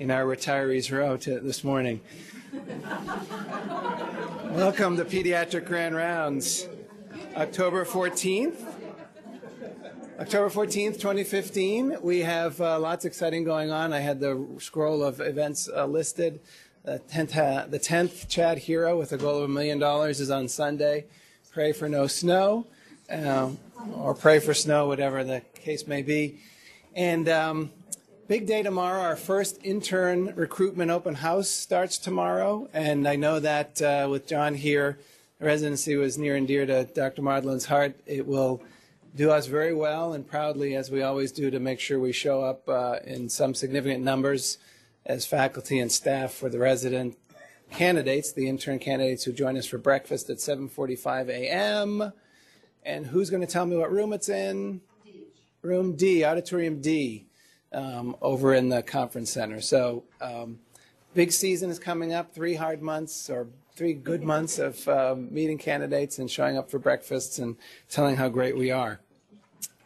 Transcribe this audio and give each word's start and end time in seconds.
in 0.00 0.10
our 0.10 0.24
retirees 0.24 0.90
row 0.90 1.18
to, 1.18 1.38
this 1.40 1.62
morning. 1.62 2.00
Welcome 4.50 4.96
to 4.96 5.04
Pediatric 5.04 5.66
Grand 5.66 5.94
Rounds, 5.94 6.66
October 7.36 7.84
14th. 7.84 8.56
October 10.18 10.48
14th, 10.48 10.94
2015. 10.94 11.98
We 12.00 12.20
have 12.20 12.58
uh, 12.62 12.80
lots 12.80 13.04
exciting 13.04 13.44
going 13.44 13.70
on. 13.70 13.92
I 13.92 14.00
had 14.00 14.20
the 14.20 14.46
scroll 14.58 15.04
of 15.04 15.20
events 15.20 15.68
uh, 15.68 15.84
listed. 15.84 16.40
The 16.84 17.02
10th, 17.12 17.36
uh, 17.36 17.66
the 17.66 17.78
10th 17.78 18.26
Chad 18.26 18.56
Hero 18.56 18.98
with 18.98 19.12
a 19.12 19.18
goal 19.18 19.36
of 19.36 19.44
a 19.44 19.48
million 19.48 19.78
dollars 19.78 20.18
is 20.18 20.30
on 20.30 20.48
Sunday. 20.48 21.04
Pray 21.52 21.72
for 21.72 21.90
no 21.90 22.06
snow, 22.06 22.66
uh, 23.12 23.50
or 23.92 24.14
pray 24.14 24.38
for 24.38 24.54
snow, 24.54 24.86
whatever 24.86 25.22
the 25.24 25.42
case 25.54 25.86
may 25.86 26.00
be. 26.00 26.40
And 26.96 27.28
um, 27.28 27.70
big 28.30 28.46
day 28.46 28.62
tomorrow. 28.62 29.00
Our 29.00 29.16
first 29.16 29.58
intern 29.64 30.32
recruitment 30.36 30.88
open 30.92 31.16
house 31.16 31.48
starts 31.48 31.98
tomorrow. 31.98 32.68
And 32.72 33.08
I 33.08 33.16
know 33.16 33.40
that 33.40 33.82
uh, 33.82 34.06
with 34.08 34.28
John 34.28 34.54
here, 34.54 35.00
residency 35.40 35.96
was 35.96 36.16
near 36.16 36.36
and 36.36 36.46
dear 36.46 36.64
to 36.64 36.84
Dr. 36.84 37.22
Modlin's 37.22 37.64
heart. 37.64 37.96
It 38.06 38.28
will 38.28 38.62
do 39.16 39.32
us 39.32 39.48
very 39.48 39.74
well 39.74 40.12
and 40.12 40.24
proudly, 40.24 40.76
as 40.76 40.92
we 40.92 41.02
always 41.02 41.32
do, 41.32 41.50
to 41.50 41.58
make 41.58 41.80
sure 41.80 41.98
we 41.98 42.12
show 42.12 42.40
up 42.40 42.68
uh, 42.68 43.00
in 43.04 43.28
some 43.28 43.52
significant 43.52 44.04
numbers 44.04 44.58
as 45.04 45.26
faculty 45.26 45.80
and 45.80 45.90
staff 45.90 46.32
for 46.32 46.48
the 46.48 46.60
resident 46.60 47.18
candidates, 47.72 48.30
the 48.30 48.48
intern 48.48 48.78
candidates 48.78 49.24
who 49.24 49.32
join 49.32 49.56
us 49.56 49.66
for 49.66 49.78
breakfast 49.78 50.30
at 50.30 50.36
7:45 50.36 51.30
a.m. 51.30 52.12
And 52.84 53.06
who's 53.06 53.28
going 53.28 53.44
to 53.44 53.52
tell 53.52 53.66
me 53.66 53.76
what 53.76 53.90
room 53.90 54.12
it's 54.12 54.28
in? 54.28 54.82
D. 55.04 55.24
Room 55.62 55.96
D, 55.96 56.24
Auditorium 56.24 56.80
D, 56.80 57.26
um, 57.72 58.16
over 58.20 58.54
in 58.54 58.68
the 58.68 58.82
conference 58.82 59.30
center. 59.30 59.60
So, 59.60 60.04
um, 60.20 60.58
big 61.14 61.32
season 61.32 61.70
is 61.70 61.78
coming 61.78 62.12
up. 62.12 62.34
Three 62.34 62.54
hard 62.54 62.82
months 62.82 63.30
or 63.30 63.48
three 63.74 63.94
good 63.94 64.22
months 64.22 64.58
of 64.58 64.86
um, 64.88 65.32
meeting 65.32 65.58
candidates 65.58 66.18
and 66.18 66.30
showing 66.30 66.58
up 66.58 66.70
for 66.70 66.78
breakfasts 66.78 67.38
and 67.38 67.56
telling 67.88 68.16
how 68.16 68.28
great 68.28 68.56
we 68.56 68.70
are. 68.70 69.00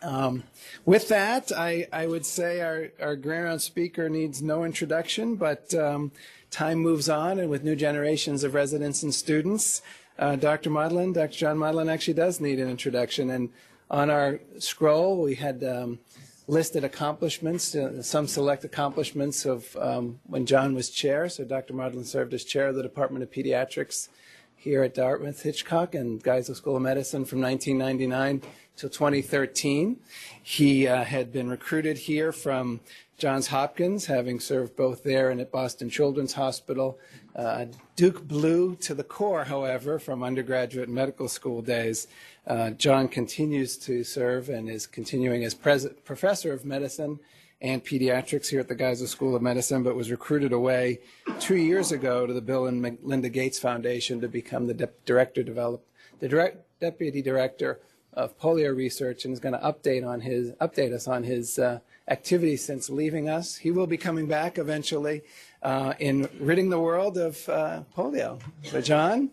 Um, 0.03 0.43
with 0.85 1.09
that, 1.09 1.51
I, 1.53 1.87
I, 1.93 2.07
would 2.07 2.27
say 2.27 2.61
our, 2.61 2.89
our 3.01 3.17
Grand 3.17 3.45
Round 3.45 3.63
speaker 3.63 4.11
needs 4.11 4.43
no 4.43 4.65
introduction, 4.65 5.37
but 5.37 5.73
um, 5.75 6.13
time 6.51 6.79
moves 6.79 7.09
on, 7.09 7.39
and 7.39 7.49
with 7.49 7.65
new 7.65 7.75
generations 7.75 8.45
of 8.45 8.53
residents 8.53 9.03
and 9.03 9.15
students, 9.15 9.81
uh, 10.19 10.37
Dr. 10.37 10.71
Modlin, 10.71 11.15
Dr. 11.15 11.37
John 11.39 11.57
Modlin 11.57 11.91
actually 11.91 12.15
does 12.15 12.39
need 12.39 12.61
an 12.61 12.69
introduction. 12.69 13.31
And 13.31 13.49
on 13.91 14.11
our 14.11 14.41
scroll, 14.59 15.23
we 15.23 15.37
had 15.37 15.65
um, 15.65 15.99
listed 16.47 16.85
accomplishments, 16.85 17.75
uh, 17.75 18.03
some 18.03 18.27
select 18.27 18.65
accomplishments 18.65 19.45
of 19.47 19.77
um, 19.77 20.21
when 20.27 20.47
John 20.47 20.75
was 20.75 20.91
chair. 20.91 21.29
So 21.29 21.45
Dr. 21.45 21.75
Modlin 21.75 22.05
served 22.05 22.35
as 22.35 22.45
chair 22.45 22.69
of 22.69 22.75
the 22.75 22.83
Department 22.83 23.23
of 23.23 23.31
Pediatrics 23.31 24.09
here 24.57 24.83
at 24.83 24.95
Dartmouth 24.95 25.43
Hitchcock 25.43 25.95
and 25.95 26.23
Geisel 26.23 26.57
School 26.57 26.77
of 26.77 26.83
Medicine 26.83 27.25
from 27.25 27.41
1999 27.41 28.43
till 28.77 28.89
2013. 28.89 29.97
He 30.43 30.87
uh, 30.87 31.05
had 31.05 31.33
been 31.33 31.49
recruited 31.49 31.99
here 31.99 32.33
from 32.33 32.81
Johns 33.17 33.47
Hopkins, 33.47 34.07
having 34.07 34.41
served 34.41 34.77
both 34.77 35.03
there 35.05 35.31
and 35.31 35.41
at 35.41 35.53
Boston 35.53 35.89
Children's 35.89 36.33
Hospital. 36.33 36.99
Uh, 37.37 37.67
Duke 37.97 38.27
Blue 38.27 38.75
to 38.77 38.95
the 38.95 39.05
core, 39.05 39.45
however, 39.45 39.99
from 39.99 40.23
undergraduate 40.23 40.89
medical 40.89 41.29
school 41.29 41.63
days. 41.63 42.09
Uh, 42.47 42.71
John 42.71 43.09
continues 43.09 43.77
to 43.79 44.05
serve 44.05 44.49
and 44.49 44.69
is 44.69 44.87
continuing 44.87 45.45
as 45.45 45.55
professor 45.55 46.53
of 46.53 46.65
medicine 46.65 47.21
and 47.61 47.85
pediatrics 47.85 48.49
here 48.49 48.61
at 48.61 48.69
the 48.69 48.75
Geisel 48.75 49.07
School 49.07 49.35
of 49.35 49.43
Medicine, 49.43 49.83
but 49.83 49.97
was 49.97 50.11
recruited 50.11 50.53
away 50.53 51.01
two 51.41 51.57
years 51.57 51.93
ago 51.93 52.27
to 52.27 52.33
the 52.33 52.43
Bill 52.43 52.67
and 52.67 52.83
Melinda 52.83 53.29
Gates 53.29 53.59
Foundation 53.59 54.21
to 54.21 54.29
become 54.29 54.67
the 54.67 54.75
de- 54.75 54.91
director 55.07 55.43
develop 55.43 55.87
the 56.19 56.29
direct, 56.29 56.59
deputy 56.81 57.23
director 57.23 57.81
of 58.13 58.39
polio 58.39 58.77
research, 58.77 59.25
and 59.25 59.33
is 59.33 59.41
going 59.41 59.55
to 59.55 59.61
update 59.61 60.07
on 60.07 60.21
his 60.21 60.51
update 60.61 60.93
us 60.93 61.09
on 61.09 61.25
his 61.25 61.59
uh, 61.59 61.79
activities 62.09 62.65
since 62.65 62.91
leaving 62.91 63.29
us. 63.29 63.57
He 63.57 63.71
will 63.71 63.87
be 63.87 63.97
coming 63.97 64.27
back 64.27 64.59
eventually 64.59 65.23
uh, 65.63 65.95
in 65.99 66.29
ridding 66.39 66.71
the 66.71 66.81
world 66.81 67.17
of 67.19 67.49
uh, 67.49 67.83
polio. 67.97 68.41
So, 68.63 68.81
John. 68.81 69.31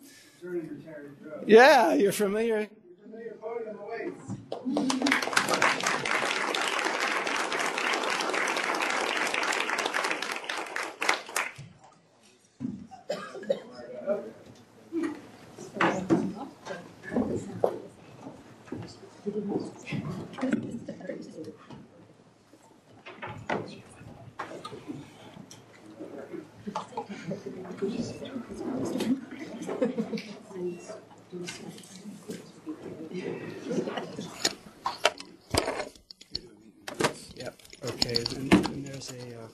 Yeah, 1.45 1.93
you're 1.93 2.11
familiar 2.11 2.67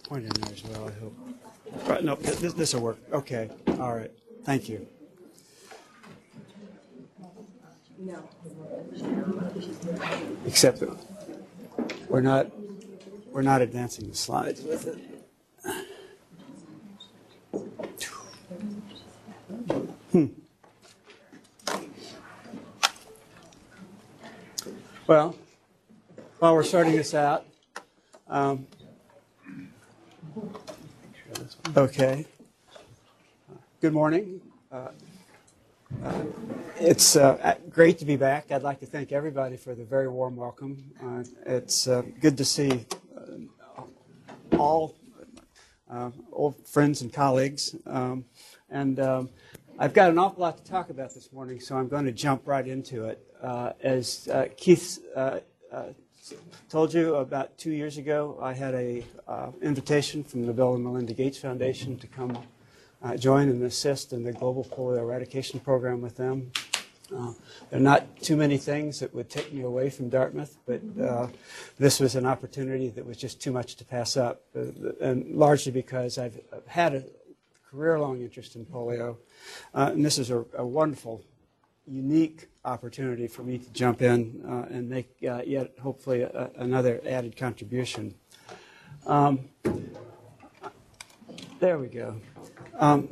point 0.07 0.23
in 0.35 0.41
there 0.41 0.51
as 0.51 0.63
well, 0.63 0.87
I 0.87 0.91
hope. 0.99 1.17
Right, 1.87 2.03
no, 2.03 2.15
this, 2.39 2.53
this 2.53 2.73
will 2.73 2.81
work. 2.81 2.97
Okay, 3.11 3.49
all 3.79 3.95
right. 3.95 4.11
Thank 4.43 4.69
you. 4.69 4.87
No. 7.99 8.23
Except 10.45 10.79
that 10.79 10.95
we're 12.07 12.21
not, 12.21 12.47
we're 13.31 13.41
not 13.41 13.61
advancing 13.61 14.07
the 14.07 14.15
slides 14.15 14.61
with 14.61 14.87
it. 14.87 14.99
Hmm. 20.11 20.27
Well, 25.07 25.35
while 26.39 26.53
we're 26.53 26.63
starting 26.63 26.95
this 26.95 27.13
out, 27.13 27.45
um, 28.27 28.67
Okay. 31.75 32.25
Good 33.79 33.93
morning. 33.93 34.41
Uh, 34.71 34.89
uh, 36.03 36.23
it's 36.79 37.15
uh, 37.15 37.55
great 37.69 37.99
to 37.99 38.05
be 38.05 38.15
back. 38.15 38.51
I'd 38.51 38.63
like 38.63 38.79
to 38.81 38.85
thank 38.85 39.11
everybody 39.11 39.55
for 39.55 39.75
the 39.75 39.83
very 39.83 40.07
warm 40.07 40.35
welcome. 40.35 40.91
Uh, 41.01 41.23
it's 41.45 41.87
uh, 41.87 42.01
good 42.19 42.37
to 42.37 42.45
see 42.45 42.85
uh, 43.15 43.83
all 44.57 44.95
old 46.31 46.67
friends 46.67 47.01
and 47.01 47.13
colleagues. 47.13 47.75
Um, 47.85 48.25
and 48.69 48.99
um, 48.99 49.29
I've 49.79 49.93
got 49.93 50.09
an 50.09 50.17
awful 50.17 50.41
lot 50.41 50.57
to 50.57 50.63
talk 50.63 50.89
about 50.89 51.13
this 51.13 51.31
morning, 51.31 51.59
so 51.59 51.77
I'm 51.77 51.87
going 51.87 52.05
to 52.05 52.11
jump 52.11 52.47
right 52.47 52.67
into 52.67 53.05
it. 53.05 53.23
as 53.81 54.27
Keith 54.57 54.99
told 56.69 56.93
you 56.93 57.15
about 57.15 57.57
two 57.57 57.71
years 57.71 57.97
ago, 57.97 58.37
I 58.41 58.53
had 58.53 58.73
a 58.73 59.03
uh, 59.27 59.51
invitation 59.61 60.23
from 60.23 60.45
the 60.45 60.53
Bill 60.53 60.75
and 60.75 60.83
Melinda 60.83 61.13
Gates 61.13 61.37
Foundation 61.37 61.97
to 61.97 62.07
come 62.07 62.37
uh, 63.03 63.15
join 63.15 63.49
and 63.49 63.63
assist 63.63 64.13
in 64.13 64.23
the 64.23 64.33
global 64.33 64.63
polio 64.63 64.99
eradication 64.99 65.59
program 65.59 66.01
with 66.01 66.17
them. 66.17 66.51
Uh, 67.15 67.31
there 67.69 67.79
are 67.79 67.83
not 67.83 68.19
too 68.21 68.35
many 68.35 68.57
things 68.57 68.99
that 68.99 69.13
would 69.13 69.29
take 69.29 69.53
me 69.53 69.61
away 69.61 69.89
from 69.89 70.09
Dartmouth, 70.09 70.57
but 70.65 70.81
uh, 71.01 71.27
this 71.79 71.99
was 71.99 72.15
an 72.15 72.25
opportunity 72.25 72.89
that 72.89 73.05
was 73.05 73.15
just 73.15 73.41
too 73.41 73.51
much 73.51 73.75
to 73.75 73.85
pass 73.85 74.17
up, 74.17 74.41
uh, 74.55 74.65
and 74.99 75.35
largely 75.35 75.71
because 75.71 76.17
I've 76.17 76.37
had 76.65 76.95
a 76.95 77.03
career-long 77.71 78.21
interest 78.21 78.55
in 78.55 78.65
polio, 78.65 79.17
uh, 79.73 79.91
and 79.93 80.03
this 80.03 80.17
is 80.17 80.31
a, 80.31 80.43
a 80.57 80.65
wonderful 80.65 81.23
unique 81.87 82.49
opportunity 82.65 83.27
for 83.27 83.43
me 83.43 83.57
to 83.57 83.69
jump 83.71 84.01
in 84.01 84.43
uh, 84.47 84.73
and 84.73 84.89
make 84.89 85.15
uh, 85.27 85.41
yet 85.45 85.71
hopefully 85.81 86.21
a, 86.21 86.51
another 86.57 87.01
added 87.07 87.35
contribution. 87.37 88.13
Um, 89.05 89.39
there 91.59 91.79
we 91.79 91.87
go. 91.87 92.19
Um, 92.77 93.09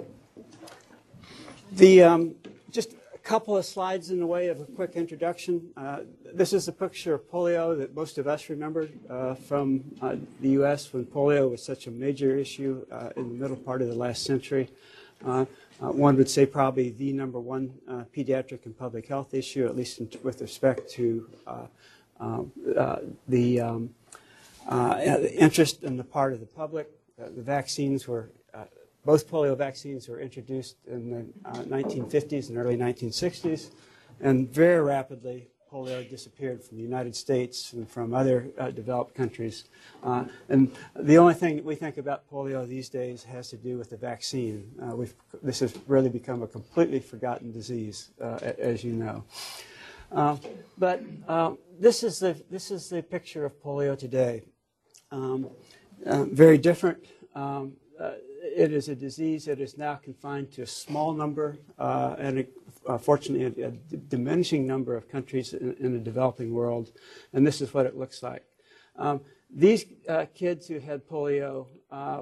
the 1.72 2.04
um, 2.04 2.36
just 2.70 2.94
a 3.14 3.18
couple 3.20 3.56
of 3.58 3.66
slides 3.66 4.12
in 4.12 4.20
the 4.20 4.28
way 4.28 4.50
of 4.50 4.60
a 4.60 4.66
quick 4.66 4.92
introduction. 4.96 5.70
Uh, 5.78 6.02
this 6.34 6.54
is 6.54 6.68
a 6.68 6.72
picture 6.72 7.14
of 7.14 7.30
polio 7.32 7.78
that 7.78 7.96
most 7.96 8.18
of 8.18 8.28
us 8.28 8.50
remember 8.50 8.90
uh, 9.10 9.36
from 9.36 9.84
uh, 10.02 10.16
the 10.42 10.50
U.S. 10.50 10.92
when 10.94 11.06
polio 11.06 11.50
was 11.50 11.64
such 11.64 11.88
a 11.88 11.92
major 11.92 12.38
issue 12.38 12.86
uh, 12.92 13.10
in 13.16 13.30
the 13.30 13.36
middle 13.36 13.58
part 13.58 13.82
of 13.82 13.88
the 13.88 13.96
last 13.96 14.24
century. 14.24 14.70
Uh, 15.82 15.88
one 15.88 16.16
would 16.16 16.30
say 16.30 16.46
probably 16.46 16.90
the 16.92 17.12
number 17.12 17.40
one 17.40 17.74
uh, 17.90 18.04
pediatric 18.16 18.66
and 18.66 18.78
public 18.78 19.08
health 19.08 19.34
issue, 19.34 19.66
at 19.66 19.76
least 19.76 20.00
in, 20.00 20.10
with 20.24 20.42
respect 20.42 20.90
to 20.90 21.30
uh, 21.46 21.68
um, 22.20 22.52
the, 23.28 23.60
um, 23.60 23.90
interest 25.38 25.84
in 25.84 25.98
the 25.98 26.04
part 26.04 26.32
of 26.32 26.40
the 26.40 26.46
public. 26.46 26.90
the 27.18 27.42
vaccines 27.42 28.08
were, 28.08 28.32
both 29.04 29.30
polio 29.30 29.56
vaccines 29.56 30.08
were 30.08 30.20
introduced 30.20 30.78
in 30.88 31.10
the 31.12 31.50
uh, 31.50 31.64
1950s 31.64 32.50
and 32.50 32.58
early 32.58 32.78
1960s, 32.78 33.70
and 34.22 34.50
very 34.50 34.82
rapidly 34.82 35.50
polio 35.76 36.10
disappeared 36.10 36.64
from 36.64 36.78
the 36.78 36.84
United 36.84 37.14
States 37.14 37.74
and 37.74 37.90
from 37.90 38.14
other 38.14 38.48
uh, 38.58 38.72
developed 38.72 39.14
countries. 39.14 39.66
Uh, 40.04 40.24
and 40.48 40.72
the 40.96 41.18
only 41.18 41.34
thing 41.34 41.62
we 41.66 41.76
think 41.76 41.98
about 41.98 42.30
polio 42.32 42.66
these 42.66 42.88
days 42.88 43.24
has 43.24 43.50
to 43.50 43.58
do 43.58 43.78
with 43.78 43.90
the 43.90 43.98
vaccine. 43.98 44.72
Uh, 44.82 44.96
this 45.44 45.60
has 45.60 45.78
really 45.88 46.10
become 46.10 46.44
a 46.44 46.48
completely 46.48 47.00
forgotten 47.00 47.52
disease, 47.52 48.12
uh, 48.22 48.54
as 48.58 48.86
you 48.86 48.94
know. 48.94 49.26
Uh, 50.14 50.38
but 50.78 51.04
this, 51.78 52.04
is 52.04 52.20
the, 52.20 52.42
this 52.50 52.72
is 52.72 52.90
the 52.90 53.04
picture 53.04 53.44
of 53.44 53.62
polio 53.62 53.98
today. 53.98 54.44
Um, 55.12 55.50
very 56.06 56.58
different. 56.58 57.00
Um, 57.36 57.74
it 58.64 58.72
is 58.72 58.88
a 58.88 58.96
disease 58.96 59.44
that 59.46 59.60
is 59.60 59.78
now 59.78 59.96
confined 59.96 60.54
to 60.54 60.62
a 60.62 60.68
small 60.68 61.12
number 61.12 61.58
and 61.78 62.40
a, 62.40 62.46
uh, 62.88 62.98
fortunately 62.98 63.64
a, 63.64 63.72
diminishing 63.72 64.66
number 64.66 64.96
of 64.96 65.10
countries 65.10 65.54
in, 65.54 65.76
in, 65.80 65.94
the 65.94 66.00
developing 66.00 66.54
world. 66.54 66.92
And 67.34 67.46
this 67.46 67.62
is 67.62 67.74
what 67.74 67.86
it 67.86 67.98
looks 67.98 68.22
like. 68.24 68.44
Um, 68.98 69.22
these 69.50 69.86
uh, 70.08 70.26
kids 70.34 70.68
who 70.68 70.80
had 70.80 71.08
polio 71.08 71.68
uh, 71.92 72.22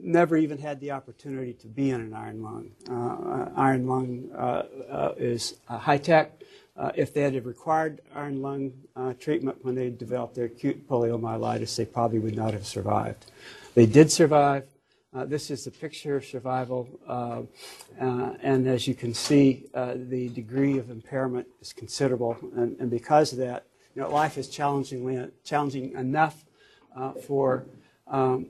never 0.00 0.36
even 0.36 0.58
had 0.58 0.80
the 0.80 0.92
opportunity 0.92 1.52
to 1.54 1.66
be 1.66 1.90
in 1.90 2.00
an 2.00 2.14
iron 2.14 2.42
lung. 2.42 2.70
Uh, 2.88 3.50
iron 3.56 3.86
lung 3.86 5.14
is 5.18 5.54
high 5.66 5.98
tech. 5.98 6.38
Uh, 6.78 6.92
if 6.94 7.12
they 7.12 7.22
had 7.22 7.44
required 7.44 8.00
iron 8.14 8.40
lung 8.40 8.72
uh, 8.94 9.12
treatment 9.14 9.58
when 9.64 9.74
they 9.74 9.90
developed 9.90 10.36
their 10.36 10.44
acute 10.44 10.88
poliomyelitis, 10.88 11.74
they 11.74 11.84
probably 11.84 12.20
would 12.20 12.36
not 12.36 12.52
have 12.52 12.64
survived. 12.64 13.32
They 13.74 13.84
did 13.84 14.12
survive. 14.12 14.64
Uh, 15.14 15.24
this 15.24 15.50
is 15.50 15.64
the 15.64 15.70
picture 15.70 16.16
of 16.16 16.24
survival, 16.24 16.86
uh, 17.08 17.40
uh, 17.98 18.34
and 18.42 18.66
as 18.66 18.86
you 18.86 18.94
can 18.94 19.14
see, 19.14 19.64
uh, 19.72 19.94
the 19.96 20.28
degree 20.28 20.76
of 20.76 20.90
impairment 20.90 21.46
is 21.62 21.72
considerable, 21.72 22.36
and, 22.56 22.76
and 22.78 22.90
because 22.90 23.32
of 23.32 23.38
that, 23.38 23.64
you 23.94 24.02
know, 24.02 24.10
life 24.10 24.36
is 24.36 24.48
challengingly 24.48 25.26
challenging 25.44 25.92
enough 25.92 26.44
for 27.26 27.64
um, 28.08 28.48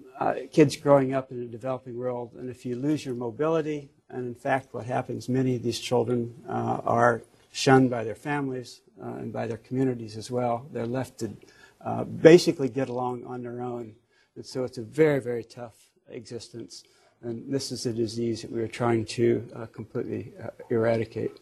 kids 0.50 0.75
growing 0.75 1.14
up 1.14 1.31
in 1.31 1.43
a 1.43 1.46
developing 1.46 1.96
world, 1.96 2.32
and 2.37 2.50
if 2.50 2.66
you 2.66 2.75
lose 2.75 3.04
your 3.04 3.14
mobility, 3.14 3.88
and 4.11 4.26
in 4.26 4.34
fact, 4.34 4.75
what 4.75 4.84
happens, 4.84 5.28
many 5.28 5.54
of 5.54 5.62
these 5.62 5.78
children 5.78 6.34
are 6.49 7.22
shunned 7.52 7.88
by 7.88 8.02
their 8.02 8.14
families 8.14 8.81
uh, 9.02 9.14
and 9.14 9.32
by 9.32 9.46
their 9.46 9.58
communities 9.58 10.16
as 10.16 10.31
well. 10.31 10.66
They're 10.72 10.87
left 10.87 11.19
to 11.20 11.37
uh, 11.84 12.04
basically 12.04 12.69
get 12.69 12.88
along 12.88 13.25
on 13.26 13.43
their 13.43 13.62
own. 13.62 13.94
And 14.34 14.44
so 14.44 14.64
it's 14.64 14.78
a 14.78 14.82
very, 14.82 15.20
very 15.20 15.44
tough 15.44 15.88
existence. 16.10 16.84
And 17.22 17.52
this 17.52 17.72
is 17.72 17.87
a 17.87 17.93
disease 17.93 18.43
that 18.43 18.52
we 18.52 18.60
are 18.60 18.69
trying 18.69 19.05
to 19.06 19.49
uh, 19.55 19.66
completely 19.66 20.32
uh, 20.43 20.50
eradicate. 20.70 21.32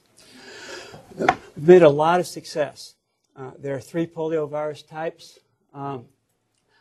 We've 1.16 1.28
made 1.56 1.82
a 1.82 1.88
lot 1.88 2.20
of 2.20 2.26
success. 2.26 2.94
Uh, 3.36 3.50
there 3.58 3.74
are 3.74 3.80
three 3.80 4.06
poliovirus 4.06 4.86
types. 4.86 5.38
Um, 5.74 6.06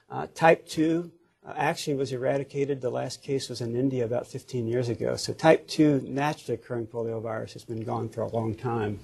uh, 0.10 0.28
type 0.34 0.66
2 0.68 1.12
uh, 1.46 1.54
actually 1.58 1.96
was 1.96 2.14
eradicated. 2.14 2.80
The 2.80 2.90
last 2.90 3.22
case 3.22 3.50
was 3.50 3.60
in 3.60 3.76
India 3.76 4.06
about 4.06 4.28
15 4.28 4.68
years 4.68 4.88
ago. 4.88 5.16
So 5.18 5.34
type 5.34 5.68
2 5.68 6.06
naturally 6.08 6.56
occurring 6.56 6.88
poliovirus 6.88 7.54
has 7.54 7.66
been 7.66 7.84
gone 7.84 8.08
for 8.08 8.22
a 8.22 8.28
long 8.28 8.56
time. 8.56 9.00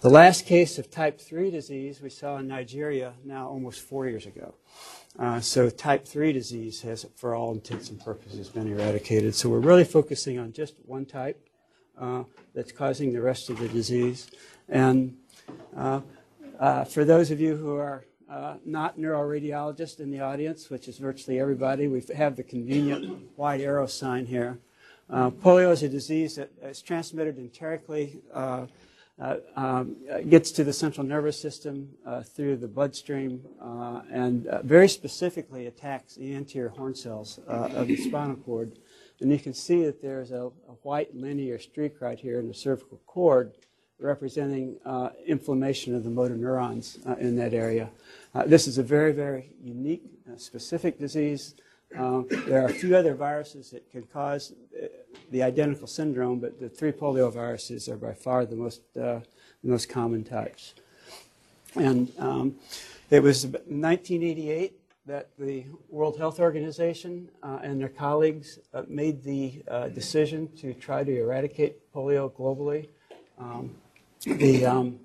The 0.00 0.10
last 0.10 0.46
case 0.46 0.78
of 0.78 0.90
type 0.90 1.20
3 1.20 1.50
disease 1.50 2.00
we 2.00 2.10
saw 2.10 2.38
in 2.38 2.48
Nigeria 2.48 3.14
now 3.24 3.48
almost 3.48 3.80
four 3.82 4.06
years 4.06 4.26
ago. 4.26 4.54
Uh, 5.18 5.40
so 5.40 5.68
type 5.68 6.06
3 6.06 6.32
disease 6.32 6.80
has, 6.82 7.06
for 7.16 7.34
all 7.34 7.52
intents 7.52 7.90
and 7.90 8.00
purposes, 8.00 8.48
been 8.48 8.66
eradicated. 8.66 9.34
So 9.34 9.50
we're 9.50 9.60
really 9.60 9.84
focusing 9.84 10.38
on 10.38 10.52
just 10.52 10.74
one 10.86 11.04
type 11.04 11.38
uh, 12.00 12.24
that's 12.54 12.72
causing 12.72 13.12
the 13.12 13.20
rest 13.20 13.50
of 13.50 13.58
the 13.58 13.68
disease. 13.68 14.30
And 14.68 15.16
uh, 15.76 16.00
uh 16.58 16.84
for 16.84 17.04
those 17.04 17.30
of 17.30 17.40
you 17.40 17.56
who 17.56 17.76
are 17.76 18.04
uh, 18.30 18.56
not 18.64 18.98
neuroradiologist 18.98 20.00
in 20.00 20.10
the 20.10 20.20
audience, 20.20 20.70
which 20.70 20.88
is 20.88 20.96
virtually 20.96 21.38
everybody. 21.38 21.86
We 21.86 22.02
have 22.16 22.34
the 22.34 22.42
convenient 22.42 23.28
white 23.36 23.60
arrow 23.60 23.86
sign 23.86 24.24
here. 24.24 24.58
Polio 25.10 25.70
is 25.70 25.82
a 25.82 25.88
disease 25.90 26.36
that 26.36 26.50
is 26.62 26.80
transmitted 26.80 27.36
enterically, 27.36 28.22
uh, 29.20 29.36
uh 29.56 29.60
um, 29.60 29.96
gets 30.28 30.50
to 30.52 30.64
the 30.64 30.72
central 30.72 31.06
nervous 31.06 31.40
system 31.40 31.88
uh, 32.06 32.22
through 32.22 32.56
the 32.56 32.68
bloodstream, 32.68 33.42
uh, 33.60 34.02
and 34.10 34.48
very 34.64 34.88
specifically 34.88 35.66
attacks 35.66 36.16
the 36.16 36.34
anterior 36.34 36.70
horn 36.70 36.94
cells 36.94 37.38
of 37.46 37.86
the 37.86 37.96
spinal 37.96 38.36
cord. 38.36 38.78
And 39.20 39.30
you 39.30 39.38
can 39.38 39.54
see 39.54 39.84
that 39.84 40.02
there's 40.02 40.32
a, 40.32 40.46
a 40.68 40.74
white 40.82 41.14
linear 41.14 41.58
streak 41.58 42.00
right 42.00 42.18
here 42.18 42.40
in 42.40 42.48
the 42.48 42.54
cervical 42.54 43.00
cord 43.06 43.52
representing 44.02 44.76
uh, 44.84 45.10
inflammation 45.26 45.94
of 45.94 46.04
the 46.04 46.10
motor 46.10 46.36
neurons 46.36 46.98
uh, 47.06 47.14
in 47.14 47.36
that 47.36 47.54
area. 47.54 47.88
Uh, 48.34 48.44
this 48.44 48.66
is 48.66 48.78
a 48.78 48.82
very, 48.82 49.12
very 49.12 49.50
unique, 49.62 50.02
uh, 50.30 50.36
specific 50.36 50.98
disease. 50.98 51.54
Um, 51.96 52.26
there 52.46 52.62
are 52.62 52.66
a 52.66 52.72
few 52.72 52.96
other 52.96 53.14
viruses 53.14 53.70
that 53.70 53.90
can 53.90 54.02
cause 54.04 54.52
uh, 54.80 54.86
the 55.30 55.42
identical 55.42 55.86
syndrome, 55.86 56.38
but 56.38 56.58
the 56.58 56.68
three 56.68 56.92
polioviruses 56.92 57.88
are 57.88 57.96
by 57.96 58.14
far 58.14 58.46
the 58.46 58.56
most, 58.56 58.80
uh, 58.96 59.20
the 59.62 59.70
most 59.70 59.88
common 59.88 60.24
types. 60.24 60.74
And 61.74 62.12
um, 62.18 62.56
it 63.10 63.22
was 63.22 63.44
1988 63.44 64.78
that 65.06 65.28
the 65.38 65.64
World 65.88 66.16
Health 66.16 66.38
Organization 66.38 67.28
uh, 67.42 67.58
and 67.62 67.80
their 67.80 67.88
colleagues 67.88 68.58
uh, 68.72 68.82
made 68.88 69.22
the 69.22 69.62
uh, 69.68 69.88
decision 69.88 70.48
to 70.56 70.74
try 70.74 71.02
to 71.02 71.18
eradicate 71.18 71.92
polio 71.92 72.30
globally. 72.30 72.88
Um, 73.38 73.74
the, 74.24 74.64
um, 74.64 75.00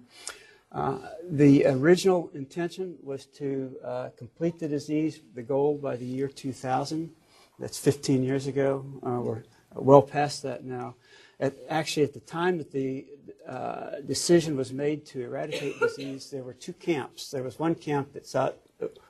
uh, 0.78 1.00
the 1.28 1.66
original 1.66 2.30
intention 2.36 2.96
was 3.02 3.26
to 3.26 3.76
uh, 3.84 4.10
complete 4.16 4.60
the 4.60 4.68
disease, 4.68 5.22
the 5.34 5.42
goal 5.42 5.76
by 5.76 5.96
the 5.96 6.06
year 6.06 6.28
2000. 6.28 7.10
That's 7.58 7.80
15 7.80 8.22
years 8.22 8.46
ago. 8.46 8.86
Uh, 9.04 9.20
we're 9.22 9.44
well 9.74 10.04
past 10.04 10.44
that 10.44 10.64
now. 10.64 10.94
At, 11.40 11.56
actually, 11.68 12.04
at 12.04 12.14
the 12.14 12.20
time 12.20 12.60
that 12.60 12.72
the 12.72 13.08
uh, 13.48 14.02
decision 14.06 14.56
was 14.56 14.72
made 14.72 15.04
to 15.08 15.24
eradicate 15.24 15.80
disease, 15.80 16.30
there 16.30 16.44
were 16.44 16.54
two 16.54 16.74
camps. 16.74 17.32
There 17.32 17.42
was 17.42 17.58
one 17.58 17.74
camp 17.74 18.14
that 18.14 18.28
thought 18.28 18.58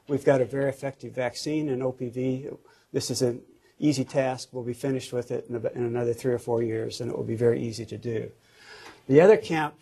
we've 0.07 0.23
got 0.23 0.39
a 0.39 0.45
very 0.45 0.69
effective 0.69 1.13
vaccine 1.13 1.67
and 1.67 1.81
OPV. 1.81 2.57
This 2.93 3.11
is 3.11 3.21
an 3.21 3.41
easy 3.77 4.05
task. 4.05 4.49
We'll 4.53 4.63
be 4.63 4.71
finished 4.71 5.11
with 5.11 5.31
it 5.31 5.47
in, 5.49 5.56
in 5.75 5.83
another 5.83 6.13
three 6.13 6.31
or 6.31 6.39
four 6.39 6.63
years, 6.63 7.01
and 7.01 7.11
it 7.11 7.18
will 7.18 7.25
be 7.25 7.35
very 7.35 7.61
easy 7.61 7.85
to 7.87 7.97
do. 7.97 8.31
The 9.09 9.19
other 9.19 9.35
camp 9.35 9.73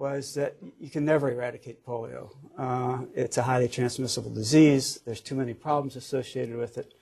was 0.00 0.32
that 0.32 0.56
you 0.80 0.88
can 0.88 1.04
never 1.04 1.30
eradicate 1.30 1.84
polio. 1.84 2.30
Uh, 2.56 3.04
it's 3.14 3.36
a 3.36 3.42
highly 3.42 3.68
transmissible 3.68 4.30
disease. 4.30 5.00
There's 5.04 5.20
too 5.20 5.34
many 5.34 5.52
problems 5.52 5.94
associated 5.94 6.56
with 6.56 6.78
it. 6.78 6.94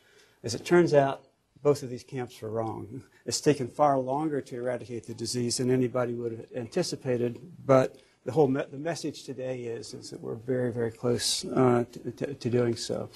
As 0.43 0.57
it 0.57 0.64
turns 0.64 0.93
out, 0.93 1.23
both 1.62 1.85
of 1.85 1.90
these 1.90 2.02
camps 2.02 2.43
were 2.43 2.50
wrong. 2.50 3.05
It's 3.25 3.40
taken 3.40 3.69
far 3.69 3.99
longer 3.99 4.40
to 4.40 4.57
eradicate 4.57 5.07
the 5.07 5.14
disease 5.14 5.59
than 5.59 5.71
anybody 5.71 6.14
would 6.14 6.33
have 6.33 6.47
anticipated, 6.57 7.40
but 7.64 7.97
the 8.25 8.33
whole 8.33 8.49
me- 8.49 8.64
the 8.71 8.78
message 8.78 9.23
today 9.23 9.62
is, 9.62 9.95
is 9.95 10.11
that 10.11 10.21
we're 10.21 10.35
very, 10.35 10.73
very 10.73 10.90
close 10.90 11.45
uh, 11.45 11.85
to, 12.17 12.35
to, 12.35 12.50
doing 12.50 12.75
so. 12.75 13.09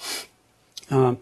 Um, 0.89 1.19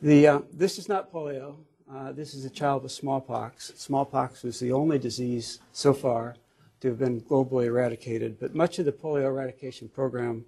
the, 0.00 0.26
uh, 0.26 0.40
this 0.52 0.76
is 0.76 0.88
not 0.88 1.12
polio. 1.12 1.54
Uh, 1.90 2.10
this 2.12 2.34
is 2.34 2.44
a 2.44 2.50
child 2.50 2.82
with 2.82 2.92
smallpox. 2.92 3.72
Smallpox 3.76 4.42
was 4.42 4.58
the 4.58 4.72
only 4.72 4.98
disease 4.98 5.60
so 5.72 5.92
far 5.92 6.34
to 6.82 6.88
have 6.88 6.98
been 6.98 7.20
globally 7.20 7.66
eradicated. 7.66 8.38
But 8.40 8.54
much 8.54 8.78
of 8.80 8.84
the 8.84 8.92
polio 8.92 9.26
eradication 9.26 9.88
program 9.88 10.44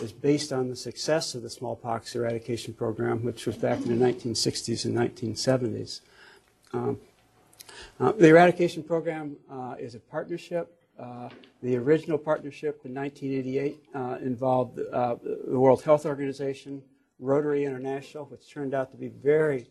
is 0.00 0.12
based 0.12 0.52
on 0.52 0.68
the 0.68 0.76
success 0.76 1.34
of 1.34 1.42
the 1.42 1.48
smallpox 1.48 2.14
eradication 2.14 2.74
program, 2.74 3.24
which 3.24 3.46
was 3.46 3.56
back 3.56 3.80
in 3.80 3.98
the 3.98 4.06
1960s 4.06 4.84
and 4.84 4.94
1970s. 4.94 6.00
Um, 6.74 7.00
uh, 7.98 8.12
the 8.12 8.28
eradication 8.28 8.82
program 8.82 9.36
uh, 9.50 9.74
is 9.78 9.94
a 9.94 10.00
partnership. 10.00 10.76
Uh, 10.98 11.30
the 11.62 11.76
original 11.76 12.18
partnership 12.18 12.82
in 12.84 12.94
1988 12.94 13.78
uh, 13.94 14.18
involved 14.22 14.78
uh, 14.78 15.16
the 15.22 15.58
World 15.58 15.82
Health 15.82 16.04
Organization, 16.04 16.82
Rotary 17.18 17.64
International, 17.64 18.26
which 18.26 18.52
turned 18.52 18.74
out 18.74 18.90
to 18.90 18.98
be 18.98 19.08
very 19.08 19.66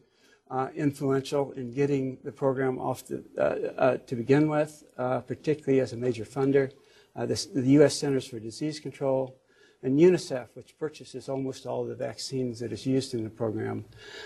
uh, 0.50 0.68
influential 0.76 1.52
in 1.52 1.72
getting 1.72 2.18
the 2.24 2.32
program 2.32 2.80
off 2.80 3.06
the, 3.06 3.24
uh, 3.38 3.82
uh, 3.82 3.98
to 3.98 4.16
begin 4.16 4.50
with, 4.50 4.84
uh, 4.98 5.20
particularly 5.22 5.80
as 5.80 5.94
a 5.94 5.98
major 5.98 6.26
funder. 6.26 6.72
Uh, 7.16 7.26
this, 7.26 7.46
the 7.46 7.72
U.S. 7.72 7.96
Centers 7.96 8.28
for 8.28 8.40
Disease 8.40 8.80
Control 8.80 9.36
and 9.82 9.98
UNICEF, 9.98 10.48
which 10.56 10.78
purchases 10.78 11.30
almost 11.30 11.66
all 11.66 11.84
of 11.84 11.88
the 11.88 11.96
vaccines 11.96 12.60
that 12.60 12.74
is 12.74 12.86
used 12.86 13.14
in 13.14 13.24
the 13.24 13.30
program. 13.30 13.86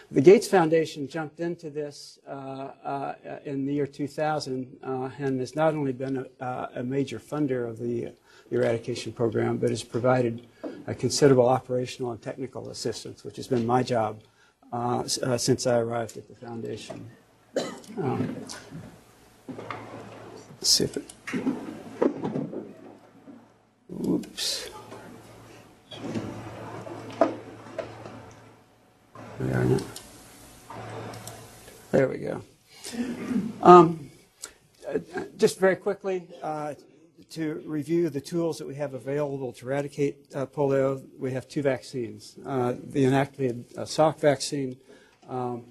The 0.10 0.22
Gates 0.22 0.48
Foundation 0.48 1.08
jumped 1.08 1.39
into 1.39 1.70
this 1.70 2.18
uh, 2.27 3.13
in 3.46 3.65
the 3.65 3.74
year 3.74 3.86
2000 3.86 4.77
and 4.82 5.39
has 5.39 5.56
not 5.56 5.75
only 5.75 5.94
been 5.94 6.25
a, 6.39 6.70
a 6.75 6.84
major 6.84 7.20
funder 7.20 7.70
of 7.70 7.77
the 7.77 8.13
eradication 8.50 9.13
program, 9.13 9.58
but 9.58 9.70
has 9.70 9.84
provided 9.84 10.48
considerable 10.98 11.48
operational 11.48 12.12
and 12.12 12.22
technical 12.22 12.70
assistance, 12.70 13.24
which 13.24 13.36
has 13.36 13.48
been 13.48 13.65
my 13.65 13.84
job 13.84 14.24
uh, 14.74 15.03
uh, 15.22 15.38
since 15.38 15.68
I 15.68 15.77
arrived 15.77 16.18
at 16.18 16.27
the 16.27 16.36
foundation. 16.36 17.10
Um, 17.98 18.36
let's 20.60 20.68
see 20.68 20.84
if 20.86 20.98
it. 20.98 21.13
Oops. 24.06 24.70
There 31.92 32.08
we 32.08 32.18
go. 32.18 32.42
Um, 33.62 34.10
uh, 34.88 34.98
just 35.38 35.60
very 35.60 35.75
quickly, 35.75 36.27
uh, 36.42 36.74
to 37.34 37.63
review 37.66 38.12
the 38.12 38.22
tools 38.22 38.60
that 38.60 38.68
we 38.68 38.75
have 38.75 38.94
available 38.94 39.52
to 39.52 39.66
eradicate 39.66 40.28
uh, 40.36 40.46
polio, 40.46 41.04
we 41.18 41.32
have 41.32 41.48
two 41.48 41.63
vaccines. 41.63 42.38
Uh, 42.46 42.74
the 42.84 43.04
inactivated 43.06 43.75
uh, 43.75 43.82
Salk 43.82 44.20
vaccine, 44.20 44.78
um, 45.28 45.66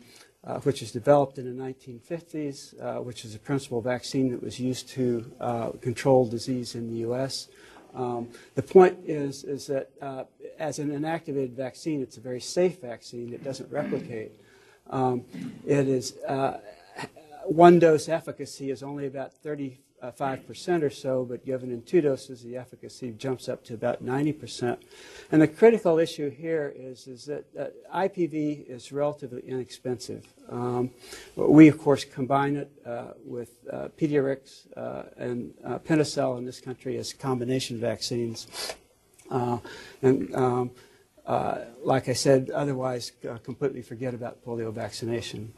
uh, 0.44 0.58
which 0.60 0.80
was 0.80 0.90
developed 0.90 1.38
in 1.38 1.44
the 1.44 1.62
1950s, 1.62 2.74
uh, 2.82 3.00
which 3.00 3.24
is 3.24 3.36
a 3.36 3.38
principal 3.38 3.80
vaccine 3.80 4.32
that 4.32 4.42
was 4.42 4.58
used 4.58 4.88
to 4.88 5.24
uh, 5.40 5.70
control 5.80 6.26
disease 6.26 6.74
in 6.74 6.88
the 6.88 6.96
U.S. 7.06 7.46
Um, 7.94 8.28
the 8.56 8.62
point 8.62 8.98
is, 9.04 9.44
is 9.44 9.68
that 9.68 9.90
as 10.58 10.80
an 10.80 10.90
inactivated 10.90 11.54
vaccine, 11.54 12.02
it's 12.02 12.16
a 12.16 12.20
very 12.20 12.40
safe 12.40 12.80
vaccine. 12.80 13.32
It 13.32 13.44
doesn't 13.44 13.70
replicate. 13.70 14.32
Um, 14.90 15.24
it 15.64 15.86
is 15.86 16.14
one 17.44 17.78
dose 17.78 18.08
efficacy 18.08 18.70
is 18.70 18.82
only 18.82 19.06
about 19.06 19.32
35% 20.02 20.82
or 20.82 20.90
so, 20.90 21.24
but 21.24 21.44
given 21.44 21.70
in 21.70 21.82
two 21.82 22.00
doses, 22.00 22.42
the 22.42 22.56
efficacy 22.56 23.12
jumps 23.12 23.48
up 23.48 23.64
to 23.64 23.74
about 23.74 24.04
90%. 24.04 24.78
And 25.30 25.42
the 25.42 25.48
critical 25.48 25.98
issue 25.98 26.28
here 26.30 26.72
is, 26.76 27.06
is 27.06 27.26
that 27.26 27.44
uh, 27.58 27.66
IPV 27.96 28.68
is 28.68 28.92
relatively 28.92 29.42
inexpensive. 29.46 30.26
Um, 30.48 30.90
we, 31.36 31.68
of 31.68 31.78
course, 31.78 32.04
combine 32.04 32.56
it 32.56 32.70
uh, 32.84 33.12
with 33.24 33.50
uh, 33.72 33.88
Pediarix 33.98 34.66
uh, 34.76 35.04
and 35.16 35.54
uh, 35.64 35.78
Pentacel 35.78 36.36
in 36.36 36.44
this 36.44 36.60
country 36.60 36.96
as 36.98 37.12
combination 37.12 37.78
vaccines. 37.78 38.74
Uh, 39.30 39.58
and 40.02 40.34
um, 40.34 40.70
uh, 41.26 41.58
like 41.84 42.08
I 42.08 42.14
said, 42.14 42.50
otherwise 42.50 43.12
uh, 43.28 43.36
completely 43.38 43.82
forget 43.82 44.12
about 44.12 44.44
polio 44.44 44.72
vaccination. 44.72 45.52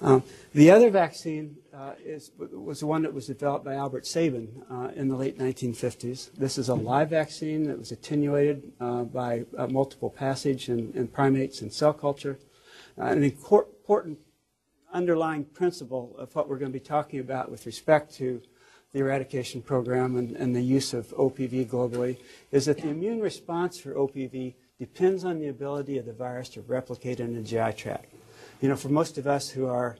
Um, 0.00 0.22
the 0.54 0.70
other 0.70 0.90
vaccine 0.90 1.56
uh, 1.74 1.94
is, 2.04 2.30
was 2.38 2.80
the 2.80 2.86
one 2.86 3.02
that 3.02 3.12
was 3.12 3.26
developed 3.26 3.64
by 3.64 3.74
Albert 3.74 4.06
Sabin 4.06 4.62
uh, 4.70 4.90
in 4.94 5.08
the 5.08 5.16
late 5.16 5.38
1950s. 5.38 6.32
This 6.34 6.56
is 6.56 6.68
a 6.68 6.74
live 6.74 7.10
vaccine 7.10 7.64
that 7.64 7.78
was 7.78 7.90
attenuated 7.90 8.72
uh, 8.80 9.02
by 9.02 9.44
uh, 9.58 9.66
multiple 9.66 10.10
passage 10.10 10.68
in, 10.68 10.92
in 10.94 11.08
primates 11.08 11.62
and 11.62 11.72
cell 11.72 11.92
culture. 11.92 12.38
An 12.96 13.24
important 13.24 14.18
underlying 14.92 15.44
principle 15.44 16.14
of 16.18 16.34
what 16.36 16.48
we're 16.48 16.58
going 16.58 16.72
to 16.72 16.78
be 16.78 16.84
talking 16.84 17.18
about 17.20 17.50
with 17.50 17.66
respect 17.66 18.14
to 18.16 18.40
the 18.92 19.00
eradication 19.00 19.62
program 19.62 20.16
and, 20.16 20.36
and 20.36 20.54
the 20.54 20.60
use 20.60 20.92
of 20.92 21.08
OPV 21.08 21.66
globally 21.66 22.18
is 22.50 22.66
that 22.66 22.76
the 22.78 22.88
immune 22.88 23.20
response 23.20 23.80
for 23.80 23.94
OPV 23.94 24.54
depends 24.78 25.24
on 25.24 25.38
the 25.38 25.48
ability 25.48 25.98
of 25.98 26.06
the 26.06 26.12
virus 26.12 26.48
to 26.50 26.62
replicate 26.62 27.20
in 27.20 27.34
the 27.34 27.42
GI 27.42 27.72
tract. 27.74 28.12
You 28.60 28.68
know, 28.68 28.76
for 28.76 28.88
most 28.88 29.18
of 29.18 29.26
us 29.26 29.50
who 29.50 29.66
are 29.66 29.96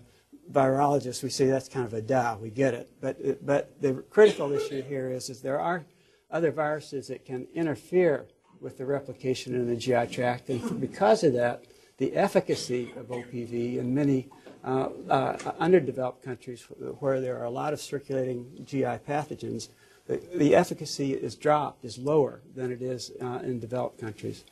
virologists, 0.50 1.23
we 1.23 1.31
say 1.31 1.47
that's 1.47 1.69
kind 1.69 1.87
of 1.87 1.95
a 1.95 2.02
duh, 2.02 2.37
we 2.41 2.50
get 2.50 2.75
it. 2.75 2.91
But, 3.00 3.45
but 3.45 3.81
the 3.81 3.95
critical 4.11 4.52
issue 4.52 4.83
here 4.83 5.11
is, 5.11 5.31
is 5.31 5.41
there 5.41 5.61
are 5.61 5.85
other 6.31 6.50
viruses 6.50 7.09
that 7.09 7.25
can 7.25 7.47
interfere 7.55 8.26
with 8.61 8.79
the 8.79 8.87
replication 8.87 9.55
in 9.55 9.69
the 9.69 9.76
GI 9.76 10.07
tract, 10.07 10.49
and 10.49 10.81
because 10.81 11.25
of 11.25 11.33
that, 11.35 11.64
the 11.99 12.14
efficacy 12.14 12.93
of 12.97 13.07
OPV 13.07 13.79
in 13.79 13.95
many 13.95 14.29
uh, 14.64 14.88
uh, 15.11 15.52
underdeveloped 15.59 16.23
countries 16.23 16.62
where 17.00 17.21
there 17.21 17.38
are 17.38 17.45
a 17.45 17.50
lot 17.50 17.73
of 17.73 17.81
circulating 17.81 18.47
GI 18.64 18.99
pathogens, 19.09 19.69
the, 20.35 20.54
efficacy 20.54 21.12
is 21.12 21.35
dropped, 21.35 21.85
is 21.85 21.99
lower 21.99 22.40
than 22.54 22.73
it 22.73 22.83
is 22.83 23.12
uh, 23.21 23.40
in 23.42 23.61
developed 23.61 24.00
countries. 24.00 24.45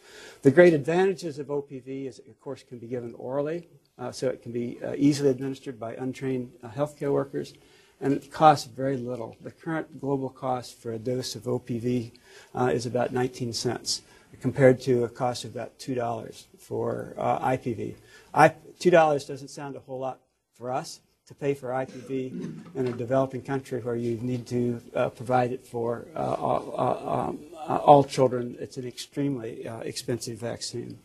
The 0.43 0.50
great 0.50 0.75
advantages 0.75 1.38
of 1.38 1.49
OPV 1.49 2.07
is, 2.07 2.19
of 2.19 2.40
course, 2.40 2.62
can 2.62 2.79
be 2.79 2.87
given 2.87 3.14
orally, 3.14 3.69
uh, 3.99 4.12
so 4.12 4.29
it 4.29 4.43
can 4.43 4.52
be 4.52 4.79
uh, 4.85 4.95
easily 4.97 5.31
administered 5.31 5.79
by 5.79 5.95
untrained 5.95 6.52
uh, 6.62 6.69
healthcare 6.69 7.12
workers, 7.12 7.55
and 8.00 8.12
it 8.12 8.31
costs 8.31 8.67
very 8.67 8.97
little. 8.97 9.37
The 9.43 9.50
current 9.50 10.00
global 10.00 10.31
cost 10.31 10.81
for 10.81 10.93
a 10.93 10.99
dose 10.99 11.35
of 11.35 11.43
OPV 11.43 12.12
uh, 12.55 12.71
is 12.73 12.87
about 12.87 13.12
19 13.12 13.52
cents, 13.52 14.02
compared 14.40 14.81
to 14.83 15.05
a 15.05 15.09
cost 15.09 15.45
of 15.45 15.55
about 15.55 15.79
$2 15.79 16.45
for 16.59 17.14
uh, 17.19 17.38
IPV. 17.40 17.95
I, 18.33 18.55
$2 18.81 19.26
doesn't 19.26 19.49
sound 19.49 19.76
a 19.76 19.81
whole 19.81 20.00
lot 20.00 20.21
for 20.55 20.71
us 20.71 21.00
to 21.31 21.35
pay 21.37 21.55
for 21.55 21.69
IPV 21.69 22.75
in 22.75 22.89
a 22.89 22.93
developing 22.93 23.41
country 23.41 23.81
where 23.81 23.95
you 23.95 24.17
need 24.17 24.49
to 24.49 24.83
uh, 24.97 25.09
provide 25.11 25.53
it 25.53 25.65
for 25.65 26.09
uh, 26.17 26.35
all, 26.35 26.75
uh, 26.77 27.29
um, 27.29 27.39
uh, 27.69 27.77
all 27.77 28.03
children. 28.03 28.57
It's 28.59 28.79
an 28.79 28.87
extremely 28.87 29.69
uh, 29.69 29.79
expensive 29.79 30.39
vaccine. 30.39 30.99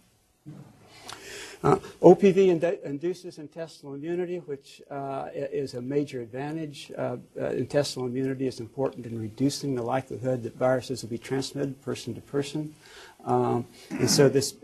OPV 1.63 2.38
ind- 2.48 2.79
induces 2.84 3.38
intestinal 3.38 3.94
immunity, 3.94 4.38
which 4.38 4.82
is 5.36 5.74
a 5.75 5.82
major 5.82 6.22
advantage. 6.22 6.91
Intestinal 7.36 8.08
immunity 8.08 8.48
is 8.48 8.60
important 8.60 9.05
in 9.05 9.20
reducing 9.20 9.75
the 9.75 9.82
likelihood 9.82 10.41
that 10.44 10.55
viruses 10.55 11.03
will 11.03 11.10
be 11.10 11.17
transmitted 11.20 11.79
person 11.84 12.13
to 12.15 12.22
person. 12.22 12.74
Um, 13.25 13.65
and 13.89 14.10
so 14.10 14.29
this 14.29 14.55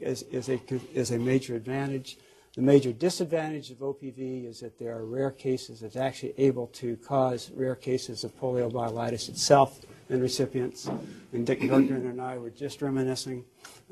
is, 0.00 0.22
is, 0.22 0.48
a, 0.48 0.60
is 0.92 1.10
a 1.10 1.18
major 1.18 1.56
advantage. 1.56 2.18
The 2.54 2.62
major 2.62 2.92
disadvantage 2.92 3.72
of 3.72 3.78
OPV 3.78 4.46
is 4.48 4.60
that 4.60 4.78
there 4.78 4.96
are 4.96 5.04
rare 5.04 5.32
cases 5.32 5.80
that's 5.80 5.96
actually 5.96 6.34
able 6.38 6.68
to 6.68 6.96
cause 6.98 7.50
rare 7.52 7.74
cases 7.74 8.22
of 8.22 8.38
poliomyelitis 8.38 9.28
itself 9.28 9.80
in 10.08 10.20
recipients. 10.20 10.88
And 11.32 11.44
Dick 11.44 11.62
Berggren 11.62 12.08
and 12.08 12.20
I 12.20 12.38
were 12.38 12.50
just 12.50 12.80
reminiscing 12.80 13.44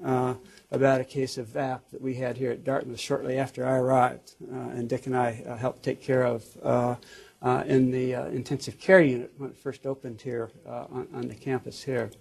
uh, 0.04 0.34
about 0.70 1.00
a 1.00 1.04
case 1.04 1.38
of 1.38 1.48
VAP 1.48 1.90
that 1.90 2.00
we 2.00 2.14
had 2.14 2.36
here 2.36 2.52
at 2.52 2.62
Dartmouth 2.62 3.00
shortly 3.00 3.36
after 3.36 3.66
I 3.66 3.78
arrived. 3.78 4.36
Uh, 4.48 4.54
and 4.54 4.88
Dick 4.88 5.06
and 5.06 5.16
I 5.16 5.42
uh, 5.44 5.56
helped 5.56 5.82
take 5.82 6.00
care 6.00 6.22
of 6.22 6.44
uh, 6.62 6.94
uh, 7.42 7.64
in 7.66 7.90
the 7.90 8.14
uh, 8.14 8.26
intensive 8.26 8.78
care 8.78 9.02
unit 9.02 9.32
when 9.38 9.50
it 9.50 9.56
first 9.56 9.86
opened 9.86 10.20
here 10.20 10.52
on, 10.64 11.08
on 11.12 11.26
the 11.26 11.34
campus 11.34 11.82
here. 11.82 12.12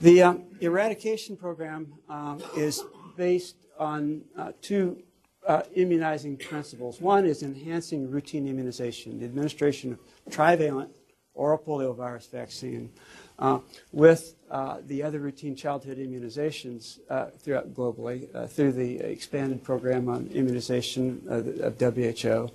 The 0.00 0.40
eradication 0.60 1.36
program 1.36 1.92
um, 2.08 2.42
is 2.56 2.82
based 3.18 3.56
on 3.82 4.22
uh, 4.38 4.52
two 4.62 5.02
uh, 5.46 5.62
immunizing 5.74 6.36
principles. 6.36 7.00
One 7.00 7.26
is 7.26 7.42
enhancing 7.42 8.08
routine 8.08 8.46
immunization, 8.46 9.18
the 9.18 9.24
administration 9.24 9.92
of 9.92 9.98
trivalent 10.32 10.90
oral 11.34 11.58
poliovirus 11.58 12.30
vaccine 12.30 12.90
uh, 13.38 13.58
with 13.90 14.36
uh, 14.50 14.78
the 14.86 15.02
other 15.02 15.18
routine 15.18 15.56
childhood 15.56 15.98
immunizations 15.98 17.00
uh, 17.08 17.26
throughout 17.38 17.72
globally 17.74 18.32
uh, 18.36 18.46
through 18.46 18.70
the 18.72 18.98
expanded 18.98 19.64
program 19.64 20.08
on 20.08 20.28
immunization 20.28 21.22
of, 21.28 21.46
of 21.60 21.96
WHO. 21.96 22.50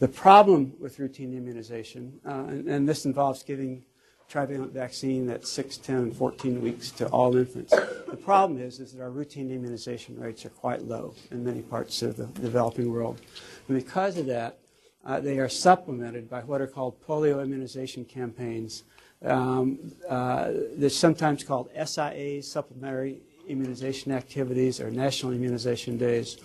The 0.00 0.08
problem 0.08 0.74
with 0.78 0.98
routine 0.98 1.32
immunization, 1.34 2.20
and, 2.24 2.68
and 2.68 2.88
this 2.88 3.06
involves 3.06 3.42
giving 3.42 3.84
trivalent 4.28 4.72
vaccine 4.72 5.28
at 5.30 5.46
6, 5.46 5.76
10, 5.78 5.96
and 5.96 6.16
14 6.16 6.60
weeks 6.60 6.90
to 6.92 7.06
all 7.08 7.36
infants. 7.36 7.72
The 7.72 8.16
problem 8.16 8.60
is, 8.60 8.80
is 8.80 8.92
that 8.92 9.02
our 9.02 9.10
routine 9.10 9.50
immunization 9.50 10.18
rates 10.18 10.44
are 10.44 10.50
quite 10.50 10.82
low 10.82 11.14
in 11.30 11.44
many 11.44 11.62
parts 11.62 12.02
of 12.02 12.16
the 12.16 12.26
developing 12.26 12.92
world. 12.92 13.20
And 13.68 13.76
because 13.78 14.16
of 14.18 14.26
that, 14.26 14.58
uh, 15.04 15.20
they 15.20 15.38
are 15.38 15.48
supplemented 15.48 16.28
by 16.28 16.40
what 16.40 16.60
are 16.60 16.66
called 16.66 17.00
polio 17.06 17.42
immunization 17.42 18.04
campaigns. 18.04 18.82
Um, 19.24 19.92
uh, 20.08 20.50
they're 20.72 20.90
sometimes 20.90 21.44
called 21.44 21.70
SIAs, 21.74 22.44
supplementary 22.44 23.20
immunization 23.46 24.10
activities, 24.10 24.80
or 24.80 24.90
national 24.90 25.32
immunization 25.32 25.96
days. 25.96 26.38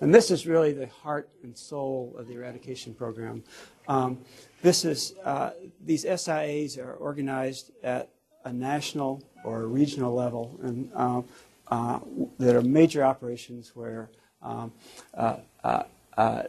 And 0.00 0.14
this 0.14 0.30
is 0.30 0.46
really 0.46 0.72
the 0.72 0.86
heart 0.86 1.28
and 1.42 1.56
soul 1.56 2.14
of 2.18 2.28
the 2.28 2.34
eradication 2.34 2.94
program. 2.94 3.42
Um, 3.88 4.18
this 4.62 4.84
is, 4.84 5.14
uh, 5.24 5.50
these 5.84 6.04
SIAs 6.04 6.78
are 6.78 6.94
organized 6.94 7.70
at 7.82 8.08
a 8.44 8.52
national 8.52 9.22
or 9.44 9.62
a 9.62 9.66
regional 9.66 10.14
level, 10.14 10.58
and 10.62 10.90
uh, 10.94 11.22
uh, 11.68 11.98
there 12.38 12.56
are 12.56 12.62
major 12.62 13.04
operations 13.04 13.72
where 13.74 14.10
um, 14.42 14.72
uh, 15.14 15.36
uh, 15.62 15.82
uh, 16.16 16.42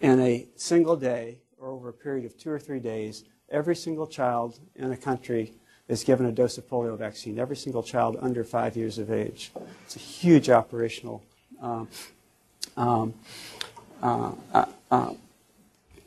in 0.00 0.20
a 0.20 0.46
single 0.56 0.96
day 0.96 1.38
or 1.58 1.70
over 1.70 1.88
a 1.88 1.92
period 1.92 2.24
of 2.24 2.36
two 2.36 2.50
or 2.50 2.58
three 2.58 2.80
days, 2.80 3.24
every 3.50 3.76
single 3.76 4.06
child 4.06 4.58
in 4.76 4.92
a 4.92 4.96
country 4.96 5.52
is 5.88 6.04
given 6.04 6.26
a 6.26 6.32
dose 6.32 6.58
of 6.58 6.68
polio 6.68 6.96
vaccine, 6.96 7.38
every 7.38 7.56
single 7.56 7.82
child 7.82 8.16
under 8.20 8.44
five 8.44 8.76
years 8.76 8.98
of 8.98 9.10
age. 9.10 9.50
It's 9.84 9.96
a 9.96 10.00
huge 10.00 10.50
operational 10.50 11.22
um, 11.60 11.88
um, 12.76 13.14
uh, 14.02 14.32
uh, 14.52 14.64
uh, 14.90 15.14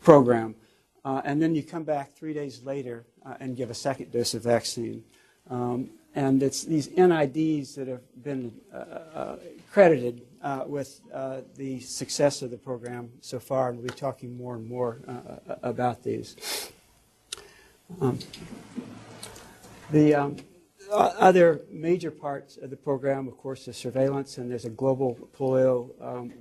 program. 0.01 0.55
Uh, 1.03 1.21
and 1.25 1.41
then 1.41 1.55
you 1.55 1.63
come 1.63 1.83
back 1.83 2.13
three 2.13 2.33
days 2.33 2.63
later 2.63 3.05
uh, 3.25 3.35
and 3.39 3.57
give 3.57 3.69
a 3.69 3.73
second 3.73 4.11
dose 4.11 4.33
of 4.33 4.43
vaccine. 4.43 5.03
Um, 5.49 5.89
and 6.13 6.43
it's 6.43 6.63
these 6.63 6.89
NIDs 6.89 7.75
that 7.75 7.87
have 7.87 8.01
been 8.23 8.53
uh, 8.73 8.77
uh, 8.77 9.35
credited 9.71 10.21
uh, 10.43 10.63
with 10.67 10.99
uh, 11.13 11.41
the 11.55 11.79
success 11.79 12.41
of 12.41 12.51
the 12.51 12.57
program 12.57 13.09
so 13.21 13.39
far, 13.39 13.69
and 13.69 13.77
we'll 13.77 13.87
be 13.87 13.93
talking 13.93 14.35
more 14.35 14.55
and 14.55 14.67
more 14.67 14.99
about 15.63 16.03
these. 16.03 16.71
Um, 17.99 18.19
the 19.89 20.15
um, 20.15 20.37
other 20.91 21.61
major 21.69 22.11
parts 22.11 22.57
of 22.57 22.69
the 22.69 22.75
program, 22.75 23.27
of 23.27 23.37
course, 23.37 23.67
is 23.67 23.77
surveillance, 23.77 24.37
and 24.37 24.51
there's 24.51 24.65
a 24.65 24.69
global 24.69 25.17
polio 25.37 25.89
um, 26.01 26.33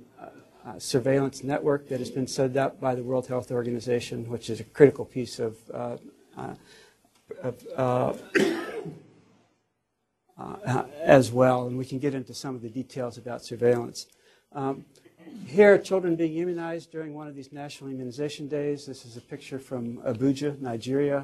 uh, 0.65 0.77
surveillance 0.77 1.43
network 1.43 1.89
that 1.89 1.99
has 1.99 2.11
been 2.11 2.27
set 2.27 2.55
up 2.55 2.79
by 2.79 2.93
the 2.93 3.03
World 3.03 3.27
Health 3.27 3.51
Organization, 3.51 4.29
which 4.29 4.49
is 4.49 4.59
a 4.59 4.63
critical 4.63 5.05
piece 5.05 5.39
of, 5.39 5.57
uh, 5.73 5.97
uh, 6.37 6.53
of 7.41 7.65
uh, 10.37 10.83
as 11.01 11.31
well, 11.31 11.67
and 11.67 11.77
we 11.77 11.85
can 11.85 11.99
get 11.99 12.13
into 12.13 12.33
some 12.33 12.55
of 12.55 12.61
the 12.61 12.69
details 12.69 13.17
about 13.17 13.43
surveillance. 13.43 14.05
Um, 14.53 14.85
here, 15.47 15.77
children 15.77 16.15
being 16.15 16.37
immunized 16.37 16.91
during 16.91 17.13
one 17.13 17.27
of 17.27 17.35
these 17.35 17.51
national 17.51 17.89
immunization 17.89 18.47
days. 18.47 18.85
This 18.85 19.05
is 19.05 19.17
a 19.17 19.21
picture 19.21 19.59
from 19.59 19.97
Abuja, 19.97 20.59
Nigeria, 20.59 21.21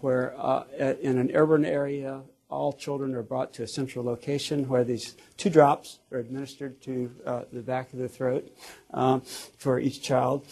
where 0.00 0.34
in 0.78 1.18
an 1.18 1.30
urban 1.34 1.64
area, 1.64 2.22
all 2.50 2.72
children 2.72 3.14
are 3.14 3.22
brought 3.22 3.54
to 3.54 3.62
a 3.62 3.66
central 3.66 4.04
location 4.04 4.68
where 4.68 4.84
these 4.84 5.16
two 5.36 5.50
drops 5.50 6.00
are 6.12 6.18
administered 6.18 6.80
to 6.82 7.10
uh, 7.24 7.42
the 7.52 7.62
back 7.62 7.92
of 7.92 7.98
the 7.98 8.08
throat 8.08 8.50
um, 8.92 9.20
for 9.20 9.78
each 9.78 10.02
child. 10.02 10.46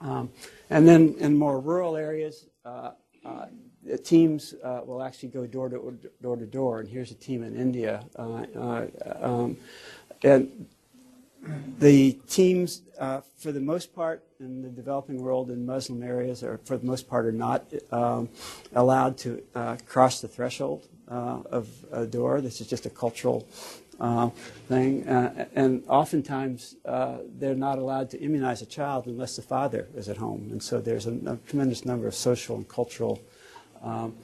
Um, 0.00 0.30
and 0.70 0.86
then 0.86 1.16
in 1.18 1.36
more 1.36 1.60
rural 1.60 1.96
areas, 1.96 2.46
uh, 2.64 2.92
uh, 3.24 3.46
the 3.82 3.98
teams 3.98 4.54
uh, 4.62 4.80
will 4.84 5.02
actually 5.02 5.30
go 5.30 5.46
door 5.46 5.68
to 5.68 5.98
door 6.22 6.36
to 6.36 6.46
door. 6.46 6.80
And 6.80 6.88
here's 6.88 7.10
a 7.10 7.14
team 7.14 7.42
in 7.42 7.56
India. 7.56 8.04
Uh, 8.16 8.46
uh, 8.56 8.86
um, 9.20 9.56
and 10.22 10.66
the 11.78 12.12
teams, 12.28 12.82
uh, 12.98 13.20
for 13.36 13.52
the 13.52 13.60
most 13.60 13.94
part, 13.94 14.24
in 14.40 14.62
the 14.62 14.68
developing 14.68 15.22
world 15.22 15.50
in 15.50 15.64
Muslim 15.64 16.02
areas, 16.02 16.42
are 16.42 16.58
for 16.64 16.76
the 16.76 16.86
most 16.86 17.08
part, 17.08 17.26
are 17.26 17.32
not 17.32 17.64
um, 17.92 18.28
allowed 18.74 19.16
to 19.18 19.42
uh, 19.54 19.76
cross 19.86 20.20
the 20.20 20.28
threshold 20.28 20.88
uh, 21.10 21.40
of 21.50 21.68
a 21.92 22.06
door. 22.06 22.40
This 22.40 22.60
is 22.60 22.66
just 22.66 22.86
a 22.86 22.90
cultural 22.90 23.46
uh, 23.98 24.28
thing, 24.68 25.08
uh, 25.08 25.46
and 25.54 25.82
oftentimes 25.88 26.76
uh, 26.84 27.18
they're 27.38 27.54
not 27.54 27.78
allowed 27.78 28.10
to 28.10 28.20
immunize 28.20 28.60
a 28.60 28.66
child 28.66 29.06
unless 29.06 29.36
the 29.36 29.42
father 29.42 29.88
is 29.94 30.08
at 30.08 30.18
home. 30.18 30.48
And 30.50 30.62
so 30.62 30.80
there's 30.80 31.06
a, 31.06 31.12
a 31.26 31.36
tremendous 31.48 31.84
number 31.84 32.06
of 32.06 32.14
social 32.14 32.56
and 32.56 32.68
cultural 32.68 33.20
um, 33.82 34.14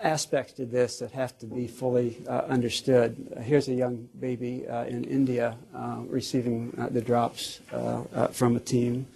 aspects 0.00 0.52
to 0.52 0.64
this 0.64 0.98
that 1.00 1.10
have 1.10 1.36
to 1.38 1.46
be 1.46 1.66
fully 1.66 2.18
uh, 2.28 2.42
understood. 2.48 3.16
Uh, 3.36 3.40
here's 3.40 3.68
a 3.68 3.74
young 3.74 4.08
baby 4.20 4.66
uh, 4.66 4.84
in 4.84 5.04
India 5.04 5.56
uh, 5.74 5.98
receiving 6.06 6.72
uh, 6.78 6.88
the 6.88 7.00
drops 7.00 7.60
uh, 7.72 8.02
uh, 8.14 8.26
from 8.28 8.56
a 8.56 8.60
team. 8.60 9.06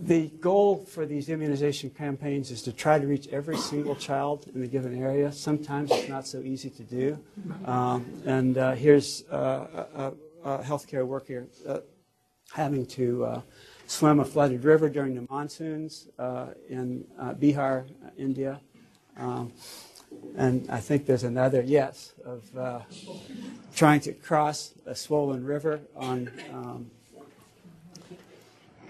The 0.00 0.28
goal 0.40 0.84
for 0.84 1.06
these 1.06 1.28
immunization 1.28 1.90
campaigns 1.90 2.50
is 2.50 2.62
to 2.62 2.72
try 2.72 2.98
to 2.98 3.06
reach 3.06 3.28
every 3.28 3.56
single 3.56 3.94
child 3.94 4.50
in 4.54 4.62
a 4.62 4.66
given 4.66 5.00
area. 5.00 5.30
Sometimes 5.30 5.90
it's 5.92 6.08
not 6.08 6.26
so 6.26 6.40
easy 6.40 6.68
to 6.70 6.82
do. 6.82 7.18
Um, 7.64 8.04
and 8.26 8.58
uh, 8.58 8.72
here's 8.72 9.24
uh, 9.30 9.84
a, 9.94 10.48
a, 10.48 10.58
healthcare 10.64 11.06
worker 11.06 11.46
uh, 11.66 11.78
having 12.52 12.86
to 12.86 13.24
uh, 13.24 13.40
swim 13.86 14.20
a 14.20 14.24
flooded 14.24 14.64
river 14.64 14.88
during 14.88 15.14
the 15.14 15.26
monsoons 15.30 16.08
uh, 16.18 16.48
in 16.68 17.04
uh, 17.18 17.34
Bihar, 17.34 17.86
India. 18.18 18.60
Um, 19.16 19.52
and 20.36 20.68
I 20.70 20.80
think 20.80 21.06
there's 21.06 21.24
another, 21.24 21.62
yes, 21.62 22.14
of 22.24 22.84
trying 23.74 24.00
to 24.00 24.12
cross 24.12 24.74
a 24.86 24.94
swollen 24.94 25.44
river 25.44 25.80
on 25.96 26.30
um, 26.52 26.90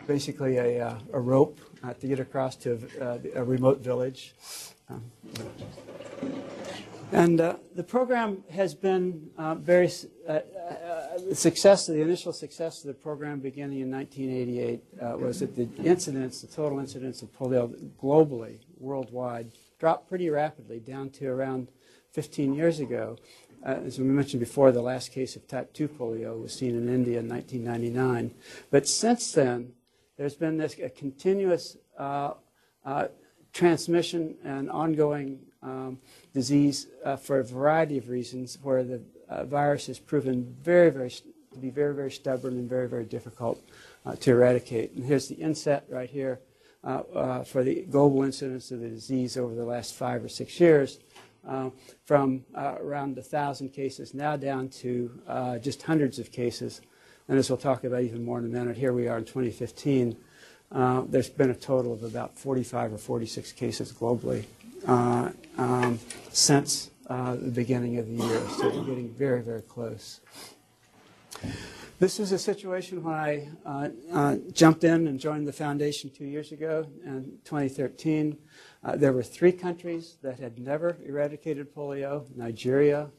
basically 0.06 0.56
a, 0.56 0.86
uh, 0.86 0.98
a 1.12 1.20
rope 1.20 1.60
uh, 1.82 1.92
to 1.94 2.06
get 2.06 2.20
across 2.20 2.56
to 2.56 2.78
uh, 3.00 3.18
a 3.34 3.44
remote 3.44 3.80
village. 3.80 4.34
Um, 4.88 5.02
and 7.12 7.40
uh, 7.40 7.56
the 7.74 7.84
program 7.84 8.42
has 8.50 8.74
been 8.74 9.30
uh, 9.38 9.54
very 9.54 9.90
uh, 10.28 10.40
the 11.28 11.34
success. 11.34 11.86
The 11.86 12.00
initial 12.00 12.32
success 12.32 12.80
of 12.80 12.88
the 12.88 12.94
program, 12.94 13.40
beginning 13.40 13.80
in 13.80 13.90
1988, 13.90 14.82
uh, 15.00 15.16
was 15.18 15.40
that 15.40 15.54
the 15.54 15.68
incidence, 15.84 16.40
the 16.40 16.48
total 16.48 16.78
incidence 16.78 17.22
of 17.22 17.32
polio 17.32 17.72
globally, 18.02 18.58
worldwide, 18.78 19.52
dropped 19.78 20.08
pretty 20.08 20.28
rapidly 20.30 20.80
down 20.80 21.10
to 21.10 21.28
around 21.28 21.68
15 22.12 22.54
years 22.54 22.80
ago. 22.80 23.16
Uh, 23.64 23.80
as 23.86 23.98
we 23.98 24.04
mentioned 24.04 24.40
before, 24.40 24.72
the 24.72 24.82
last 24.82 25.12
case 25.12 25.36
of 25.36 25.46
type 25.48 25.72
2 25.72 25.88
polio 25.88 26.40
was 26.42 26.52
seen 26.52 26.76
in 26.76 26.88
India 26.88 27.20
in 27.20 27.28
1999. 27.28 28.34
But 28.70 28.86
since 28.86 29.32
then, 29.32 29.72
there's 30.16 30.34
been 30.34 30.56
this 30.56 30.78
a 30.78 30.88
continuous 30.88 31.76
uh, 31.98 32.34
uh, 32.84 33.08
transmission 33.52 34.36
and 34.44 34.70
ongoing 34.70 35.38
um, 35.62 35.98
disease 36.32 36.88
uh, 37.04 37.16
for 37.16 37.40
a 37.40 37.44
variety 37.44 37.98
of 37.98 38.08
reasons, 38.08 38.58
where 38.62 38.84
the 38.84 39.02
uh, 39.28 39.44
virus 39.44 39.86
has 39.86 39.98
proven 39.98 40.54
very, 40.62 40.90
very 40.90 41.10
to 41.10 41.60
be 41.60 41.70
very, 41.70 41.94
very 41.94 42.10
stubborn 42.10 42.54
and 42.54 42.68
very, 42.68 42.88
very 42.88 43.04
difficult 43.04 43.62
uh, 44.04 44.14
to 44.16 44.32
eradicate. 44.32 44.92
And 44.92 45.04
here's 45.04 45.28
the 45.28 45.36
inset 45.36 45.84
right 45.88 46.10
here 46.10 46.40
uh, 46.82 47.44
for 47.44 47.62
the 47.62 47.82
global 47.88 48.24
incidence 48.24 48.72
of 48.72 48.80
the 48.80 48.88
disease 48.88 49.36
over 49.36 49.54
the 49.54 49.64
last 49.64 49.94
five 49.94 50.24
or 50.24 50.28
six 50.28 50.58
years. 50.58 50.98
From 52.06 52.44
around 52.56 53.16
1,000 53.16 53.68
cases 53.68 54.14
now 54.14 54.36
down 54.36 54.68
to 54.80 55.58
just 55.62 55.82
hundreds 55.82 56.18
of 56.18 56.32
cases. 56.32 56.80
And 57.28 57.38
as 57.38 57.48
we'll 57.48 57.56
talk 57.56 57.84
about 57.84 58.02
even 58.02 58.24
more 58.24 58.38
in 58.38 58.44
a 58.44 58.48
minute, 58.48 58.76
here 58.76 58.92
we 58.92 59.08
are 59.08 59.18
in 59.18 59.24
2015. 59.24 60.16
Uh, 60.70 61.02
there's 61.06 61.28
been 61.28 61.50
a 61.50 61.54
total 61.54 61.92
of 61.92 62.02
about 62.02 62.36
45 62.36 62.94
or 62.94 62.98
46 62.98 63.52
cases 63.52 63.92
globally 63.92 64.44
uh, 64.86 65.30
um, 65.56 65.98
since 66.30 66.90
uh, 67.06 67.36
the 67.36 67.50
beginning 67.50 67.98
of 67.98 68.06
the 68.06 68.14
year. 68.14 68.40
So 68.58 68.68
we're 68.68 68.84
getting 68.84 69.08
very, 69.10 69.40
very 69.42 69.62
close. 69.62 70.20
This 71.98 72.18
is 72.18 72.32
a 72.32 72.38
situation 72.38 73.02
when 73.02 73.14
I 73.14 73.48
uh, 73.64 73.88
uh, 74.12 74.36
jumped 74.52 74.84
in 74.84 75.06
and 75.06 75.18
joined 75.18 75.46
the 75.46 75.52
foundation 75.52 76.10
two 76.10 76.24
years 76.24 76.52
ago 76.52 76.86
in 77.04 77.38
2013. 77.44 78.36
Uh, 78.82 78.96
there 78.96 79.12
were 79.12 79.22
three 79.22 79.52
countries 79.52 80.16
that 80.22 80.38
had 80.40 80.58
never 80.58 80.98
eradicated 81.06 81.74
polio 81.74 82.24
Nigeria, 82.36 83.10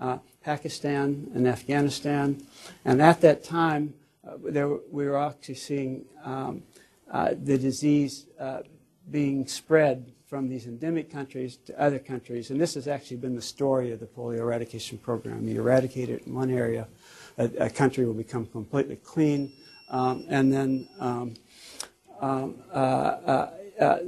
uh, 0.00 0.18
Pakistan, 0.42 1.30
and 1.34 1.46
Afghanistan. 1.46 2.40
And 2.84 3.02
at 3.02 3.20
that 3.20 3.44
time, 3.44 3.94
uh, 4.26 4.36
there, 4.44 4.68
we 4.90 5.06
were 5.06 5.18
actually 5.18 5.56
seeing 5.56 6.04
um, 6.24 6.62
uh, 7.10 7.34
the 7.42 7.58
disease 7.58 8.26
uh, 8.38 8.60
being 9.10 9.46
spread 9.46 10.12
from 10.26 10.48
these 10.48 10.66
endemic 10.66 11.10
countries 11.10 11.56
to 11.56 11.80
other 11.80 11.98
countries. 11.98 12.50
And 12.50 12.60
this 12.60 12.74
has 12.74 12.86
actually 12.86 13.16
been 13.16 13.34
the 13.34 13.42
story 13.42 13.92
of 13.92 14.00
the 14.00 14.06
polio 14.06 14.40
eradication 14.40 14.98
program. 14.98 15.48
You 15.48 15.60
eradicate 15.60 16.10
it 16.10 16.26
in 16.26 16.34
one 16.34 16.50
area, 16.50 16.86
a, 17.38 17.44
a 17.58 17.70
country 17.70 18.04
will 18.04 18.14
become 18.14 18.44
completely 18.46 18.96
clean, 18.96 19.52
um, 19.88 20.26
and 20.28 20.52
then 20.52 20.88
um, 21.00 21.34
um, 22.20 22.56
uh, 22.72 22.76
uh, 22.76 23.50
uh, 23.80 23.98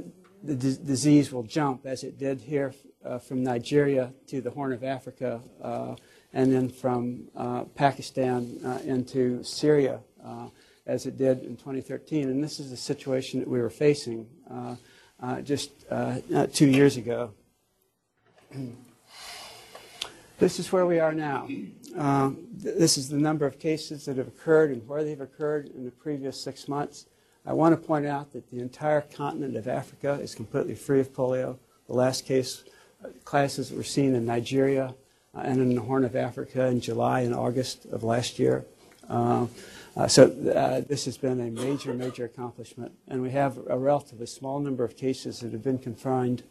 the 0.43 0.55
dis- 0.55 0.77
disease 0.77 1.31
will 1.31 1.43
jump, 1.43 1.85
as 1.85 2.03
it 2.03 2.19
did 2.19 2.41
here 2.41 2.73
uh, 3.05 3.19
from 3.19 3.43
Nigeria 3.43 4.13
to 4.27 4.41
the 4.41 4.49
Horn 4.49 4.73
of 4.73 4.83
Africa, 4.83 5.41
uh, 5.61 5.95
and 6.33 6.51
then 6.51 6.69
from 6.69 7.23
uh, 7.35 7.63
Pakistan 7.75 8.57
uh, 8.65 8.79
into 8.85 9.43
Syria, 9.43 9.99
uh, 10.25 10.47
as 10.85 11.05
it 11.05 11.17
did 11.17 11.43
in 11.43 11.55
2013. 11.55 12.29
And 12.29 12.43
this 12.43 12.59
is 12.59 12.69
the 12.69 12.77
situation 12.77 13.39
that 13.39 13.47
we 13.47 13.59
were 13.59 13.69
facing 13.69 14.27
uh, 14.49 15.41
just 15.41 15.71
two 16.53 16.67
years 16.67 16.97
ago. 16.97 17.31
This 20.39 20.57
is 20.57 20.71
where 20.71 20.87
we 20.87 20.99
are 20.99 21.13
now. 21.13 21.45
Th- 21.45 21.67
this 22.63 22.97
is 22.97 23.09
the 23.09 23.15
number 23.15 23.45
of 23.45 23.59
cases 23.59 24.05
that 24.05 24.17
have 24.17 24.27
occurred 24.27 24.71
and 24.71 24.87
where 24.87 25.03
they've 25.03 25.21
occurred 25.21 25.67
in 25.75 25.85
the 25.85 25.91
previous 25.91 26.41
six 26.41 26.67
months. 26.67 27.05
I 27.45 27.53
want 27.53 27.79
to 27.79 27.87
point 27.87 28.07
out 28.07 28.33
that 28.33 28.49
the 28.49 28.59
entire 28.59 29.01
continent 29.01 29.55
of 29.55 29.67
Africa 29.67 30.13
is 30.13 30.33
completely 30.33 30.73
free 30.73 30.99
of 30.99 31.13
polio. 31.13 31.59
The 31.85 31.93
last 31.93 32.25
case 32.25 32.63
classes 33.25 33.71
were 33.71 33.83
seen 33.83 34.15
in 34.15 34.25
Nigeria 34.25 34.95
uh, 35.35 35.39
and 35.39 35.59
in 35.59 35.75
the 35.75 35.81
Horn 35.81 36.03
of 36.03 36.15
Africa 36.15 36.67
in 36.67 36.81
July 36.81 37.21
and 37.21 37.33
August 37.33 37.85
of 37.85 38.03
last 38.03 38.39
year. 38.39 38.65
Uh, 39.09 39.47
uh, 39.97 40.07
so 40.07 40.25
uh, 40.55 40.81
this 40.87 41.05
has 41.05 41.17
been 41.17 41.39
a 41.41 41.51
major, 41.51 41.93
major 41.93 42.25
accomplishment. 42.25 42.93
And 43.07 43.21
we 43.21 43.31
have 43.31 43.57
a 43.69 43.77
relatively 43.77 44.25
small 44.25 44.59
number 44.59 44.83
of 44.83 44.95
cases 44.95 45.39
that 45.39 45.51
have 45.51 45.63
been 45.63 45.79
confined 45.79 46.43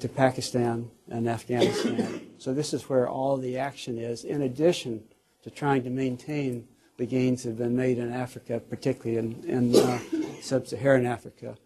to 0.00 0.08
Pakistan 0.08 0.90
and 1.08 1.26
Afghanistan. 1.28 2.28
So 2.38 2.52
this 2.52 2.74
is 2.74 2.88
where 2.90 3.08
all 3.08 3.38
the 3.38 3.56
action 3.58 3.98
is, 3.98 4.24
in 4.24 4.42
addition 4.42 5.04
to 5.42 5.50
trying 5.50 5.82
to 5.84 5.90
maintain 5.90 6.68
the 6.98 7.06
gains 7.06 7.42
that 7.42 7.50
have 7.50 7.58
been 7.58 7.76
made 7.76 7.98
in 7.98 8.12
Africa, 8.12 8.60
particularly 8.60 9.18
in, 9.18 9.42
in 9.44 9.74
uh, 9.74 9.98
sub-Saharan 10.40 11.06
Africa. 11.06 11.56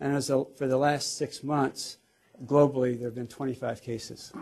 And 0.00 0.14
as 0.14 0.30
a, 0.30 0.44
for 0.56 0.66
the 0.66 0.76
last 0.76 1.16
six 1.16 1.42
months, 1.42 1.98
globally, 2.46 2.98
there 2.98 3.08
have 3.08 3.14
been 3.14 3.26
25 3.26 3.82
cases. 3.82 4.32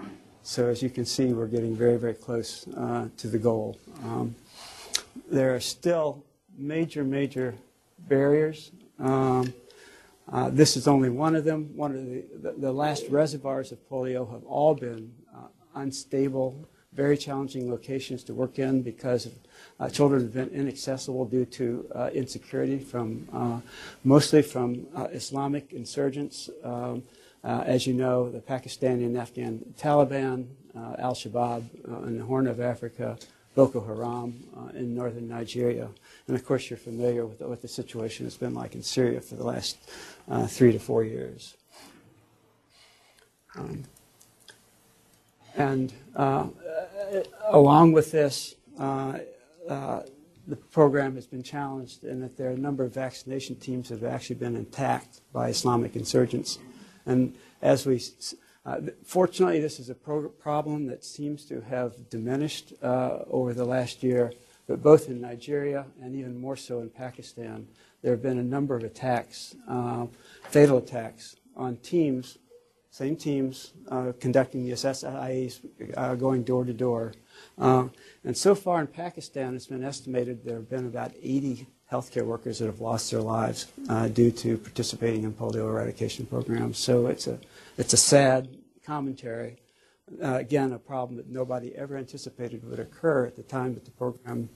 So 0.42 0.68
as 0.68 0.82
you 0.82 0.90
can 0.90 1.04
see, 1.04 1.32
we're 1.32 1.46
getting 1.46 1.76
very, 1.76 1.96
very 1.96 2.14
close 2.14 2.66
uh, 2.76 3.08
to 3.16 3.28
the 3.28 3.38
goal. 3.38 3.78
Um, 4.04 4.34
there 5.30 5.54
are 5.54 5.60
still 5.60 6.24
major, 6.56 7.04
major 7.04 7.54
barriers. 8.08 8.72
Um, 8.98 9.52
uh, 10.30 10.50
this 10.50 10.76
is 10.76 10.88
only 10.88 11.10
one 11.10 11.36
of 11.36 11.44
them. 11.44 11.76
One 11.76 11.92
of 11.92 12.04
the, 12.04 12.24
the, 12.42 12.52
the 12.58 12.72
last 12.72 13.04
reservoirs 13.08 13.72
of 13.72 13.88
polio 13.88 14.30
have 14.32 14.44
all 14.44 14.74
been 14.74 15.12
uh, 15.34 15.46
unstable, 15.74 16.68
very 16.92 17.16
challenging 17.16 17.70
locations 17.70 18.22
to 18.24 18.34
work 18.34 18.58
in 18.58 18.82
because 18.82 19.28
uh, 19.80 19.88
children 19.88 20.22
have 20.22 20.32
been 20.32 20.48
inaccessible 20.48 21.24
due 21.24 21.44
to 21.46 21.86
uh, 21.94 22.10
insecurity 22.14 22.78
from 22.78 23.28
uh, 23.32 23.60
mostly 24.04 24.42
from 24.42 24.86
uh, 24.94 25.04
Islamic 25.12 25.72
insurgents. 25.72 26.50
Um, 26.62 27.02
uh, 27.44 27.62
as 27.66 27.86
you 27.86 27.94
know, 27.94 28.30
the 28.30 28.40
Pakistani 28.40 29.04
and 29.04 29.16
Afghan 29.16 29.74
Taliban, 29.78 30.46
uh, 30.76 30.96
Al 30.98 31.14
Shabaab 31.14 31.64
uh, 31.90 32.06
in 32.06 32.18
the 32.18 32.24
Horn 32.24 32.46
of 32.46 32.60
Africa, 32.60 33.18
Boko 33.54 33.80
Haram 33.80 34.42
uh, 34.56 34.76
in 34.76 34.94
northern 34.94 35.28
Nigeria. 35.28 35.88
And 36.26 36.36
of 36.36 36.44
course, 36.44 36.70
you're 36.70 36.78
familiar 36.78 37.26
with 37.26 37.40
what 37.40 37.60
the 37.60 37.68
situation 37.68 38.24
has 38.26 38.36
been 38.36 38.54
like 38.54 38.74
in 38.74 38.82
Syria 38.82 39.20
for 39.20 39.34
the 39.34 39.44
last 39.44 39.76
uh, 40.30 40.46
three 40.46 40.72
to 40.72 40.78
four 40.78 41.04
years. 41.04 41.56
Um, 43.56 43.84
and 45.56 45.92
uh, 46.16 46.46
along 47.50 47.92
with 47.92 48.10
this, 48.12 48.54
the 50.48 50.56
program 50.70 51.14
has 51.14 51.26
been 51.26 51.42
challenged 51.42 52.04
in 52.04 52.20
that 52.20 52.36
there 52.36 52.48
are 52.48 52.54
a 52.54 52.58
number 52.58 52.84
of 52.84 52.94
vaccination 52.94 53.54
teams 53.56 53.90
that 53.90 54.00
have 54.00 54.12
actually 54.12 54.36
been 54.36 54.56
attacked 54.56 55.20
by 55.32 55.48
Islamic 55.48 55.94
insurgents. 55.94 56.58
And 57.06 57.34
as 57.60 57.86
we, 57.86 58.00
uh, 58.64 58.80
fortunately, 59.04 59.60
this 59.60 59.80
is 59.80 59.90
a 59.90 59.94
pro- 59.94 60.28
problem 60.28 60.86
that 60.86 61.04
seems 61.04 61.44
to 61.46 61.60
have 61.62 62.08
diminished 62.10 62.72
uh, 62.82 63.20
over 63.30 63.54
the 63.54 63.64
last 63.64 64.02
year, 64.02 64.32
but 64.66 64.82
both 64.82 65.08
in 65.08 65.20
Nigeria 65.20 65.86
and 66.00 66.14
even 66.14 66.40
more 66.40 66.56
so 66.56 66.80
in 66.80 66.90
Pakistan, 66.90 67.66
there 68.02 68.12
have 68.12 68.22
been 68.22 68.38
a 68.38 68.44
number 68.44 68.76
of 68.76 68.84
attacks, 68.84 69.54
uh, 69.68 70.06
fatal 70.48 70.78
attacks 70.78 71.36
on 71.56 71.76
teams, 71.78 72.38
same 72.90 73.16
teams 73.16 73.72
uh, 73.88 74.12
conducting 74.20 74.64
the 74.64 74.72
SSIAs, 74.72 75.60
uh, 75.96 76.14
going 76.14 76.42
door 76.42 76.64
to 76.64 76.72
door. 76.72 77.12
Uh, 77.58 77.88
and 78.24 78.36
so 78.36 78.54
far 78.54 78.80
in 78.80 78.86
Pakistan, 78.86 79.54
it's 79.54 79.66
been 79.66 79.82
estimated 79.82 80.44
there 80.44 80.56
have 80.56 80.68
been 80.68 80.86
about 80.86 81.12
80 81.22 81.66
healthcare 81.92 82.24
workers 82.24 82.58
that 82.58 82.66
have 82.66 82.80
lost 82.80 83.10
their 83.10 83.20
lives 83.20 83.66
uh, 83.90 84.08
due 84.08 84.30
to 84.30 84.56
participating 84.56 85.24
in 85.24 85.32
polio 85.32 85.68
eradication 85.68 86.24
programs. 86.24 86.78
So 86.78 87.06
it's 87.06 87.26
a, 87.26 87.38
it's 87.76 87.92
a 87.92 87.98
sad 87.98 88.48
commentary. 88.84 89.56
Uh, 90.22 90.36
again, 90.36 90.72
a 90.72 90.78
problem 90.78 91.16
that 91.18 91.28
nobody 91.28 91.74
ever 91.76 91.96
anticipated 91.98 92.68
would 92.68 92.80
occur 92.80 93.26
at 93.26 93.36
the 93.36 93.42
time 93.42 93.74
that 93.74 93.84
the 93.84 93.90
program 93.90 94.48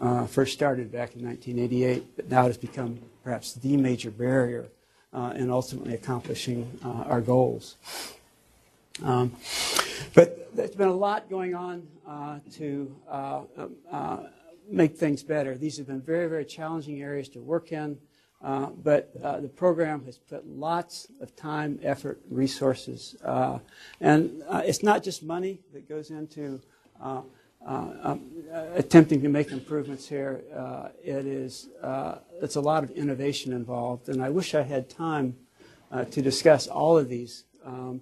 uh, 0.00 0.26
first 0.26 0.54
started 0.54 0.90
back 0.90 1.14
in 1.14 1.24
1988, 1.24 2.16
but 2.16 2.30
now 2.30 2.44
it 2.44 2.48
has 2.48 2.58
become 2.58 2.98
perhaps 3.22 3.54
the 3.54 3.76
major 3.76 4.10
barrier 4.10 4.66
uh, 5.12 5.32
in 5.36 5.50
ultimately 5.50 5.94
accomplishing 5.94 6.78
uh, 6.84 7.04
our 7.06 7.20
goals. 7.20 7.76
Um, 9.02 9.36
but 10.14 10.54
there's 10.54 10.74
been 10.74 10.88
a 10.88 10.92
lot 10.92 11.28
going 11.30 11.54
on 11.54 11.86
uh, 12.06 12.38
to 12.54 12.94
uh, 13.08 13.42
make 14.70 14.96
things 14.96 15.22
better. 15.22 15.56
These 15.56 15.78
have 15.78 15.86
been 15.86 16.00
very, 16.00 16.28
very 16.28 16.44
challenging 16.44 17.02
areas 17.02 17.28
to 17.30 17.40
work 17.40 17.72
in, 17.72 17.98
uh, 18.42 18.66
but 18.82 19.10
uh, 19.22 19.40
the 19.40 19.48
program 19.48 20.04
has 20.04 20.16
put 20.16 20.46
lots 20.46 21.08
of 21.20 21.36
time, 21.36 21.78
effort, 21.82 22.20
resources, 22.30 23.16
uh, 23.24 23.58
and 24.00 24.42
uh, 24.48 24.62
it's 24.64 24.82
not 24.82 25.02
just 25.02 25.22
money 25.22 25.60
that 25.74 25.88
goes 25.88 26.10
into 26.10 26.60
uh, 27.02 27.20
uh, 27.66 27.90
um, 28.02 28.30
attempting 28.74 29.20
to 29.20 29.28
make 29.28 29.52
improvements 29.52 30.08
here. 30.08 30.42
It 31.04 31.26
is 31.26 31.68
it's 32.40 32.56
a 32.56 32.60
lot 32.60 32.82
of 32.82 32.90
innovation 32.92 33.52
involved, 33.52 34.08
and 34.08 34.22
I 34.22 34.30
wish 34.30 34.54
I 34.54 34.62
had 34.62 34.88
time 34.88 35.36
to 36.10 36.22
discuss 36.22 36.66
all 36.66 36.96
of 36.96 37.10
these 37.10 37.44
um, 37.64 38.00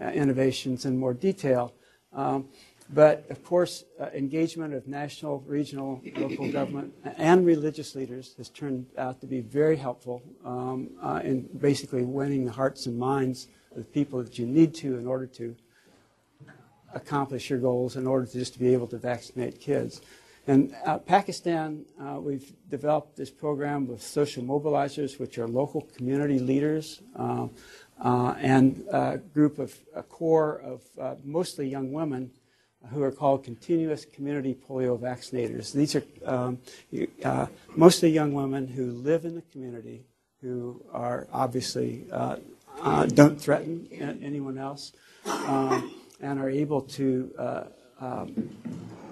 innovations 0.00 0.84
in 0.84 0.98
more 0.98 1.14
detail. 1.14 1.72
Um, 2.12 2.48
but 2.90 3.28
of 3.30 3.42
course, 3.42 3.84
uh, 4.00 4.06
engagement 4.14 4.72
of 4.74 4.86
national, 4.86 5.40
regional, 5.46 6.00
local 6.16 6.50
government, 6.52 6.94
and 7.16 7.44
religious 7.44 7.94
leaders 7.94 8.34
has 8.38 8.48
turned 8.48 8.86
out 8.96 9.20
to 9.20 9.26
be 9.26 9.40
very 9.40 9.76
helpful 9.76 10.22
um, 10.44 10.90
uh, 11.02 11.20
in 11.24 11.48
basically 11.58 12.04
winning 12.04 12.44
the 12.44 12.52
hearts 12.52 12.86
and 12.86 12.98
minds 12.98 13.48
of 13.72 13.78
the 13.78 13.90
people 13.90 14.22
that 14.22 14.38
you 14.38 14.46
need 14.46 14.74
to 14.74 14.98
in 14.98 15.06
order 15.06 15.26
to 15.26 15.56
accomplish 16.94 17.50
your 17.50 17.58
goals, 17.58 17.96
in 17.96 18.06
order 18.06 18.24
to 18.24 18.32
just 18.32 18.52
to 18.52 18.58
be 18.58 18.72
able 18.72 18.86
to 18.86 18.98
vaccinate 18.98 19.60
kids. 19.60 20.00
In 20.46 20.74
uh, 20.84 20.98
Pakistan, 20.98 21.84
uh, 22.00 22.20
we've 22.20 22.52
developed 22.70 23.16
this 23.16 23.30
program 23.30 23.88
with 23.88 24.00
social 24.00 24.44
mobilizers, 24.44 25.18
which 25.18 25.38
are 25.38 25.48
local 25.48 25.82
community 25.96 26.38
leaders, 26.38 27.02
uh, 27.16 27.48
uh 28.00 28.34
and 28.38 28.84
a 28.92 29.18
group 29.32 29.58
of 29.58 29.74
a 29.94 30.02
core 30.02 30.60
of 30.60 30.82
uh, 31.00 31.14
mostly 31.24 31.66
young 31.68 31.92
women 31.92 32.30
who 32.92 33.02
are 33.02 33.10
called 33.10 33.44
continuous 33.44 34.04
community 34.04 34.54
polio 34.54 34.98
vaccinators. 34.98 35.72
These 35.72 35.96
are 35.96 36.04
um, 36.24 36.58
uh, 37.24 37.46
mostly 37.74 38.10
young 38.10 38.32
women 38.32 38.68
who 38.68 38.92
live 38.92 39.24
in 39.24 39.34
the 39.34 39.42
community, 39.42 40.04
who 40.40 40.82
are 40.92 41.26
obviously 41.32 42.04
uh, 42.12 42.36
uh, 42.82 43.06
don't 43.06 43.40
threaten 43.40 43.88
anyone 44.22 44.58
else, 44.58 44.92
um, 45.26 45.92
and 46.20 46.38
are 46.38 46.50
able 46.50 46.82
to 46.82 47.32
uh, 47.38 47.64
um, 48.00 48.50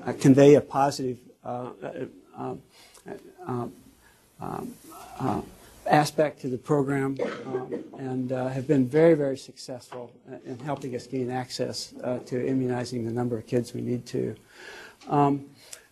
uh, 0.07 0.13
convey 0.21 0.55
a 0.55 0.61
positive 0.61 1.19
uh, 1.45 1.71
um, 2.37 2.63
um, 3.47 3.73
aspect 5.87 6.41
to 6.41 6.49
the 6.49 6.59
program 6.59 7.17
um, 7.47 7.85
and 7.99 8.33
uh, 8.33 8.49
have 8.49 8.67
been 8.67 8.87
very, 8.87 9.15
very 9.15 9.37
successful 9.37 10.13
in 10.45 10.59
helping 10.61 10.95
us 10.95 11.07
gain 11.07 11.31
access 11.31 11.95
uh, 12.03 12.19
to 12.21 12.47
immunizing 12.47 13.05
the 13.05 13.13
number 13.13 13.37
of 13.37 13.47
kids 13.47 13.75
we 13.75 13.81
need 13.81 14.07
to. 14.07 14.35
Um, 15.09 15.47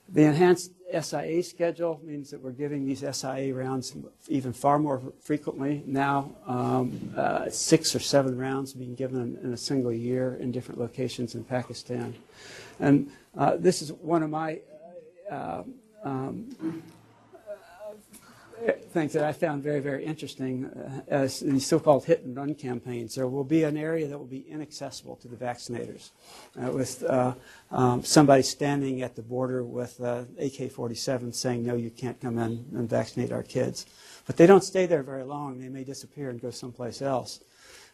the 0.08 0.22
enhanced 0.24 0.72
SIA 1.00 1.42
schedule 1.42 2.00
means 2.04 2.30
that 2.30 2.40
we're 2.40 2.50
giving 2.50 2.84
these 2.84 3.02
SIA 3.16 3.54
rounds 3.54 3.96
even 4.28 4.52
far 4.52 4.78
more 4.78 5.00
frequently. 5.20 5.82
Now, 5.86 6.30
um, 6.46 7.14
uh, 7.16 7.48
six 7.48 7.94
or 7.94 7.98
seven 7.98 8.36
rounds 8.36 8.74
being 8.74 8.94
given 8.94 9.38
in, 9.42 9.54
a 9.54 9.56
single 9.56 9.92
year 9.92 10.36
in 10.40 10.52
different 10.52 10.80
locations 10.80 11.34
in 11.34 11.44
Pakistan. 11.44 12.14
And 12.78 13.10
uh, 13.38 13.56
this 13.56 13.80
is 13.80 13.92
one 13.92 14.22
of 14.22 14.30
my 14.30 14.60
uh, 15.30 15.62
um, 16.04 16.82
things 18.92 19.12
that 19.14 19.24
I 19.24 19.32
found 19.32 19.62
very, 19.62 19.80
very 19.80 20.04
interesting 20.04 20.66
uh, 20.66 21.00
as 21.08 21.40
these 21.40 21.66
so-called 21.66 22.04
hit 22.04 22.22
and 22.24 22.36
run 22.36 22.54
campaigns. 22.54 23.14
There 23.14 23.26
will 23.26 23.44
be 23.44 23.64
an 23.64 23.76
area 23.76 24.06
that 24.06 24.18
will 24.18 24.26
be 24.26 24.44
inaccessible 24.48 25.16
to 25.16 25.28
the 25.28 25.36
vaccinators, 25.36 26.10
uh, 26.62 26.70
with 26.70 27.02
uh, 27.02 27.34
um, 27.70 28.04
somebody 28.04 28.42
standing 28.42 29.02
at 29.02 29.16
the 29.16 29.22
border 29.22 29.64
with 29.64 30.00
uh, 30.00 30.24
AK-47 30.38 31.34
saying, 31.34 31.64
"No, 31.64 31.74
you 31.74 31.90
can't 31.90 32.20
come 32.20 32.38
in 32.38 32.64
and 32.74 32.88
vaccinate 32.88 33.32
our 33.32 33.42
kids." 33.42 33.86
But 34.26 34.36
they 34.36 34.46
don't 34.46 34.64
stay 34.64 34.86
there 34.86 35.02
very 35.02 35.24
long. 35.24 35.58
They 35.58 35.68
may 35.68 35.84
disappear 35.84 36.30
and 36.30 36.40
go 36.40 36.50
someplace 36.50 37.02
else. 37.02 37.40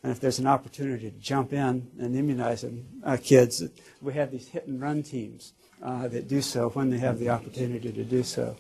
And 0.02 0.12
if 0.12 0.20
there's 0.20 0.38
an 0.38 0.46
opportunity 0.46 1.11
to 1.11 1.18
jump 1.18 1.52
in 1.52 1.90
and 1.98 2.14
immunize 2.14 2.62
them, 2.62 2.87
uh, 3.04 3.16
kids, 3.22 3.62
we 4.00 4.12
have 4.14 4.30
these 4.30 4.48
hit 4.48 4.66
and 4.66 4.80
run 4.80 5.02
teams 5.02 5.54
uh, 5.82 6.08
that 6.08 6.28
do 6.28 6.40
so 6.40 6.68
when 6.70 6.90
they 6.90 6.98
have 6.98 7.18
the 7.18 7.30
opportunity 7.30 7.92
to 7.92 8.04
do 8.04 8.22
so. 8.22 8.56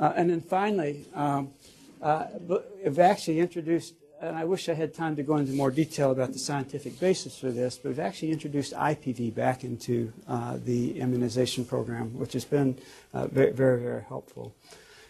Uh, 0.00 0.14
and 0.16 0.30
then 0.30 0.40
finally, 0.40 1.04
um, 1.14 1.50
uh, 2.00 2.24
we've 2.82 2.98
actually 2.98 3.38
introduced, 3.38 3.92
and 4.22 4.34
I 4.34 4.44
wish 4.44 4.66
I 4.70 4.72
had 4.72 4.94
time 4.94 5.14
to 5.16 5.22
go 5.22 5.36
into 5.36 5.52
more 5.52 5.70
detail 5.70 6.10
about 6.10 6.32
the 6.32 6.38
scientific 6.38 6.98
basis 6.98 7.38
for 7.38 7.50
this, 7.50 7.76
but 7.76 7.90
we've 7.90 8.00
actually 8.00 8.32
introduced 8.32 8.72
IPV 8.72 9.34
back 9.34 9.62
into 9.62 10.10
uh, 10.26 10.56
the 10.64 10.98
immunization 10.98 11.66
program, 11.66 12.18
which 12.18 12.32
has 12.32 12.46
been 12.46 12.78
uh, 13.12 13.26
very, 13.26 13.52
very, 13.52 13.78
very 13.82 14.02
helpful. 14.08 14.54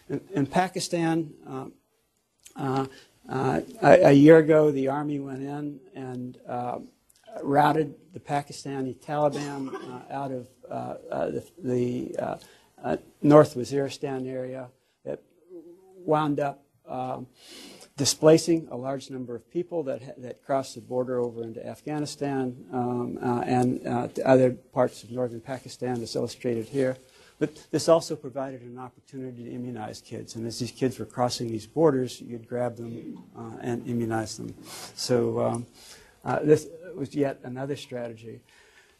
In, 0.09 0.19
in 0.31 0.45
Pakistan, 0.45 1.31
um, 1.47 1.71
uh, 2.57 2.85
uh, 3.29 3.61
a, 3.81 4.07
a, 4.07 4.11
year 4.11 4.39
ago, 4.39 4.71
the 4.71 4.89
army 4.89 5.21
went 5.21 5.41
in 5.41 5.79
and 5.95 6.37
routed 7.41 7.95
the 8.13 8.19
Pakistani 8.19 8.93
Taliban 8.97 9.71
out 10.11 10.31
of 10.31 10.49
the, 10.69 11.45
the 11.63 12.99
North 13.21 13.55
Waziristan 13.55 14.27
area 14.27 14.67
wound 16.05 16.39
up 16.39 16.63
um, 16.87 17.27
displacing 17.97 18.67
a 18.71 18.75
large 18.75 19.09
number 19.09 19.35
of 19.35 19.49
people 19.51 19.83
that, 19.83 20.21
that 20.21 20.43
crossed 20.43 20.75
the 20.75 20.81
border 20.81 21.19
over 21.19 21.43
into 21.43 21.65
Afghanistan 21.65 22.55
um, 22.73 23.19
uh, 23.21 23.41
and 23.41 23.85
uh, 23.85 24.07
other 24.25 24.51
parts 24.51 25.03
of 25.03 25.11
northern 25.11 25.41
Pakistan, 25.41 26.01
as 26.01 26.15
illustrated 26.15 26.65
here. 26.65 26.97
But 27.37 27.71
this 27.71 27.89
also 27.89 28.15
provided 28.15 28.61
an 28.61 28.77
opportunity 28.77 29.45
to 29.45 29.51
immunize 29.51 29.99
kids. 29.99 30.35
And 30.35 30.45
as 30.45 30.59
these 30.59 30.71
kids 30.71 30.99
were 30.99 31.05
crossing 31.05 31.47
these 31.47 31.65
borders, 31.65 32.21
you'd 32.21 32.47
grab 32.47 32.75
them 32.75 33.23
uh, 33.35 33.57
and 33.61 33.87
immunize 33.87 34.37
them. 34.37 34.53
So 34.95 35.39
um, 35.41 35.65
uh, 36.23 36.39
this 36.43 36.67
was 36.95 37.15
yet 37.15 37.39
another 37.43 37.75
strategy. 37.75 38.41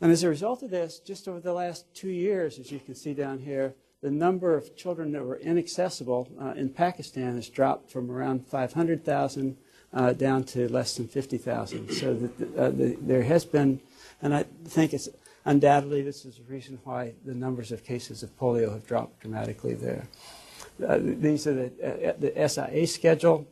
And 0.01 0.11
as 0.11 0.23
a 0.23 0.29
result 0.29 0.63
of 0.63 0.71
this, 0.71 0.99
just 0.99 1.27
over 1.27 1.39
the 1.39 1.53
last 1.53 1.85
two 1.93 2.09
years, 2.09 2.57
as 2.57 2.71
you 2.71 2.79
can 2.79 2.95
see 2.95 3.13
down 3.13 3.37
here, 3.37 3.75
the 4.01 4.11
number 4.11 4.55
of 4.55 4.75
children 4.75 5.11
that 5.11 5.23
were 5.23 5.37
inaccessible 5.37 6.27
uh, 6.39 6.53
in 6.55 6.69
Pakistan 6.69 7.35
has 7.35 7.49
dropped 7.49 7.91
from 7.91 8.09
around 8.09 8.47
500,000 8.47 9.57
uh, 9.93 10.13
down 10.13 10.43
to 10.43 10.67
less 10.69 10.95
than 10.95 11.07
50,000. 11.07 11.91
So 11.91 12.11
uh, 12.57 12.69
the, 12.69 12.97
there 12.99 13.23
has 13.23 13.45
been, 13.45 13.79
and 14.21 14.33
I 14.33 14.45
think 14.65 14.93
it's 14.93 15.09
undoubtedly 15.45 16.01
this 16.01 16.25
is 16.25 16.37
the 16.37 16.43
reason 16.43 16.79
why 16.83 17.13
the 17.25 17.35
numbers 17.35 17.71
of 17.71 17.83
cases 17.83 18.23
of 18.23 18.35
polio 18.39 18.71
have 18.71 18.87
dropped 18.87 19.19
dramatically 19.19 19.75
there. 19.75 20.07
Uh, 20.85 20.97
these 20.99 21.45
are 21.45 21.53
the, 21.53 22.09
uh, 22.09 22.13
the 22.17 22.49
SIA 22.49 22.87
schedule. 22.87 23.47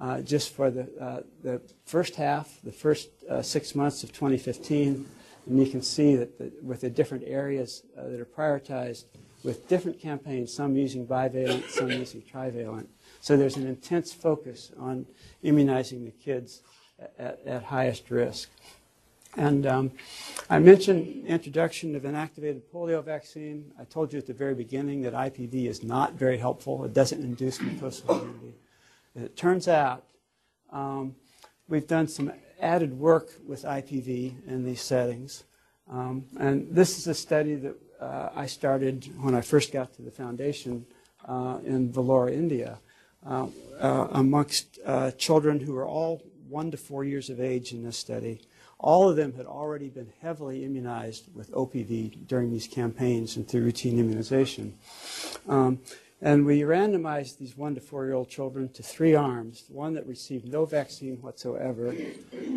Uh, 0.00 0.22
just 0.22 0.54
for 0.54 0.70
the, 0.70 1.24
the 1.42 1.60
first 1.84 2.14
half, 2.14 2.60
the 2.62 2.70
first 2.70 3.08
six 3.42 3.74
months 3.74 4.04
of 4.04 4.12
2015. 4.12 5.04
And 5.46 5.58
you 5.58 5.68
can 5.68 5.82
see 5.82 6.14
that 6.14 6.38
the, 6.38 6.52
with 6.62 6.82
the 6.82 6.90
different 6.90 7.24
areas 7.26 7.82
that 7.96 8.20
are 8.20 8.24
prioritized 8.24 9.06
with 9.44 9.68
different 9.68 10.00
campaigns, 10.00 10.52
some 10.52 10.76
using 10.76 11.06
bivalent, 11.06 11.68
some 11.68 11.90
using 11.90 12.22
trivalent. 12.22 12.88
So 13.20 13.36
there's 13.36 13.56
an 13.56 13.66
intense 13.66 14.12
focus 14.12 14.72
on 14.78 15.06
immunizing 15.42 16.04
the 16.04 16.10
kids 16.10 16.62
at, 17.18 17.40
at 17.46 17.62
highest 17.64 18.10
risk. 18.10 18.50
And 19.36 19.66
um, 19.66 19.92
I 20.50 20.58
mentioned 20.58 21.26
introduction 21.26 21.94
of 21.94 22.02
inactivated 22.02 22.62
polio 22.74 23.04
vaccine. 23.04 23.70
I 23.78 23.84
told 23.84 24.12
you 24.12 24.18
at 24.18 24.26
the 24.26 24.32
very 24.32 24.54
beginning 24.54 25.02
that 25.02 25.12
IPV 25.12 25.66
is 25.66 25.82
not 25.84 26.14
very 26.14 26.38
helpful. 26.38 26.84
It 26.84 26.94
doesn't 26.94 27.22
induce 27.22 27.58
mucosal 27.58 28.22
immunity. 28.22 28.54
It 29.14 29.36
turns 29.36 29.68
out 29.68 30.04
um, 30.72 31.14
we've 31.68 31.86
done 31.86 32.08
some 32.08 32.32
added 32.60 32.98
work 32.98 33.30
with 33.46 33.62
IPV 33.62 34.46
in 34.48 34.64
these 34.64 34.80
settings. 34.80 35.44
Um, 35.90 36.24
and 36.38 36.66
this 36.70 36.98
is 36.98 37.06
a 37.06 37.14
study 37.14 37.54
that 37.56 37.76
uh, 38.00 38.30
I 38.34 38.46
started 38.46 39.10
when 39.20 39.34
I 39.34 39.40
first 39.40 39.72
got 39.72 39.92
to 39.94 40.02
the 40.02 40.10
foundation 40.10 40.86
uh, 41.26 41.58
in 41.64 41.92
Vellore, 41.92 42.32
India, 42.32 42.78
uh, 43.26 43.46
uh 43.80 44.08
amongst 44.12 44.78
uh, 44.84 45.10
children 45.12 45.60
who 45.60 45.72
were 45.74 45.86
all 45.86 46.22
one 46.48 46.70
to 46.70 46.76
four 46.76 47.04
years 47.04 47.30
of 47.30 47.40
age 47.40 47.72
in 47.72 47.84
this 47.84 47.96
study. 47.96 48.40
All 48.78 49.08
of 49.08 49.16
them 49.16 49.34
had 49.34 49.46
already 49.46 49.88
been 49.88 50.12
heavily 50.22 50.64
immunized 50.64 51.34
with 51.34 51.50
OPV 51.50 52.26
during 52.28 52.52
these 52.52 52.68
campaigns 52.68 53.36
and 53.36 53.46
through 53.46 53.62
routine 53.62 53.98
immunization. 53.98 54.74
Um, 55.48 55.80
and 56.22 56.44
we 56.46 56.60
randomized 56.60 57.38
these 57.38 57.56
one 57.56 57.74
to 57.74 57.80
four 57.80 58.04
year 58.04 58.14
old 58.14 58.28
children 58.28 58.68
to 58.70 58.82
three 58.82 59.14
arms 59.14 59.64
one 59.68 59.94
that 59.94 60.06
received 60.06 60.48
no 60.48 60.64
vaccine 60.64 61.16
whatsoever, 61.16 61.94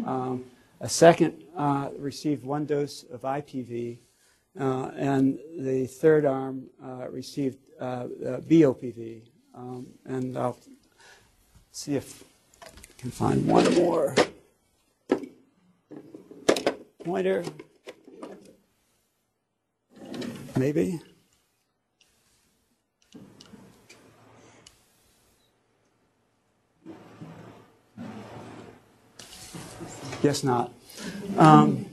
um, 0.05 0.45
a 0.79 0.89
second 0.89 1.43
uh, 1.55 1.89
received 1.97 2.43
one 2.43 2.65
dose 2.65 3.03
of 3.03 3.21
IPV, 3.21 3.99
uh, 4.59 4.91
and 4.95 5.39
the 5.57 5.87
third 5.87 6.25
arm 6.25 6.67
uh, 6.83 7.09
received 7.09 7.57
uh, 7.79 7.83
uh, 7.83 8.07
BOPV. 8.41 9.23
Um, 9.53 9.87
and 10.05 10.37
I'll 10.37 10.57
see 11.71 11.95
if 11.95 12.23
I 12.63 12.67
can 12.97 13.11
find 13.11 13.47
one 13.47 13.73
more 13.75 14.15
pointer. 17.03 17.43
Maybe. 20.57 21.01
Guess 30.21 30.43
not. 30.43 30.71
Um, 31.37 31.85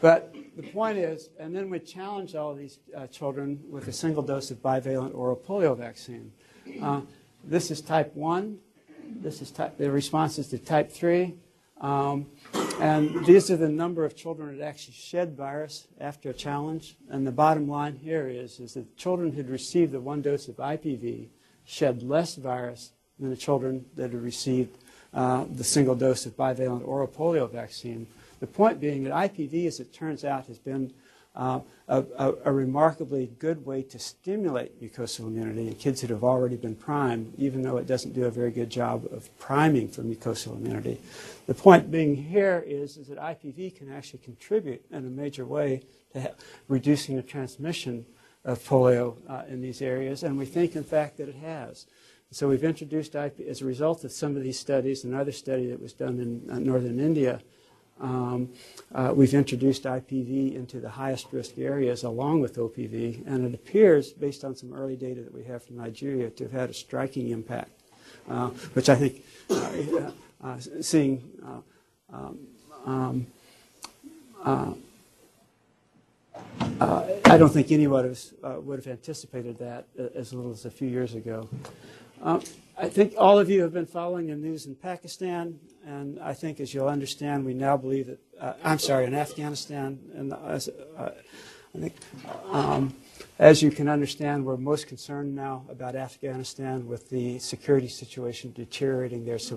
but 0.00 0.27
the 0.58 0.64
point 0.72 0.98
is, 0.98 1.30
and 1.38 1.54
then 1.54 1.70
we 1.70 1.78
challenge 1.78 2.34
all 2.34 2.52
these 2.52 2.80
uh, 2.96 3.06
children 3.06 3.62
with 3.70 3.86
a 3.86 3.92
single 3.92 4.24
dose 4.24 4.50
of 4.50 4.60
bivalent 4.60 5.14
oral 5.14 5.36
polio 5.36 5.78
vaccine. 5.78 6.32
Uh, 6.82 7.02
this 7.44 7.70
is 7.70 7.80
type 7.80 8.12
1. 8.16 8.58
This 9.20 9.40
is 9.40 9.52
type, 9.52 9.78
the 9.78 9.88
responses 9.88 10.48
to 10.48 10.58
type 10.58 10.90
3. 10.90 11.36
Um, 11.80 12.26
and 12.80 13.24
these 13.24 13.52
are 13.52 13.56
the 13.56 13.68
number 13.68 14.04
of 14.04 14.16
children 14.16 14.58
that 14.58 14.64
actually 14.64 14.94
shed 14.94 15.36
virus 15.36 15.86
after 16.00 16.30
a 16.30 16.34
challenge. 16.34 16.96
And 17.08 17.24
the 17.24 17.30
bottom 17.30 17.68
line 17.68 17.94
here 17.94 18.26
is, 18.26 18.58
is 18.58 18.74
that 18.74 18.96
children 18.96 19.30
who 19.30 19.36
had 19.36 19.50
received 19.50 19.92
the 19.92 20.00
one 20.00 20.22
dose 20.22 20.48
of 20.48 20.56
IPV 20.56 21.28
shed 21.66 22.02
less 22.02 22.34
virus 22.34 22.90
than 23.20 23.30
the 23.30 23.36
children 23.36 23.84
that 23.94 24.10
had 24.10 24.20
received 24.20 24.76
uh, 25.14 25.44
the 25.48 25.62
single 25.62 25.94
dose 25.94 26.26
of 26.26 26.36
bivalent 26.36 26.84
oral 26.84 27.06
polio 27.06 27.48
vaccine. 27.48 28.08
The 28.40 28.46
point 28.46 28.80
being 28.80 29.04
that 29.04 29.12
IPV, 29.12 29.66
as 29.66 29.80
it 29.80 29.92
turns 29.92 30.24
out, 30.24 30.46
has 30.46 30.58
been 30.58 30.92
uh, 31.36 31.60
a, 31.86 32.04
a, 32.18 32.34
a, 32.46 32.52
remarkably 32.52 33.30
good 33.38 33.64
way 33.64 33.82
to 33.82 33.98
stimulate 33.98 34.82
mucosal 34.82 35.28
immunity 35.28 35.68
in 35.68 35.74
kids 35.74 36.00
that 36.00 36.10
have 36.10 36.24
already 36.24 36.56
been 36.56 36.74
primed, 36.74 37.32
even 37.38 37.62
though 37.62 37.76
it 37.76 37.86
doesn't 37.86 38.12
do 38.12 38.24
a 38.24 38.30
very 38.30 38.50
good 38.50 38.68
job 38.68 39.06
of 39.12 39.36
priming 39.38 39.88
for 39.88 40.02
mucosal 40.02 40.56
immunity. 40.56 41.00
The 41.46 41.54
point 41.54 41.92
being 41.92 42.16
here 42.16 42.64
is, 42.66 42.96
is 42.96 43.06
that 43.06 43.18
IPV 43.18 43.76
can 43.76 43.92
actually 43.92 44.18
contribute 44.20 44.84
in 44.90 44.98
a 45.06 45.10
major 45.10 45.44
way 45.44 45.82
to 46.12 46.34
reducing 46.66 47.14
the 47.14 47.22
transmission 47.22 48.04
of 48.44 48.58
polio 48.60 49.16
uh, 49.28 49.42
in 49.48 49.60
these 49.60 49.80
areas, 49.80 50.24
and 50.24 50.36
we 50.36 50.46
think, 50.46 50.74
in 50.74 50.84
fact, 50.84 51.18
that 51.18 51.28
it 51.28 51.36
has. 51.36 51.86
So 52.30 52.48
we've 52.48 52.64
introduced 52.64 53.14
IP 53.14 53.40
as 53.48 53.62
a 53.62 53.64
result 53.64 54.04
of 54.04 54.12
some 54.12 54.36
of 54.36 54.42
these 54.42 54.58
studies. 54.58 55.04
Another 55.04 55.32
study 55.32 55.70
that 55.70 55.80
was 55.80 55.92
done 55.92 56.18
in 56.18 56.50
uh, 56.50 56.58
northern 56.58 57.00
India, 57.00 57.40
um, 58.00 58.50
uh, 58.94 59.12
we've 59.14 59.34
introduced 59.34 59.84
IPV 59.84 60.54
into 60.54 60.80
the 60.80 60.88
highest 60.88 61.26
risk 61.32 61.58
areas 61.58 62.04
along 62.04 62.40
with 62.40 62.56
OPV, 62.56 63.26
and 63.26 63.44
it 63.44 63.54
appears, 63.54 64.12
based 64.12 64.44
on 64.44 64.54
some 64.54 64.72
early 64.72 64.96
data 64.96 65.22
that 65.22 65.34
we 65.34 65.44
have 65.44 65.64
from 65.64 65.76
Nigeria, 65.76 66.30
to 66.30 66.44
have 66.44 66.52
had 66.52 66.70
a 66.70 66.74
striking 66.74 67.30
impact, 67.30 67.70
uh, 68.30 68.48
which 68.74 68.88
I 68.88 68.94
think 68.94 69.24
uh, 69.50 70.10
uh, 70.42 70.58
seeing. 70.80 71.22
Uh, 71.44 72.16
um, 72.86 73.26
um, 74.44 74.82
I 76.80 77.36
don't 77.36 77.52
think 77.52 77.72
anyone 77.72 78.16
would 78.42 78.78
have 78.78 78.86
anticipated 78.86 79.58
that 79.58 79.86
as 80.14 80.32
little 80.32 80.52
as 80.52 80.64
a 80.64 80.70
few 80.70 80.88
years 80.88 81.14
ago. 81.14 81.48
I 82.80 82.88
think 82.88 83.14
all 83.18 83.40
of 83.40 83.50
you 83.50 83.62
have 83.62 83.72
been 83.72 83.86
following 83.86 84.28
the 84.28 84.36
news 84.36 84.66
in 84.66 84.76
Pakistan, 84.76 85.58
and 85.88 86.20
I 86.20 86.34
think, 86.34 86.60
as 86.60 86.74
you'll 86.74 86.88
understand, 86.88 87.46
we 87.46 87.54
now 87.54 87.76
believe 87.78 88.08
that, 88.08 88.18
uh, 88.38 88.52
I'm 88.62 88.78
sorry, 88.78 89.06
in 89.06 89.14
Afghanistan, 89.14 89.98
and 90.14 90.34
uh, 90.34 90.58
I 91.74 91.78
think, 91.78 91.94
um, 92.50 92.94
as 93.38 93.62
you 93.62 93.70
can 93.70 93.88
understand, 93.88 94.44
we're 94.44 94.58
most 94.58 94.86
concerned 94.86 95.34
now 95.34 95.64
about 95.70 95.96
Afghanistan 95.96 96.86
with 96.86 97.08
the 97.08 97.38
security 97.38 97.88
situation 97.88 98.52
deteriorating 98.52 99.24
there 99.24 99.38
so 99.38 99.56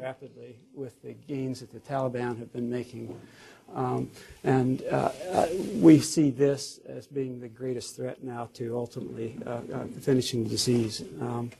rapidly 0.00 0.56
with 0.74 1.00
the 1.02 1.12
gains 1.28 1.60
that 1.60 1.72
the 1.72 1.80
Taliban 1.80 2.36
have 2.38 2.52
been 2.52 2.68
making. 2.68 3.16
Um, 3.72 4.10
and 4.42 4.82
uh, 4.90 5.12
uh, 5.30 5.46
we 5.76 6.00
see 6.00 6.30
this 6.30 6.80
as 6.88 7.06
being 7.06 7.40
the 7.40 7.48
greatest 7.48 7.94
threat 7.94 8.24
now 8.24 8.48
to 8.54 8.76
ultimately 8.76 9.38
uh, 9.46 9.60
uh 9.72 9.84
finishing 10.00 10.42
the 10.42 10.50
disease. 10.50 11.04
Um, 11.20 11.52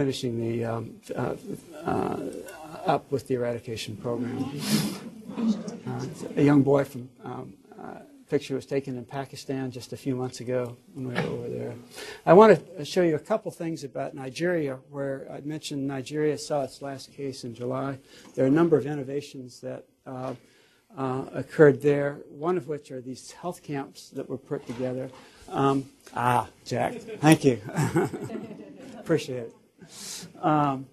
finishing 0.00 0.40
the 0.40 0.64
um, 0.64 0.94
uh, 1.14 1.34
uh, 1.84 2.16
up 2.86 3.12
with 3.12 3.28
the 3.28 3.34
eradication 3.34 3.94
program. 3.98 4.50
Uh, 5.86 6.06
a 6.36 6.42
young 6.42 6.62
boy 6.62 6.82
from 6.84 7.06
um, 7.22 7.52
uh, 7.78 7.98
picture 8.30 8.54
was 8.54 8.64
taken 8.64 8.96
in 8.96 9.04
Pakistan 9.04 9.70
just 9.70 9.92
a 9.92 9.98
few 9.98 10.16
months 10.16 10.40
ago 10.40 10.74
when 10.94 11.08
we 11.08 11.12
were 11.12 11.28
over 11.28 11.48
there. 11.50 11.74
I 12.24 12.32
want 12.32 12.78
to 12.78 12.82
show 12.82 13.02
you 13.02 13.14
a 13.16 13.18
couple 13.18 13.50
things 13.50 13.84
about 13.84 14.14
Nigeria, 14.14 14.78
where 14.88 15.26
I 15.30 15.42
mentioned 15.42 15.86
Nigeria 15.86 16.38
saw 16.38 16.62
its 16.62 16.80
last 16.80 17.12
case 17.12 17.44
in 17.44 17.54
July. 17.54 17.98
There 18.34 18.46
are 18.46 18.48
a 18.48 18.50
number 18.50 18.78
of 18.78 18.86
innovations 18.86 19.60
that 19.60 19.84
uh, 20.06 20.32
uh, 20.96 21.24
occurred 21.34 21.82
there, 21.82 22.20
one 22.30 22.56
of 22.56 22.68
which 22.68 22.90
are 22.90 23.02
these 23.02 23.32
health 23.32 23.62
camps 23.62 24.08
that 24.14 24.30
were 24.30 24.38
put 24.38 24.66
together. 24.66 25.10
Um, 25.50 25.90
ah, 26.16 26.48
Jack, 26.64 26.94
thank 27.20 27.44
you. 27.44 27.60
Appreciate 28.98 29.40
it. 29.40 29.59
Um, 30.40 30.86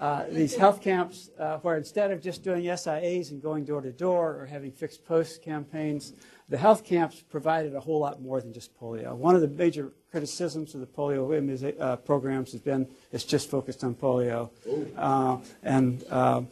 uh, 0.00 0.26
these 0.30 0.54
health 0.54 0.80
camps, 0.80 1.30
uh, 1.40 1.56
where 1.58 1.76
instead 1.76 2.12
of 2.12 2.22
just 2.22 2.44
doing 2.44 2.62
SIAs 2.64 3.32
and 3.32 3.42
going 3.42 3.64
door 3.64 3.80
to 3.80 3.90
door 3.90 4.40
or 4.40 4.46
having 4.46 4.70
fixed 4.70 5.04
post 5.04 5.42
campaigns, 5.42 6.12
the 6.48 6.56
health 6.56 6.84
camps 6.84 7.20
provided 7.28 7.74
a 7.74 7.80
whole 7.80 7.98
lot 7.98 8.22
more 8.22 8.40
than 8.40 8.52
just 8.52 8.78
polio. 8.78 9.14
One 9.14 9.34
of 9.34 9.40
the 9.40 9.48
major 9.48 9.92
criticisms 10.10 10.74
of 10.74 10.80
the 10.80 10.86
polio 10.86 11.80
uh, 11.80 11.96
programs 11.96 12.52
has 12.52 12.60
been 12.60 12.86
it's 13.12 13.24
just 13.24 13.50
focused 13.50 13.82
on 13.82 13.94
polio. 13.94 14.50
Uh, 14.96 15.38
and 15.64 16.04
um, 16.10 16.48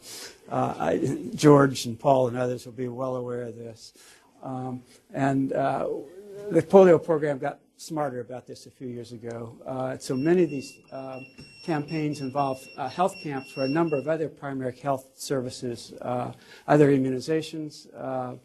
uh, 0.49 0.73
I, 0.77 1.17
George 1.33 1.85
and 1.85 1.97
Paul 1.97 2.27
and 2.27 2.37
others 2.37 2.65
will 2.65 2.73
be 2.73 2.89
well 2.89 3.15
aware 3.15 3.43
of 3.43 3.55
this. 3.55 3.93
Um, 4.43 4.83
and 5.13 5.53
uh, 5.53 5.87
the 6.51 6.61
polio 6.61 7.03
program 7.03 7.37
got 7.37 7.59
smarter 7.77 8.19
about 8.19 8.45
this 8.45 8.65
a 8.65 8.71
few 8.71 8.87
years 8.87 9.11
ago. 9.11 9.55
Uh, 9.65 9.97
so 9.97 10.15
many 10.15 10.43
of 10.43 10.49
these 10.49 10.79
um, 10.91 11.25
campaigns 11.67 12.21
involve 12.21 12.65
uh, 12.77 12.87
health 12.87 13.15
camps 13.21 13.51
for 13.51 13.65
a 13.65 13.67
number 13.67 13.97
of 13.97 14.07
other 14.07 14.29
primary 14.29 14.75
health 14.77 15.05
services, 15.15 15.93
uh, 16.01 16.31
other 16.65 16.87
immunizations, 16.97 17.87
uh, 17.93 18.35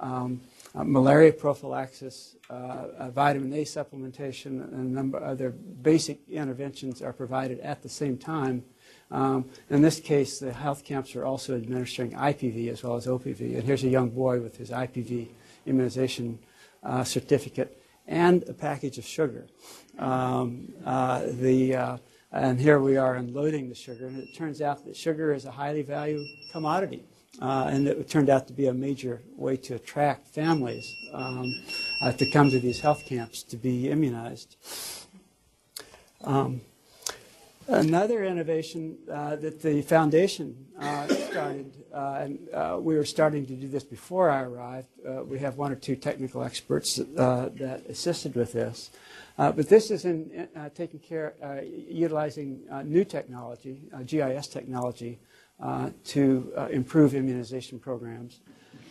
um, 0.00 0.40
uh, 0.74 0.82
malaria 0.82 1.32
prophylaxis, 1.32 2.34
uh, 2.50 3.08
vitamin 3.10 3.52
A 3.52 3.62
supplementation, 3.62 4.64
and 4.64 4.74
a 4.74 4.94
number 4.98 5.16
of 5.16 5.22
other 5.22 5.50
basic 5.50 6.18
interventions 6.28 7.00
are 7.00 7.12
provided 7.12 7.60
at 7.60 7.84
the 7.84 7.88
same 7.88 8.18
time. 8.18 8.64
Um, 9.12 9.48
in 9.70 9.80
this 9.80 10.00
case, 10.00 10.40
the 10.40 10.52
health 10.52 10.84
camps 10.84 11.14
are 11.14 11.24
also 11.24 11.54
administering 11.54 12.10
IPV 12.14 12.68
as 12.72 12.82
well 12.82 12.96
as 12.96 13.06
OPV. 13.06 13.54
And 13.54 13.62
here's 13.62 13.84
a 13.84 13.88
young 13.88 14.10
boy 14.10 14.40
with 14.40 14.56
his 14.56 14.70
IPV 14.70 15.28
immunization 15.66 16.40
uh, 16.82 17.04
certificate 17.04 17.80
and 18.08 18.42
a 18.48 18.52
package 18.52 18.98
of 18.98 19.04
sugar. 19.04 19.46
Um, 19.98 20.72
uh, 20.84 21.22
the, 21.26 21.76
uh, 21.76 21.96
and 22.36 22.60
here 22.60 22.78
we 22.80 22.96
are 22.96 23.14
unloading 23.14 23.68
the 23.68 23.74
sugar, 23.74 24.06
and 24.06 24.18
it 24.18 24.34
turns 24.34 24.60
out 24.60 24.84
that 24.84 24.96
sugar 24.96 25.32
is 25.32 25.44
a 25.44 25.50
highly 25.50 25.82
valued 25.82 26.26
commodity. 26.52 27.04
Uh, 27.40 27.68
and 27.70 27.86
it 27.86 28.08
turned 28.08 28.30
out 28.30 28.46
to 28.46 28.52
be 28.52 28.66
a 28.66 28.72
major 28.72 29.22
way 29.36 29.56
to 29.56 29.74
attract 29.74 30.26
families 30.26 30.94
um, 31.12 31.54
uh, 32.00 32.10
to 32.12 32.30
come 32.30 32.50
to 32.50 32.58
these 32.58 32.80
health 32.80 33.04
camps 33.06 33.42
to 33.42 33.56
be 33.56 33.90
immunized. 33.90 34.56
Um, 36.24 36.62
another 37.68 38.24
innovation 38.24 38.96
uh, 39.10 39.36
that 39.36 39.60
the 39.60 39.82
foundation 39.82 40.66
uh, 40.80 41.06
started, 41.08 41.84
uh, 41.92 42.18
and 42.20 42.48
uh, 42.54 42.78
we 42.80 42.96
were 42.96 43.04
starting 43.04 43.44
to 43.46 43.54
do 43.54 43.68
this 43.68 43.84
before 43.84 44.30
I 44.30 44.42
arrived. 44.42 44.88
We 45.24 45.38
have 45.40 45.56
one 45.56 45.72
or 45.72 45.76
two 45.76 45.96
technical 45.96 46.42
experts 46.42 46.96
that 46.96 47.82
assisted 47.88 48.34
with 48.34 48.52
this. 48.52 48.90
But 49.36 49.68
this 49.68 49.90
is 49.90 50.04
in 50.04 50.48
taking 50.74 51.00
care, 51.00 51.34
utilizing 51.64 52.62
new 52.84 53.04
technology, 53.04 53.82
GIS 54.06 54.48
technology, 54.48 55.18
uh, 55.58 55.90
to 56.04 56.52
uh, 56.56 56.66
improve 56.66 57.14
immunization 57.14 57.78
programs. 57.78 58.40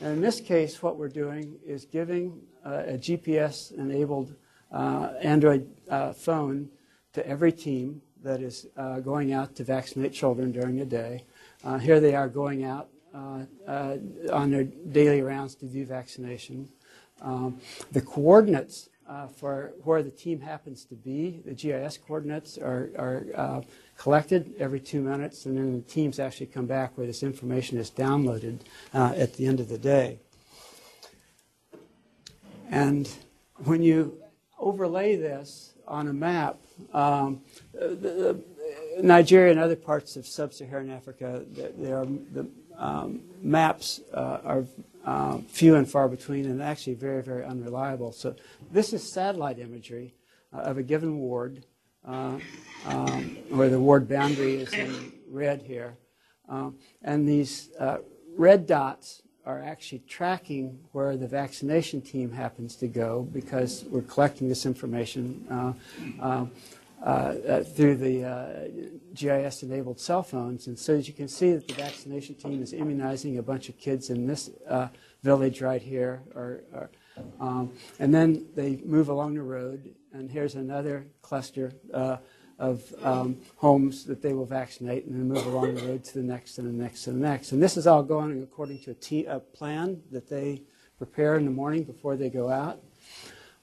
And 0.02 0.14
in 0.14 0.22
this 0.22 0.42
case, 0.42 0.82
what 0.82 0.98
we're 0.98 1.10
doing 1.10 1.58
is 1.64 1.86
giving 1.86 2.42
uh, 2.66 2.84
a 2.88 2.98
GPS 2.98 3.72
enabled 3.78 4.34
uh, 4.72 5.14
Android 5.22 5.70
uh, 5.90 6.12
phone 6.12 6.70
to 7.14 7.26
every 7.28 7.52
team 7.52 8.02
that 8.24 8.42
is 8.42 8.66
uh, 8.78 9.00
going 9.00 9.32
out 9.32 9.56
to 9.56 9.64
vaccinate 9.64 10.12
children 10.12 10.52
during 10.52 10.78
the 10.78 10.86
day. 10.86 11.24
here 11.82 12.00
they 12.00 12.16
are 12.16 12.28
going 12.28 12.64
out 12.64 12.90
on 13.14 14.50
their 14.52 14.64
daily 14.64 15.22
rounds 15.22 15.54
to 15.56 15.66
do 15.68 15.86
vaccination. 15.86 16.68
Um, 17.22 17.62
the 17.92 18.02
coordinates 18.02 18.90
uh, 19.08 19.28
for 19.28 19.74
where 19.84 20.02
the 20.02 20.12
team 20.12 20.42
happens 20.42 20.86
to 20.86 20.96
be. 20.96 21.42
The 21.46 21.54
GIS 21.54 21.98
coordinates 21.98 22.58
are, 22.58 22.90
are 22.98 23.26
uh, 23.36 23.62
collected 23.98 24.56
every 24.60 24.80
two 24.80 25.02
minutes, 25.02 25.46
and 25.46 25.58
then 25.58 25.74
the 25.74 25.82
teams 25.82 26.20
actually 26.20 26.48
come 26.48 26.66
back 26.66 26.98
where 26.98 27.08
this 27.08 27.24
information 27.24 27.78
is 27.78 27.92
downloaded 27.92 28.60
uh, 28.94 29.14
at 29.16 29.34
the 29.36 29.46
end 29.46 29.60
of 29.60 29.70
the 29.70 29.78
day. 29.78 30.20
And 32.70 33.08
when 33.64 33.84
you 33.84 34.18
overlay 34.58 35.16
this 35.16 35.74
on 35.88 36.08
a 36.08 36.14
map, 36.14 36.58
um, 36.94 37.42
the, 37.74 37.96
the, 37.96 38.44
Nigeria 39.02 39.52
and 39.52 39.60
other 39.60 39.76
parts 39.76 40.16
of 40.16 40.26
sub-Saharan 40.26 40.90
Africa, 40.90 41.46
the 41.54 42.50
um, 42.78 43.22
maps 43.42 44.02
uh, 44.14 44.40
are 44.44 44.66
um, 45.06 45.44
few 45.44 45.76
and 45.76 45.90
far 45.90 46.08
between 46.10 46.46
and 46.46 46.62
actually 46.62 46.96
very, 46.96 47.24
very 47.24 47.46
unreliable. 47.46 48.12
So 48.12 48.36
this 48.72 48.92
is 48.92 49.10
satellite 49.12 49.60
imagery 49.60 50.16
uh, 50.54 50.62
of 50.62 50.78
a 50.78 50.84
given 50.84 51.20
ward 51.20 51.66
uh, 52.06 52.38
um, 52.88 53.38
where 53.50 53.70
the 53.70 53.80
ward 53.80 54.08
boundary 54.10 54.56
is 54.56 54.74
in 54.74 55.14
red 55.30 55.62
here. 55.62 55.98
Um, 56.50 56.78
and 57.02 57.28
these 57.28 57.70
uh, 57.80 57.98
red 58.36 58.68
dots 58.68 59.22
are 59.46 59.62
actually 59.62 60.00
tracking 60.08 60.80
where 60.92 61.16
the 61.18 61.28
vaccination 61.28 62.02
team 62.02 62.32
happens 62.32 62.76
to 62.78 62.88
go 62.88 63.28
because 63.32 63.86
we're 63.90 64.02
collecting 64.02 64.50
this 64.50 64.66
information 64.66 65.46
uh, 65.50 65.74
uh, 66.20 66.26
uh, 66.26 66.46
through 67.04 67.96
the 67.96 68.92
GIS-enabled 69.14 70.00
cell 70.00 70.24
phones. 70.24 70.68
And 70.68 70.78
so 70.78 70.96
as 70.96 71.08
you 71.08 71.14
can 71.14 71.28
see 71.28 71.54
that 71.54 71.68
the 71.68 71.74
vaccination 71.74 72.36
team 72.36 72.62
is 72.62 72.74
immunizing 72.74 73.38
a 73.38 73.44
bunch 73.44 73.70
of 73.70 73.78
kids 73.78 74.10
in 74.10 74.28
this 74.28 74.50
village 75.24 75.62
right 75.62 75.82
here, 75.82 76.22
or, 76.36 76.64
or 76.74 76.90
um, 77.40 77.74
and 78.00 78.14
then 78.14 78.46
they 78.56 78.78
move 78.86 79.10
along 79.10 79.36
the 79.36 79.42
road, 79.42 79.94
and 80.14 80.30
here's 80.30 80.56
another 80.56 81.08
cluster 81.22 81.74
uh, 81.94 82.18
of 82.60 82.94
um, 83.04 83.38
homes 83.58 84.06
that 84.06 84.22
they 84.22 84.34
will 84.34 84.46
vaccinate, 84.46 85.06
and 85.06 85.16
then 85.16 85.28
move 85.28 85.46
along 85.46 85.76
the 85.76 85.82
road 85.84 86.04
to 86.04 86.14
the 86.14 86.24
next 86.24 86.58
and 86.58 86.68
the 86.68 86.84
next 86.84 87.08
and 87.08 87.22
the 87.22 87.28
next. 87.28 87.52
And 87.52 87.62
this 87.62 87.78
is 87.78 87.88
all 87.88 88.04
going 88.04 88.42
according 88.44 88.80
to 88.84 88.92
a, 88.92 88.94
t- 88.94 89.26
a 89.26 89.40
plan 89.40 90.02
that 90.12 90.30
they 90.30 90.62
prepare 90.98 91.36
in 91.36 91.46
the 91.46 91.52
morning 91.52 91.84
before 91.84 92.16
they 92.16 92.30
go 92.30 92.50
out. 92.50 92.82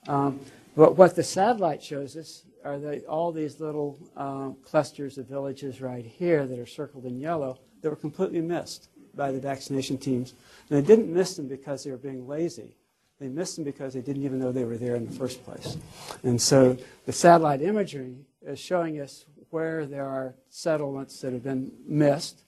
Um, 0.08 0.40
but 0.76 0.96
what 0.96 1.14
the 1.16 1.22
satellite 1.22 1.82
shows 1.82 2.16
us 2.16 2.44
are 2.64 2.78
the, 2.78 3.00
all 3.06 3.32
these 3.32 3.60
little 3.60 3.98
uh, 4.16 4.50
clusters 4.64 5.18
of 5.18 5.26
villages 5.26 5.80
right 5.80 6.04
here 6.04 6.46
that 6.46 6.58
are 6.58 6.66
circled 6.66 7.04
in 7.04 7.18
yellow 7.18 7.58
that 7.80 7.90
were 7.90 7.96
completely 7.96 8.40
missed 8.40 8.88
by 9.14 9.30
the 9.30 9.40
vaccination 9.40 9.98
teams. 9.98 10.34
And 10.70 10.78
they 10.82 10.86
didn't 10.86 11.12
miss 11.12 11.36
them 11.36 11.48
because 11.48 11.84
they 11.84 11.90
were 11.90 11.96
being 11.96 12.26
lazy. 12.26 12.76
They 13.20 13.28
missed 13.28 13.56
them 13.56 13.64
because 13.64 13.94
they 13.94 14.00
didn't 14.00 14.24
even 14.24 14.38
know 14.38 14.50
they 14.50 14.64
were 14.64 14.78
there 14.78 14.96
in 14.96 15.06
the 15.06 15.12
first 15.12 15.44
place. 15.44 15.76
And 16.22 16.40
so 16.40 16.76
the 17.06 17.12
satellite 17.12 17.62
imagery 17.62 18.16
is 18.42 18.58
showing 18.58 19.00
us 19.00 19.26
where 19.50 19.86
there 19.86 20.06
are 20.06 20.34
settlements 20.48 21.20
that 21.20 21.32
have 21.32 21.44
been 21.44 21.70
missed. 21.86 22.42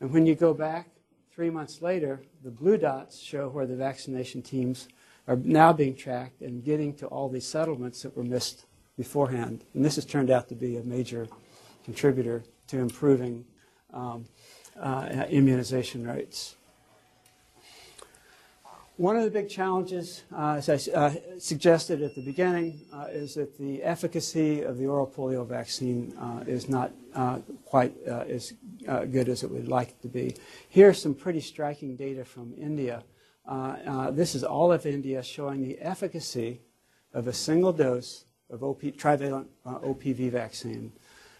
And 0.00 0.12
when 0.12 0.26
you 0.26 0.34
go 0.34 0.52
back 0.52 0.88
three 1.32 1.50
months 1.50 1.80
later, 1.80 2.20
the 2.42 2.50
blue 2.50 2.76
dots 2.76 3.18
show 3.18 3.48
where 3.48 3.66
the 3.66 3.76
vaccination 3.76 4.42
teams 4.42 4.88
are 5.28 5.36
now 5.36 5.72
being 5.72 5.94
tracked 5.94 6.42
and 6.42 6.64
getting 6.64 6.92
to 6.94 7.06
all 7.06 7.28
these 7.28 7.46
settlements 7.46 8.02
that 8.02 8.16
were 8.16 8.24
missed 8.24 8.66
beforehand. 9.00 9.64
And 9.72 9.82
this 9.82 9.94
has 9.94 10.04
turned 10.04 10.30
out 10.30 10.46
to 10.50 10.54
be 10.54 10.76
a 10.76 10.82
major 10.82 11.26
contributor 11.84 12.44
to 12.66 12.78
improving 12.78 13.46
um, 13.94 14.26
uh, 14.78 15.24
immunization 15.30 16.06
rates. 16.06 16.56
One 18.98 19.16
of 19.16 19.24
the 19.24 19.30
big 19.30 19.48
challenges, 19.48 20.24
uh, 20.36 20.60
as 20.60 20.68
I 20.68 20.92
uh, 20.92 21.14
suggested 21.38 22.02
at 22.02 22.14
the 22.14 22.20
beginning, 22.20 22.84
uh, 22.92 23.06
is 23.10 23.36
that 23.36 23.56
the 23.56 23.82
efficacy 23.82 24.60
of 24.60 24.76
the 24.76 24.84
oral 24.84 25.06
polio 25.06 25.46
vaccine 25.46 26.14
uh, 26.20 26.44
is 26.46 26.68
not 26.68 26.92
uh, 27.14 27.38
quite 27.64 27.94
as 28.06 28.52
good 28.86 29.30
as 29.30 29.42
it 29.42 29.50
would 29.50 29.68
like 29.68 29.88
it 29.88 30.02
to 30.02 30.08
be. 30.08 30.36
Here's 30.68 31.00
some 31.00 31.14
pretty 31.14 31.40
striking 31.40 31.96
data 31.96 32.26
from 32.26 32.52
India. 32.58 33.02
this 34.10 34.34
is 34.34 34.44
all 34.44 34.70
of 34.70 34.84
India 34.84 35.22
showing 35.22 35.62
the 35.62 35.78
efficacy 35.78 36.60
of 37.14 37.26
a 37.26 37.32
single 37.32 37.72
dose 37.72 38.26
of 38.50 38.62
OP, 38.62 38.96
trivalent 38.96 39.48
OPV 39.66 40.30
vaccine. 40.30 40.92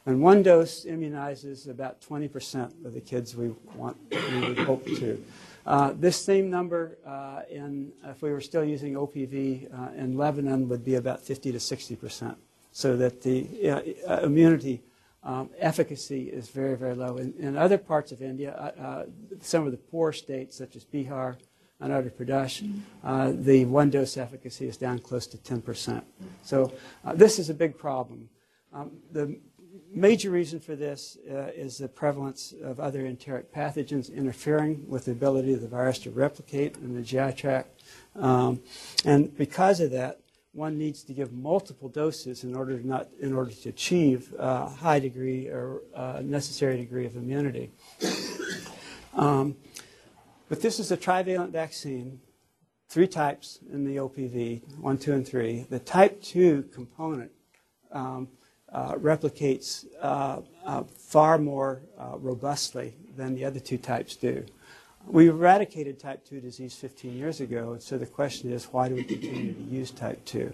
And 0.07 0.23
one 0.23 0.43
dose 0.43 0.87
immunizes 0.87 1.69
about 1.69 2.01
20% 2.01 2.85
of 2.85 2.95
the 2.95 3.01
kids 3.01 3.37
we 3.37 3.55
want, 3.75 3.97
we 4.11 4.49
would 4.49 4.59
hope 4.59 4.87
to. 4.87 5.23
Uh, 5.67 5.93
this 5.95 6.17
same 6.17 6.51
number, 6.51 6.97
uh, 7.07 7.43
in, 7.51 7.93
if 8.05 8.23
we 8.23 8.31
were 8.31 8.41
still 8.41 8.65
using 8.65 8.95
OPV 8.95 9.73
uh, 9.73 9.93
in 9.97 10.17
Lebanon, 10.17 10.69
would 10.69 10.85
be 10.85 10.95
about 10.95 11.21
50 11.21 11.53
to 11.53 11.61
60 11.61 11.97
percent. 11.97 12.39
So 12.73 12.97
that 12.97 13.21
the 13.23 13.71
uh, 14.09 14.21
immunity 14.23 14.83
um, 15.23 15.51
efficacy 15.59 16.31
is 16.31 16.49
very, 16.49 16.77
very 16.77 16.95
low. 16.95 17.19
In, 17.19 17.35
in 17.39 17.57
other 17.57 17.77
parts 17.79 18.11
of 18.11 18.23
India, 18.23 18.55
uh, 18.55 18.83
uh, 18.83 19.05
some 19.41 19.67
of 19.67 19.73
the 19.73 19.79
poor 19.79 20.13
states, 20.13 20.57
such 20.57 20.77
as 20.77 20.85
Bihar 20.85 21.37
and 21.81 21.93
Andhra 21.93 22.11
Pradesh, 22.11 23.45
the 23.45 23.65
one 23.65 23.91
dose 23.91 24.17
efficacy 24.17 24.67
is 24.69 24.77
down 24.77 24.99
close 24.99 25.27
to 25.29 25.39
10 25.39 25.63
percent. 25.63 26.05
So 26.43 26.73
this 27.15 27.39
is 27.39 27.51
a 27.51 27.55
big 27.55 27.79
problem. 27.79 28.29
Um, 28.73 28.93
the 29.11 29.37
major 29.93 30.31
reason 30.31 30.61
for 30.61 30.77
this 30.77 31.19
uh, 31.29 31.51
is 31.55 31.79
the 31.79 31.89
prevalence 31.89 32.55
of 32.63 32.79
other 32.81 33.07
enteric 33.07 33.53
pathogens 33.53 34.15
interfering 34.15 34.85
with 34.89 35.07
the 35.07 35.13
ability 35.13 35.53
of 35.53 35.61
the 35.61 35.69
virus 35.69 35.99
to 36.01 36.11
replicate 36.11 36.77
in 36.77 36.95
the 36.95 37.03
GI 37.03 37.33
tract. 37.33 37.83
Um, 38.17 38.61
and 39.05 39.37
because 39.37 39.81
of 39.81 39.91
that, 39.93 40.21
one 40.53 40.79
needs 40.79 41.05
to 41.05 41.13
give 41.13 41.33
multiple 41.33 41.89
doses 41.89 42.43
in 42.43 42.57
order 42.57 42.79
to, 42.79 42.87
not, 42.87 43.09
in 43.21 43.33
order 43.33 43.53
to 43.53 43.69
achieve 43.69 44.35
a 44.39 44.69
high 44.69 44.99
degree 44.99 45.47
or 45.47 45.83
uh, 45.95 46.21
necessary 46.25 46.77
degree 46.77 47.07
of 47.07 47.17
immunity. 47.17 47.71
Um, 49.13 49.57
but 50.51 50.61
this 50.61 50.81
is 50.81 50.91
a 50.91 50.97
trivalent 50.97 51.53
vaccine, 51.53 52.21
three 52.89 53.07
types 53.07 53.61
in 53.73 53.85
the 53.85 53.97
OPV, 53.97 54.79
one, 54.81 54.99
two, 54.99 55.13
and 55.13 55.27
three. 55.27 55.65
The 55.71 55.79
type 55.79 56.21
2 56.21 56.65
component 56.75 57.31
um, 57.93 58.29
uh, 58.73 58.95
replicates 58.97 59.87
uh, 60.03 60.41
uh, 60.67 60.83
far 60.83 61.39
more 61.39 61.83
uh, 61.97 62.19
robustly 62.19 62.97
than 63.17 63.37
the 63.37 63.45
other 63.45 63.61
two 63.61 63.79
types 63.79 64.17
do. 64.17 64.45
We 65.07 65.29
eradicated 65.29 66.01
type 66.01 66.25
2 66.25 66.41
disease 66.41 66.75
15 66.75 67.17
years 67.17 67.41
ago, 67.41 67.73
and 67.73 67.83
so 67.83 67.97
the 67.97 68.07
question 68.07 68.53
is, 68.53 68.65
why 68.65 68.89
do 68.89 68.97
we 68.97 69.05
continue 69.05 69.55
to 69.55 69.63
use 69.63 69.93
type 69.93 70.25
2? 70.25 70.53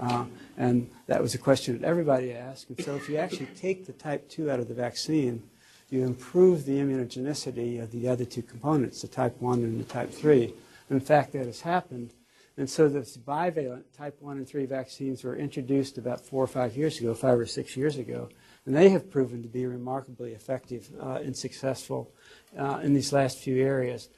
Uh, 0.00 0.24
and 0.56 0.90
that 1.06 1.22
was 1.22 1.36
a 1.36 1.38
question 1.38 1.78
that 1.78 1.86
everybody 1.86 2.32
asked. 2.32 2.70
And 2.70 2.84
so 2.84 2.96
if 2.96 3.08
you 3.08 3.18
actually 3.18 3.48
take 3.56 3.86
the 3.86 3.92
type 3.92 4.28
2 4.28 4.50
out 4.50 4.58
of 4.58 4.66
the 4.66 4.74
vaccine, 4.74 5.44
you 5.90 6.04
improve 6.04 6.64
the 6.64 6.78
immunogenicity 6.78 7.82
of 7.82 7.90
the 7.90 8.08
other 8.08 8.24
two 8.24 8.42
components, 8.42 9.02
the 9.02 9.08
type 9.08 9.40
1 9.40 9.62
and 9.64 9.80
the 9.80 9.84
type 9.84 10.10
3. 10.12 10.52
In 10.90 11.00
fact, 11.00 11.32
that 11.32 11.46
has 11.46 11.60
happened. 11.62 12.12
And 12.56 12.68
so 12.68 12.88
the 12.88 13.00
bivalent 13.00 13.84
type 13.96 14.16
1 14.20 14.36
and 14.36 14.48
3 14.48 14.66
vaccines 14.66 15.22
were 15.22 15.36
introduced 15.36 15.96
about 15.96 16.20
four 16.20 16.42
or 16.42 16.48
five 16.48 16.76
years 16.76 16.98
ago, 16.98 17.14
five 17.14 17.38
or 17.38 17.46
six 17.46 17.76
years 17.76 17.96
ago, 17.96 18.28
and 18.66 18.74
they 18.74 18.88
have 18.88 19.10
proven 19.10 19.42
to 19.42 19.48
be 19.48 19.64
remarkably 19.64 20.32
effective 20.32 20.90
uh, 21.00 21.20
and 21.22 21.36
successful 21.36 22.12
uh, 22.58 22.80
in 22.82 22.94
these 22.94 23.12
last 23.12 23.38
few 23.38 23.62
areas. 23.62 24.08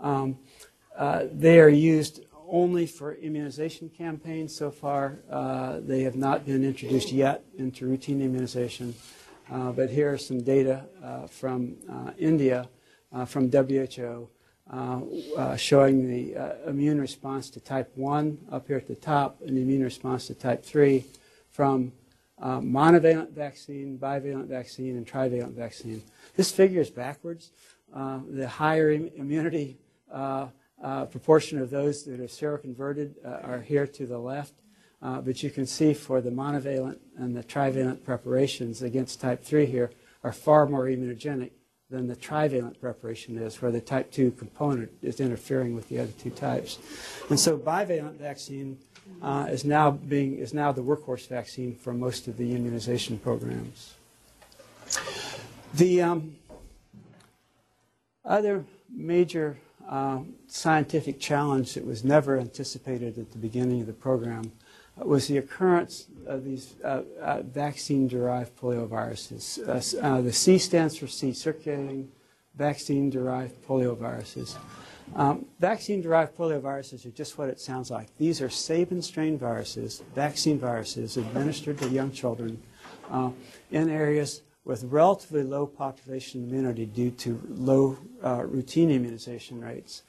Um, 0.00 0.38
uh, 0.96 1.24
they 1.32 1.58
are 1.60 1.68
used 1.68 2.20
only 2.48 2.86
for 2.86 3.14
immunization 3.14 3.88
campaigns 3.90 4.56
so 4.56 4.70
far. 4.70 5.18
Uh, 5.30 5.80
they 5.80 6.02
have 6.02 6.16
not 6.16 6.46
been 6.46 6.64
introduced 6.64 7.12
yet 7.12 7.44
into 7.56 7.86
routine 7.86 8.22
immunization. 8.22 8.94
Uh, 9.50 9.72
but 9.72 9.90
here 9.90 10.12
are 10.12 10.18
some 10.18 10.42
data 10.42 10.84
uh, 11.02 11.26
from 11.26 11.76
India, 12.18 12.68
from 13.26 13.50
WHO, 13.50 14.28
showing 15.56 16.08
the 16.08 16.54
immune 16.66 17.00
response 17.00 17.48
to 17.50 17.60
type 17.60 17.90
1 17.94 18.38
up 18.52 18.66
here 18.66 18.76
at 18.76 18.86
the 18.86 18.94
top 18.94 19.40
and 19.40 19.56
the 19.56 19.62
immune 19.62 19.82
response 19.82 20.26
to 20.26 20.34
type 20.34 20.64
3 20.64 21.04
from 21.50 21.92
uh, 22.40 22.60
monovalent 22.60 23.32
vaccine, 23.32 23.98
bivalent 23.98 24.46
vaccine, 24.46 24.96
and 24.96 25.06
trivalent 25.06 25.56
vaccine. 25.56 26.02
This 26.36 26.52
figure 26.52 26.80
is 26.80 26.90
backwards. 26.90 27.50
Uh, 27.92 28.20
the 28.30 28.46
higher 28.46 28.90
Im- 28.90 29.10
immunity 29.16 29.76
uh, 30.12 30.48
uh, 30.82 31.06
proportion 31.06 31.58
of 31.58 31.70
those 31.70 32.04
that 32.04 32.20
are 32.20 32.24
seroconverted 32.24 33.14
uh, 33.24 33.46
are 33.46 33.60
here 33.60 33.86
to 33.86 34.06
the 34.06 34.18
left. 34.18 34.54
Uh, 35.00 35.20
but 35.20 35.42
you 35.42 35.50
can 35.50 35.66
see 35.66 35.94
for 35.94 36.20
the 36.20 36.30
monovalent 36.30 36.98
and 37.16 37.36
the 37.36 37.42
trivalent 37.42 38.04
preparations 38.04 38.82
against 38.82 39.20
type 39.20 39.42
3 39.44 39.66
here 39.66 39.90
are 40.24 40.32
far 40.32 40.66
more 40.66 40.86
immunogenic 40.86 41.50
than 41.90 42.06
the 42.06 42.16
trivalent 42.16 42.80
preparation 42.80 43.38
is, 43.38 43.62
where 43.62 43.70
the 43.70 43.80
type 43.80 44.10
2 44.10 44.32
component 44.32 44.90
is 45.00 45.20
interfering 45.20 45.74
with 45.74 45.88
the 45.88 45.98
other 45.98 46.12
two 46.18 46.30
types. 46.30 46.78
And 47.30 47.40
so 47.40 47.56
bivalent 47.56 48.18
vaccine 48.18 48.78
uh, 49.22 49.46
is 49.48 49.64
now 49.64 49.92
being 49.92 50.36
is 50.36 50.52
now 50.52 50.70
the 50.70 50.82
workhorse 50.82 51.28
vaccine 51.28 51.74
for 51.74 51.94
most 51.94 52.28
of 52.28 52.36
the 52.36 52.54
immunization 52.54 53.18
programs. 53.18 53.94
The 55.74 56.02
um, 56.02 56.36
other 58.24 58.64
major 58.90 59.56
uh, 59.88 60.20
scientific 60.46 61.18
challenge 61.18 61.74
that 61.74 61.86
was 61.86 62.04
never 62.04 62.38
anticipated 62.38 63.18
at 63.18 63.32
the 63.32 63.38
beginning 63.38 63.80
of 63.80 63.86
the 63.86 63.92
program 63.94 64.52
was 65.06 65.28
the 65.28 65.38
occurrence 65.38 66.08
of 66.26 66.44
these 66.44 66.74
uh, 66.84 67.02
uh, 67.20 67.42
vaccine-derived 67.42 68.56
polioviruses. 68.56 69.58
Uh, 69.58 70.06
uh, 70.06 70.20
the 70.20 70.32
C 70.32 70.58
stands 70.58 70.96
for 70.96 71.06
C, 71.06 71.32
circulating 71.32 72.10
vaccine-derived 72.56 73.66
polioviruses. 73.66 74.56
Um, 75.14 75.46
vaccine-derived 75.58 76.36
polioviruses 76.36 77.06
are 77.06 77.10
just 77.10 77.38
what 77.38 77.48
it 77.48 77.60
sounds 77.60 77.90
like. 77.90 78.14
These 78.18 78.42
are 78.42 78.50
Sabin 78.50 79.00
strain 79.00 79.38
viruses, 79.38 80.02
vaccine 80.14 80.58
viruses, 80.58 81.16
administered 81.16 81.78
to 81.78 81.88
young 81.88 82.12
children 82.12 82.62
uh, 83.10 83.30
in 83.70 83.88
areas 83.88 84.42
with 84.64 84.84
relatively 84.84 85.42
low 85.42 85.66
population 85.66 86.44
immunity 86.44 86.84
due 86.84 87.10
to 87.12 87.40
low 87.48 87.96
uh, 88.22 88.44
routine 88.44 88.90
immunization 88.90 89.62
rates. 89.62 90.02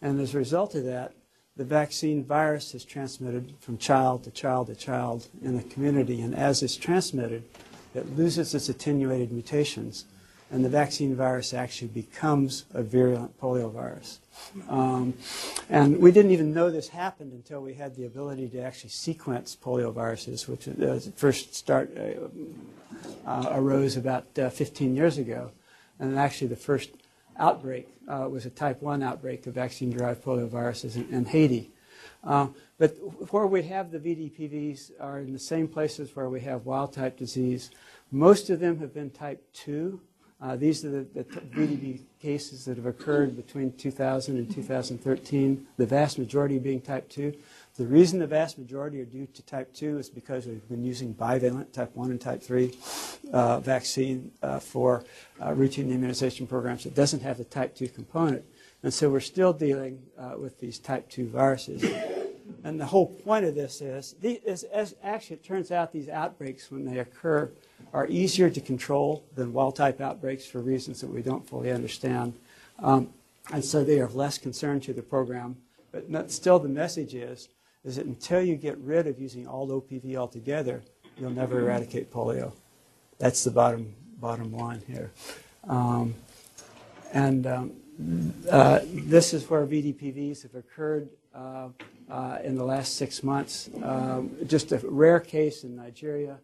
And 0.00 0.20
as 0.20 0.34
a 0.34 0.38
result 0.38 0.76
of 0.76 0.84
that, 0.84 1.14
the 1.56 1.64
vaccine 1.64 2.24
virus 2.24 2.74
is 2.74 2.84
transmitted 2.84 3.54
from 3.60 3.78
child 3.78 4.24
to 4.24 4.30
child 4.30 4.66
to 4.66 4.74
child 4.74 5.28
in 5.42 5.56
the 5.56 5.62
community. 5.62 6.20
And 6.20 6.34
as 6.34 6.62
it's 6.62 6.76
transmitted, 6.76 7.44
it 7.94 8.16
loses 8.16 8.54
its 8.54 8.68
attenuated 8.68 9.30
mutations, 9.30 10.04
and 10.50 10.64
the 10.64 10.68
vaccine 10.68 11.14
virus 11.14 11.54
actually 11.54 11.88
becomes 11.88 12.64
a 12.74 12.82
virulent 12.82 13.40
poliovirus. 13.40 14.18
Um, 14.68 15.14
and 15.70 15.98
we 15.98 16.10
didn't 16.10 16.32
even 16.32 16.52
know 16.52 16.70
this 16.70 16.88
happened 16.88 17.32
until 17.32 17.60
we 17.60 17.74
had 17.74 17.94
the 17.94 18.04
ability 18.04 18.48
to 18.48 18.60
actually 18.60 18.90
sequence 18.90 19.56
polioviruses, 19.56 20.48
which 20.48 20.66
uh, 20.68 20.98
first 21.14 21.54
start 21.54 21.96
uh, 21.96 23.28
uh, 23.28 23.50
arose 23.52 23.96
about 23.96 24.26
uh, 24.38 24.50
15 24.50 24.96
years 24.96 25.18
ago. 25.18 25.52
And 26.00 26.18
actually, 26.18 26.48
the 26.48 26.56
first 26.56 26.90
outbreak 27.38 27.88
uh, 28.08 28.28
was 28.30 28.46
a 28.46 28.50
type 28.50 28.82
1 28.82 29.02
outbreak 29.02 29.46
of 29.46 29.54
vaccine-derived 29.54 30.22
polioviruses 30.22 30.96
in, 30.96 31.12
in 31.12 31.24
Haiti. 31.24 31.70
Uh, 32.22 32.48
but 32.78 32.90
where 33.30 33.46
we 33.46 33.62
have 33.62 33.90
the 33.90 33.98
VDPVs 33.98 34.92
are 35.00 35.18
in 35.20 35.32
the 35.32 35.38
same 35.38 35.68
places 35.68 36.14
where 36.16 36.28
we 36.28 36.40
have 36.40 36.64
wild-type 36.64 37.16
disease. 37.16 37.70
Most 38.10 38.50
of 38.50 38.60
them 38.60 38.78
have 38.78 38.94
been 38.94 39.10
type 39.10 39.44
2. 39.52 40.00
Uh, 40.40 40.56
these 40.56 40.84
are 40.84 40.90
the, 40.90 41.06
the 41.14 41.24
VDP 41.24 42.02
cases 42.20 42.64
that 42.64 42.76
have 42.76 42.86
occurred 42.86 43.36
between 43.36 43.72
2000 43.72 44.36
and 44.36 44.52
2013, 44.52 45.66
the 45.76 45.86
vast 45.86 46.18
majority 46.18 46.58
being 46.58 46.80
type 46.80 47.08
2. 47.08 47.32
The 47.76 47.86
reason 47.86 48.20
the 48.20 48.26
vast 48.28 48.56
majority 48.56 49.00
are 49.00 49.04
due 49.04 49.26
to 49.26 49.42
type 49.42 49.74
2 49.74 49.98
is 49.98 50.08
because 50.08 50.46
we've 50.46 50.68
been 50.68 50.84
using 50.84 51.12
bivalent 51.12 51.72
type 51.72 51.90
1 51.96 52.12
and 52.12 52.20
type 52.20 52.40
3 52.40 52.72
uh, 53.32 53.58
vaccine 53.58 54.30
uh, 54.44 54.60
for 54.60 55.02
uh, 55.44 55.52
routine 55.54 55.90
immunization 55.90 56.46
programs 56.46 56.84
that 56.84 56.94
doesn't 56.94 57.22
have 57.22 57.36
the 57.36 57.42
type 57.42 57.74
2 57.74 57.88
component. 57.88 58.44
And 58.84 58.94
so 58.94 59.10
we're 59.10 59.18
still 59.18 59.52
dealing 59.52 60.00
uh, 60.16 60.34
with 60.38 60.60
these 60.60 60.78
type 60.78 61.10
2 61.10 61.26
viruses. 61.26 61.84
And 62.62 62.78
the 62.78 62.86
whole 62.86 63.06
point 63.06 63.44
of 63.44 63.56
this 63.56 63.80
is, 63.80 64.14
is, 64.22 64.62
as 64.64 64.94
actually 65.02 65.36
it 65.36 65.44
turns 65.44 65.72
out 65.72 65.92
these 65.92 66.08
outbreaks, 66.08 66.70
when 66.70 66.84
they 66.84 66.98
occur, 66.98 67.50
are 67.92 68.06
easier 68.06 68.50
to 68.50 68.60
control 68.60 69.24
than 69.34 69.52
wild 69.52 69.74
type 69.74 70.00
outbreaks 70.00 70.46
for 70.46 70.60
reasons 70.60 71.00
that 71.00 71.10
we 71.10 71.22
don't 71.22 71.44
fully 71.44 71.72
understand. 71.72 72.34
Um, 72.78 73.08
and 73.52 73.64
so 73.64 73.82
they 73.82 73.98
are 73.98 74.04
of 74.04 74.14
less 74.14 74.38
concern 74.38 74.78
to 74.82 74.92
the 74.92 75.02
program. 75.02 75.56
But 75.90 76.08
not, 76.08 76.30
still, 76.30 76.60
the 76.60 76.68
message 76.68 77.14
is 77.14 77.48
is 77.84 77.96
that 77.96 78.06
until 78.06 78.42
you 78.42 78.56
get 78.56 78.78
rid 78.78 79.06
of 79.06 79.20
using 79.20 79.46
all 79.46 79.68
OPV 79.68 80.16
altogether, 80.16 80.82
you'll 81.18 81.30
never 81.30 81.60
eradicate 81.60 82.10
polio. 82.12 82.52
That's 83.18 83.44
the 83.44 83.50
bottom, 83.50 83.94
bottom 84.18 84.52
line 84.52 84.82
here. 84.86 85.12
Um, 85.68 86.14
and 87.12 87.46
um, 87.46 87.72
uh, 88.50 88.80
this 88.84 89.34
is 89.34 89.48
where 89.48 89.66
VDPVs 89.66 90.42
have 90.42 90.54
occurred 90.54 91.10
uh, 91.34 91.68
uh, 92.10 92.38
in 92.42 92.56
the 92.56 92.64
last 92.64 92.96
six 92.96 93.22
months. 93.22 93.70
Um, 93.82 94.30
just 94.46 94.72
a 94.72 94.78
rare 94.84 95.20
case 95.20 95.64
in 95.64 95.76
Nigeria. 95.76 96.38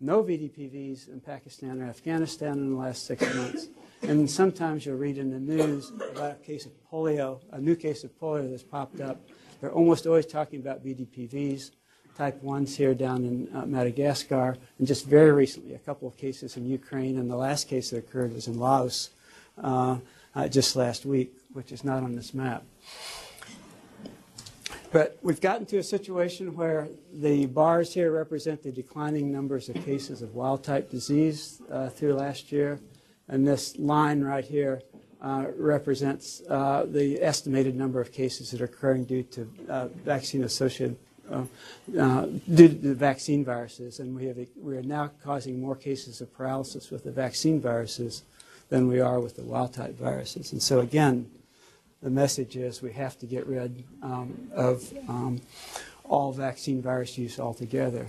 No 0.00 0.22
VDPVs 0.22 1.08
in 1.08 1.20
Pakistan 1.20 1.80
or 1.80 1.86
Afghanistan 1.86 2.52
in 2.58 2.70
the 2.70 2.76
last 2.76 3.06
six 3.06 3.22
months. 3.34 3.68
And 4.02 4.30
sometimes 4.30 4.84
you'll 4.84 4.98
read 4.98 5.16
in 5.16 5.30
the 5.30 5.40
news 5.40 5.90
about 6.12 6.32
a 6.32 6.44
case 6.44 6.66
of 6.66 6.72
polio, 6.90 7.40
a 7.52 7.60
new 7.60 7.74
case 7.74 8.04
of 8.04 8.18
polio 8.18 8.50
that's 8.50 8.62
popped 8.62 9.00
up 9.00 9.20
they're 9.60 9.72
almost 9.72 10.06
always 10.06 10.26
talking 10.26 10.60
about 10.60 10.84
VDPVs, 10.84 11.70
type 12.16 12.42
1s 12.42 12.74
here 12.76 12.94
down 12.94 13.24
in 13.24 13.48
uh, 13.54 13.66
Madagascar, 13.66 14.56
and 14.78 14.86
just 14.86 15.06
very 15.06 15.32
recently, 15.32 15.74
a 15.74 15.78
couple 15.78 16.08
of 16.08 16.16
cases 16.16 16.56
in 16.56 16.66
Ukraine, 16.66 17.18
and 17.18 17.30
the 17.30 17.36
last 17.36 17.68
case 17.68 17.90
that 17.90 17.98
occurred 17.98 18.32
was 18.32 18.46
in 18.46 18.58
Laos 18.58 19.10
uh, 19.62 19.98
uh, 20.34 20.48
just 20.48 20.76
last 20.76 21.04
week, 21.04 21.32
which 21.52 21.72
is 21.72 21.84
not 21.84 22.02
on 22.02 22.14
this 22.14 22.32
map. 22.32 22.62
But 24.92 25.18
we've 25.22 25.40
gotten 25.40 25.66
to 25.66 25.78
a 25.78 25.82
situation 25.82 26.56
where 26.56 26.88
the 27.12 27.46
bars 27.46 27.92
here 27.92 28.12
represent 28.12 28.62
the 28.62 28.72
declining 28.72 29.30
numbers 29.30 29.68
of 29.68 29.74
cases 29.84 30.22
of 30.22 30.34
wild 30.34 30.64
type 30.64 30.90
disease 30.90 31.60
uh, 31.70 31.88
through 31.88 32.14
last 32.14 32.52
year, 32.52 32.78
and 33.28 33.46
this 33.46 33.76
line 33.78 34.22
right 34.22 34.44
here 34.44 34.80
uh, 35.26 35.46
represents 35.56 36.40
uh, 36.48 36.86
the 36.86 37.20
estimated 37.20 37.74
number 37.74 38.00
of 38.00 38.12
cases 38.12 38.52
that 38.52 38.60
are 38.60 38.66
occurring 38.66 39.04
due 39.04 39.24
to 39.24 39.50
uh, 39.68 39.88
vaccine 40.04 40.44
associated 40.44 40.96
uh, 41.32 41.42
uh, 41.98 42.26
due 42.54 42.68
to 42.68 42.94
vaccine 42.94 43.44
viruses, 43.44 43.98
and 43.98 44.14
we 44.14 44.26
have 44.26 44.38
we 44.62 44.76
are 44.76 44.84
now 44.84 45.10
causing 45.24 45.60
more 45.60 45.74
cases 45.74 46.20
of 46.20 46.32
paralysis 46.32 46.92
with 46.92 47.02
the 47.02 47.10
vaccine 47.10 47.60
viruses 47.60 48.22
than 48.68 48.86
we 48.86 49.00
are 49.00 49.18
with 49.18 49.34
the 49.34 49.42
wild 49.42 49.74
type 49.74 49.98
viruses. 49.98 50.52
And 50.52 50.62
so 50.62 50.78
again, 50.78 51.28
the 52.04 52.10
message 52.10 52.56
is 52.56 52.80
we 52.80 52.92
have 52.92 53.18
to 53.18 53.26
get 53.26 53.48
rid 53.48 53.82
um, 54.04 54.48
of 54.54 54.92
um, 55.08 55.40
all 56.04 56.30
vaccine 56.30 56.80
virus 56.80 57.18
use 57.18 57.40
altogether. 57.40 58.06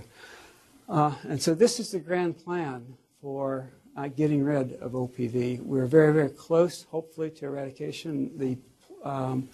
and 0.88 1.42
so 1.42 1.52
this 1.52 1.80
is 1.80 1.90
the 1.90 1.98
grand 1.98 2.38
plan 2.44 2.96
for 3.20 3.70
uh, 3.98 4.06
getting 4.08 4.44
rid 4.44 4.74
of 4.74 4.92
OPV. 4.92 5.60
We're 5.60 5.86
very, 5.86 6.12
very 6.12 6.28
close, 6.28 6.84
hopefully, 6.84 7.30
to 7.30 7.46
eradication. 7.46 8.30
The 8.38 8.56
um, 9.02 9.48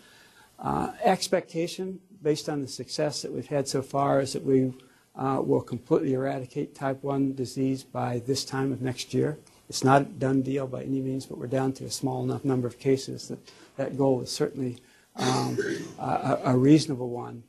uh, 0.58 0.92
expectation, 1.02 2.00
based 2.22 2.48
on 2.48 2.60
the 2.60 2.68
success 2.68 3.22
that 3.22 3.32
we've 3.32 3.46
had 3.46 3.66
so 3.66 3.80
far, 3.80 4.20
is 4.20 4.34
that 4.34 4.44
we 4.44 4.74
uh, 5.16 5.40
will 5.42 5.62
completely 5.62 6.12
eradicate 6.12 6.74
type 6.74 7.02
1 7.02 7.34
disease 7.34 7.84
by 7.84 8.20
this 8.26 8.44
time 8.44 8.70
of 8.70 8.82
next 8.82 9.14
year. 9.14 9.38
It's 9.70 9.82
not 9.82 10.02
a 10.02 10.04
done 10.04 10.42
deal 10.42 10.66
by 10.66 10.82
any 10.82 11.00
means, 11.00 11.24
but 11.24 11.38
we're 11.38 11.46
down 11.46 11.72
to 11.74 11.84
a 11.84 11.90
small 11.90 12.22
enough 12.22 12.44
number 12.44 12.66
of 12.66 12.78
cases 12.78 13.28
that 13.28 13.38
that 13.76 13.96
goal 13.96 14.20
is 14.20 14.30
certainly 14.30 14.76
um, 15.16 15.58
a, 15.98 16.38
a 16.44 16.56
reasonable 16.56 17.08
one. 17.08 17.44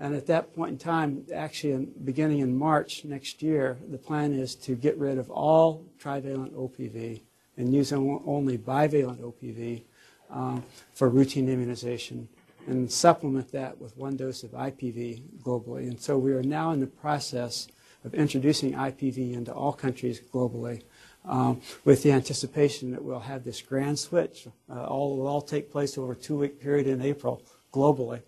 And 0.00 0.14
at 0.14 0.26
that 0.26 0.54
point 0.56 0.72
in 0.72 0.78
time, 0.78 1.26
actually, 1.32 1.72
in, 1.74 1.92
beginning 2.04 2.38
in 2.38 2.56
March 2.56 3.04
next 3.04 3.42
year, 3.42 3.78
the 3.90 3.98
plan 3.98 4.32
is 4.32 4.54
to 4.56 4.74
get 4.74 4.96
rid 4.96 5.18
of 5.18 5.30
all 5.30 5.84
trivalent 5.98 6.56
OPV 6.56 7.20
and 7.58 7.74
use 7.74 7.92
only 7.92 8.56
bivalent 8.56 9.20
OPV 9.20 9.82
um, 10.30 10.64
for 10.94 11.10
routine 11.10 11.50
immunization 11.50 12.28
and 12.66 12.90
supplement 12.90 13.52
that 13.52 13.78
with 13.78 13.96
one 13.96 14.16
dose 14.16 14.42
of 14.42 14.52
IPV 14.52 15.22
globally. 15.42 15.88
And 15.88 16.00
so 16.00 16.16
we 16.16 16.32
are 16.32 16.42
now 16.42 16.70
in 16.72 16.80
the 16.80 16.86
process 16.86 17.68
of 18.04 18.14
introducing 18.14 18.72
IPV 18.72 19.34
into 19.34 19.52
all 19.52 19.72
countries 19.74 20.20
globally 20.32 20.82
um, 21.26 21.60
with 21.84 22.02
the 22.02 22.12
anticipation 22.12 22.90
that 22.92 23.04
we'll 23.04 23.20
have 23.20 23.44
this 23.44 23.60
grand 23.60 23.98
switch. 23.98 24.48
Uh, 24.70 24.84
all 24.84 25.18
will 25.18 25.26
all 25.26 25.42
take 25.42 25.70
place 25.70 25.98
over 25.98 26.12
a 26.12 26.16
two-week 26.16 26.58
period 26.58 26.86
in 26.86 27.02
April 27.02 27.42
globally 27.72 28.22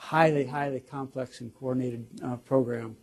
highly, 0.00 0.46
highly 0.46 0.80
complex 0.80 1.42
and 1.42 1.54
coordinated 1.54 2.06
uh, 2.24 2.36
program. 2.36 2.96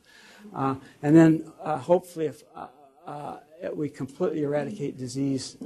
Uh, 0.54 0.76
and 1.04 1.16
then 1.16 1.52
uh, 1.62 1.78
hopefully, 1.78 2.26
if 2.26 2.44
uh, 2.56 2.68
uh, 3.06 3.38
we 3.74 3.88
completely 3.88 4.42
eradicate 4.42 4.98
disease 4.98 5.58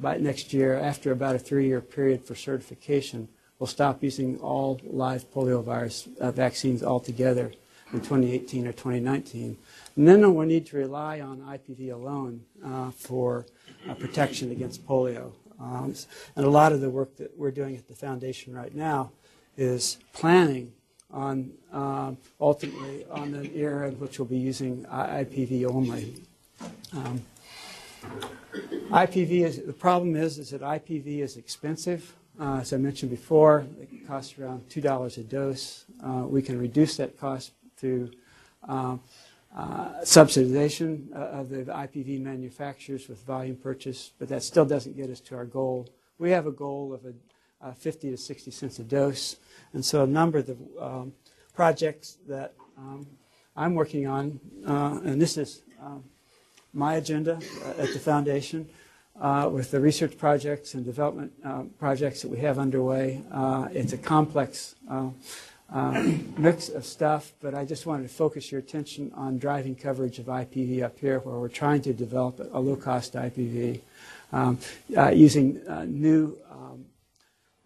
by 0.00 0.16
next 0.16 0.52
year, 0.52 0.78
after 0.78 1.12
about 1.12 1.36
a 1.36 1.38
three-year 1.38 1.82
period 1.82 2.24
for 2.24 2.34
certification, 2.34 3.28
we'll 3.58 3.66
stop 3.66 4.02
using 4.02 4.38
all 4.38 4.80
live 4.84 5.30
poliovirus 5.30 6.08
vaccines 6.34 6.82
altogether 6.82 7.52
in 7.92 8.00
2018 8.00 8.66
or 8.66 8.72
2019. 8.72 9.58
And 9.96 10.08
then 10.08 10.34
we'll 10.34 10.46
need 10.46 10.66
to 10.66 10.76
rely 10.78 11.20
on 11.20 11.38
IPV 11.40 11.92
alone 11.92 12.44
for 12.96 13.46
protection 13.98 14.50
against 14.50 14.86
polio. 14.86 15.32
Um, 15.60 15.94
and 16.36 16.46
a 16.46 16.50
lot 16.50 16.72
of 16.72 16.80
the 16.80 16.88
work 16.88 17.16
that 17.16 17.36
we're 17.36 17.50
doing 17.50 17.76
at 17.76 17.88
the 17.88 17.94
foundation 17.94 18.54
right 18.54 18.74
now 18.74 19.10
is 19.56 19.98
planning 20.12 20.72
on 21.10 21.50
um, 21.72 22.18
ultimately 22.40 23.04
on 23.10 23.34
an 23.34 23.50
era 23.54 23.88
in 23.88 23.98
which 23.98 24.18
we'll 24.18 24.28
be 24.28 24.36
using 24.36 24.84
IPV 24.84 25.64
only. 25.66 26.14
Um, 26.92 27.22
IPV 28.90 29.44
is 29.44 29.62
the 29.62 29.72
problem 29.72 30.16
is 30.16 30.38
is 30.38 30.50
that 30.50 30.60
IPV 30.60 31.20
is 31.20 31.36
expensive. 31.36 32.14
Uh, 32.40 32.58
as 32.60 32.72
I 32.72 32.76
mentioned 32.76 33.10
before, 33.10 33.66
it 33.80 34.06
costs 34.06 34.38
around 34.38 34.68
two 34.70 34.80
dollars 34.80 35.18
a 35.18 35.24
dose. 35.24 35.84
Uh, 36.04 36.24
we 36.26 36.42
can 36.42 36.58
reduce 36.58 36.96
that 36.98 37.18
cost 37.18 37.52
through 37.76 38.10
um, 38.68 39.00
uh, 39.56 39.88
subsidization 40.02 41.10
uh, 41.14 41.40
of 41.40 41.48
the 41.48 41.64
IPV 41.64 42.20
manufacturers 42.20 43.08
with 43.08 43.24
volume 43.24 43.56
purchase, 43.56 44.12
but 44.18 44.28
that 44.28 44.42
still 44.42 44.64
doesn't 44.64 44.96
get 44.96 45.10
us 45.10 45.20
to 45.20 45.34
our 45.34 45.46
goal. 45.46 45.88
We 46.18 46.30
have 46.30 46.46
a 46.46 46.52
goal 46.52 46.92
of 46.92 47.04
a 47.04 47.14
uh, 47.62 47.72
50 47.72 48.10
to 48.10 48.16
60 48.16 48.50
cents 48.50 48.78
a 48.78 48.84
dose. 48.84 49.36
And 49.72 49.84
so 49.84 50.04
a 50.04 50.06
number 50.06 50.38
of 50.38 50.46
the 50.46 50.56
um, 50.80 51.12
projects 51.54 52.18
that 52.28 52.54
um, 52.76 53.06
I'm 53.56 53.74
working 53.74 54.06
on, 54.06 54.38
uh, 54.66 55.00
and 55.04 55.20
this 55.20 55.36
is 55.36 55.62
um, 55.82 56.04
my 56.72 56.94
agenda 56.94 57.40
uh, 57.64 57.82
at 57.82 57.92
the 57.92 57.98
foundation, 57.98 58.68
uh, 59.20 59.50
with 59.52 59.72
the 59.72 59.80
research 59.80 60.16
projects 60.16 60.74
and 60.74 60.84
development 60.84 61.32
uh, 61.44 61.62
projects 61.78 62.22
that 62.22 62.28
we 62.28 62.38
have 62.38 62.58
underway. 62.58 63.20
Uh, 63.32 63.66
it's 63.72 63.92
a 63.92 63.98
complex 63.98 64.76
mix 66.38 66.68
of 66.68 66.84
stuff, 66.84 67.32
but 67.40 67.54
I 67.54 67.64
just 67.64 67.84
wanted 67.84 68.04
to 68.04 68.14
focus 68.14 68.52
your 68.52 68.60
attention 68.60 69.10
on 69.16 69.38
driving 69.38 69.74
coverage 69.74 70.20
of 70.20 70.26
IPV 70.26 70.84
up 70.84 70.98
here, 70.98 71.18
where 71.18 71.34
we're 71.34 71.48
trying 71.48 71.82
to 71.82 71.92
develop 71.92 72.38
a 72.52 72.60
low-cost 72.60 73.14
IPV 73.14 73.80
um, 74.32 74.58
using 75.12 75.60
new 75.88 76.38
um, 76.50 76.84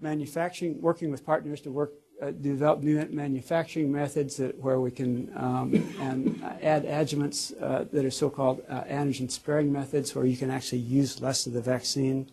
manufacturing, 0.03 0.81
working 0.81 1.11
with 1.11 1.25
partners 1.25 1.61
to 1.63 1.71
work 1.71 1.93
uh, 2.23 2.31
develop 2.31 2.83
new 2.83 3.05
manufacturing 3.11 3.91
methods 3.91 4.37
that, 4.37 4.57
where 4.59 4.79
we 4.79 4.91
can 4.91 5.29
um, 5.37 5.75
and 6.01 6.41
add 6.63 6.85
adjuvants 6.85 7.53
uh, 7.61 7.85
that 7.93 8.05
are 8.05 8.11
so-called 8.11 8.63
uh, 8.69 8.83
antigen-sparing 8.83 9.73
methods, 9.73 10.15
where 10.15 10.25
you 10.25 10.37
can 10.37 10.51
actually 10.51 10.79
use 10.79 11.21
less 11.21 11.47
of 11.47 11.53
the 11.53 11.61
vaccine 11.61 12.31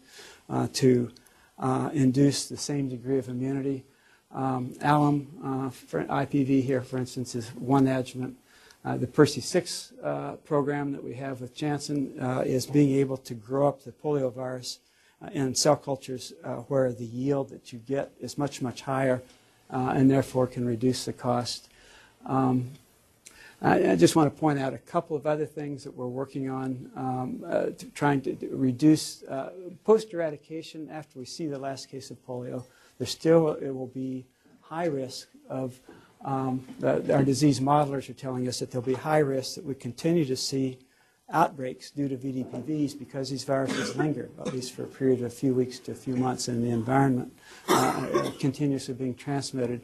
uh, 0.48 0.68
to 0.74 1.12
uh, 1.58 1.90
induce 1.92 2.48
the 2.48 2.58
same 2.58 2.88
degree 2.88 3.18
of 3.18 3.30
immunity. 3.30 3.84
Um, 4.32 4.76
alum 4.82 5.28
uh, 5.44 5.70
for 5.72 6.04
IPV 6.04 6.64
here, 6.64 6.82
for 6.82 6.98
instance, 6.98 7.34
is 7.34 7.50
one 7.56 7.88
adjuvant. 7.88 8.38
the 8.84 9.08
PER.C6 9.08 10.44
program 10.46 10.92
that 10.92 11.04
we 11.04 11.16
have 11.16 11.42
with 11.42 11.56
Janssen 11.56 12.14
is 12.46 12.68
being 12.68 12.92
able 13.00 13.18
to 13.18 13.34
grow 13.34 13.68
up 13.68 13.84
the 13.84 13.92
poliovirus 13.92 14.78
in 15.34 15.54
cell 15.54 15.76
cultures 15.76 16.34
where 16.68 16.92
the 16.94 17.06
yield 17.06 17.50
that 17.50 17.74
you 17.74 17.80
get 17.80 18.12
is 18.20 18.38
much, 18.38 18.62
much 18.62 18.82
higher 18.82 19.22
uh, 19.72 19.94
and 19.96 20.10
therefore 20.10 20.48
can 20.48 20.66
reduce 20.66 21.06
the 21.06 21.14
cost. 21.14 21.70
Um, 22.26 22.72
I, 23.62 23.92
I, 23.92 23.96
just 23.96 24.16
want 24.16 24.34
to 24.34 24.40
point 24.40 24.60
out 24.60 24.74
a 24.74 24.78
couple 24.78 25.16
of 25.16 25.26
other 25.26 25.46
things 25.46 25.84
that 25.84 25.94
we're 25.94 26.08
working 26.08 26.50
on, 26.50 26.92
um, 26.96 27.44
uh, 27.46 27.66
to 27.78 27.86
trying 27.88 28.22
to 28.22 28.38
reduce 28.52 29.24
uh, 29.24 29.52
post-eradication 29.84 30.90
after 30.90 31.20
we 31.20 31.26
see 31.26 31.48
the 31.48 31.60
last 31.60 31.90
case 31.90 32.10
of 32.10 32.26
polio. 32.26 32.64
There 32.98 33.08
still 33.08 33.54
it 33.54 33.72
will 33.72 33.88
be 33.88 34.26
high 34.62 34.86
risk 34.86 35.28
of 35.50 35.80
um, 36.24 36.66
the, 36.80 37.14
our 37.14 37.24
disease 37.24 37.60
modelers 37.60 38.10
are 38.10 38.14
telling 38.14 38.48
us 38.48 38.60
that 38.60 38.72
there'll 38.72 38.86
be 38.86 38.94
high 38.94 39.20
risk 39.20 39.56
that 39.56 39.66
we 39.66 39.76
continue 39.76 40.26
to 40.26 40.36
see 40.36 40.78
outbreaks 41.32 41.92
due 41.92 42.08
to 42.08 42.18
VDPVs 42.18 42.98
because 42.98 43.30
these 43.30 43.44
viruses 43.44 43.96
linger, 43.96 44.30
at 44.40 44.54
least 44.54 44.74
for 44.74 44.84
a 44.84 44.88
period 44.88 45.20
of 45.20 45.26
a 45.26 45.30
few 45.30 45.54
weeks 45.54 45.80
to 45.80 45.92
a 45.92 45.96
few 45.96 46.16
months 46.16 46.48
in 46.48 46.64
the 46.64 46.72
environment, 46.72 47.34
uh, 47.68 48.32
continuously 48.40 48.94
being 48.94 49.16
transmitted. 49.16 49.82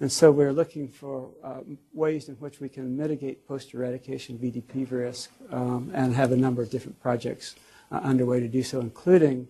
And 0.00 0.10
so 0.10 0.32
we're 0.32 0.52
looking 0.52 0.88
for 0.88 1.30
uh, 1.44 1.60
ways 1.92 2.28
in 2.28 2.34
which 2.36 2.60
we 2.60 2.68
can 2.68 2.96
mitigate 2.96 3.46
post-eradication 3.46 4.38
VDP 4.38 4.90
risk 4.90 5.30
um, 5.50 5.90
and 5.94 6.14
have 6.14 6.32
a 6.32 6.36
number 6.36 6.62
of 6.62 6.70
different 6.70 7.00
projects 7.00 7.54
uh, 7.90 7.96
underway 7.96 8.40
to 8.40 8.48
do 8.48 8.62
so, 8.62 8.80
including 8.80 9.48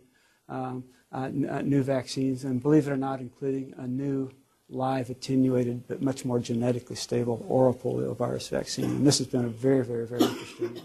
um, 0.48 0.84
uh, 1.12 1.30
uh, 1.50 1.62
new 1.62 1.82
vaccines 1.82 2.44
and, 2.44 2.62
believe 2.62 2.86
it 2.86 2.90
or 2.90 2.96
not, 2.96 3.20
including 3.20 3.72
a 3.78 3.86
new 3.86 4.30
live 4.68 5.10
attenuated 5.10 5.86
but 5.86 6.00
much 6.02 6.24
more 6.24 6.38
genetically 6.38 6.96
stable 6.96 7.44
oral 7.48 7.74
poliovirus 7.74 8.48
vaccine. 8.48 8.86
And 8.86 9.06
this 9.06 9.18
has 9.18 9.26
been 9.26 9.44
a 9.44 9.48
very, 9.48 9.84
very, 9.84 10.06
very 10.06 10.22
interesting 10.22 10.78
uh, 10.78 10.80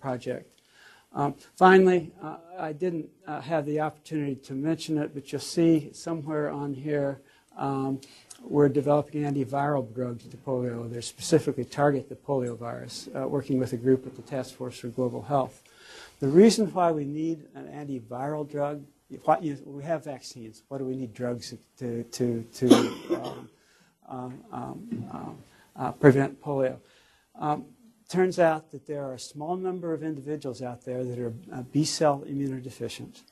project. 0.00 0.50
Um, 1.14 1.34
finally, 1.56 2.10
uh, 2.20 2.36
I 2.58 2.72
didn't 2.72 3.08
uh, 3.26 3.40
have 3.40 3.66
the 3.66 3.80
opportunity 3.80 4.34
to 4.36 4.52
mention 4.52 4.98
it, 4.98 5.14
but 5.14 5.30
you'll 5.30 5.40
see 5.40 5.90
somewhere 5.92 6.50
on 6.50 6.74
here 6.74 7.20
um, 7.56 8.00
we're 8.42 8.68
developing 8.68 9.22
antiviral 9.22 9.92
drugs 9.94 10.26
to 10.26 10.36
polio 10.36 10.90
that 10.92 11.02
specifically 11.02 11.64
target 11.64 12.08
the 12.08 12.14
polio 12.14 12.58
virus, 12.58 13.08
uh, 13.16 13.26
working 13.26 13.58
with 13.58 13.72
a 13.72 13.76
group 13.76 14.06
at 14.06 14.16
the 14.16 14.22
Task 14.22 14.54
Force 14.54 14.78
for 14.78 14.88
Global 14.88 15.22
Health. 15.22 15.62
The 16.20 16.28
reason 16.28 16.72
why 16.72 16.90
we 16.90 17.04
need 17.04 17.46
an 17.54 17.66
antiviral 17.66 18.48
drug, 18.50 18.84
you 19.08 19.20
we 19.64 19.82
have 19.82 20.04
vaccines. 20.04 20.62
What 20.68 20.78
do 20.78 20.84
we 20.84 20.96
need 20.96 21.14
drugs 21.14 21.54
to, 21.78 22.02
to, 22.02 22.42
to 22.54 22.74
um, 23.14 23.48
um, 24.08 24.44
um 24.52 25.38
uh, 25.76 25.92
prevent 25.92 26.40
polio? 26.40 26.78
Um, 28.04 28.18
turns 28.18 28.38
out 28.38 28.70
that 28.72 28.86
there 28.86 29.04
are 29.04 29.14
a 29.14 29.18
small 29.18 29.56
number 29.56 29.92
of 29.94 30.02
individuals 30.02 30.62
out 30.62 30.84
there 30.84 31.04
that 31.04 31.18
are 31.18 31.32
uh, 31.52 31.62
B 31.62 31.84
cell 31.84 32.22
immunodeficient, 32.26 33.22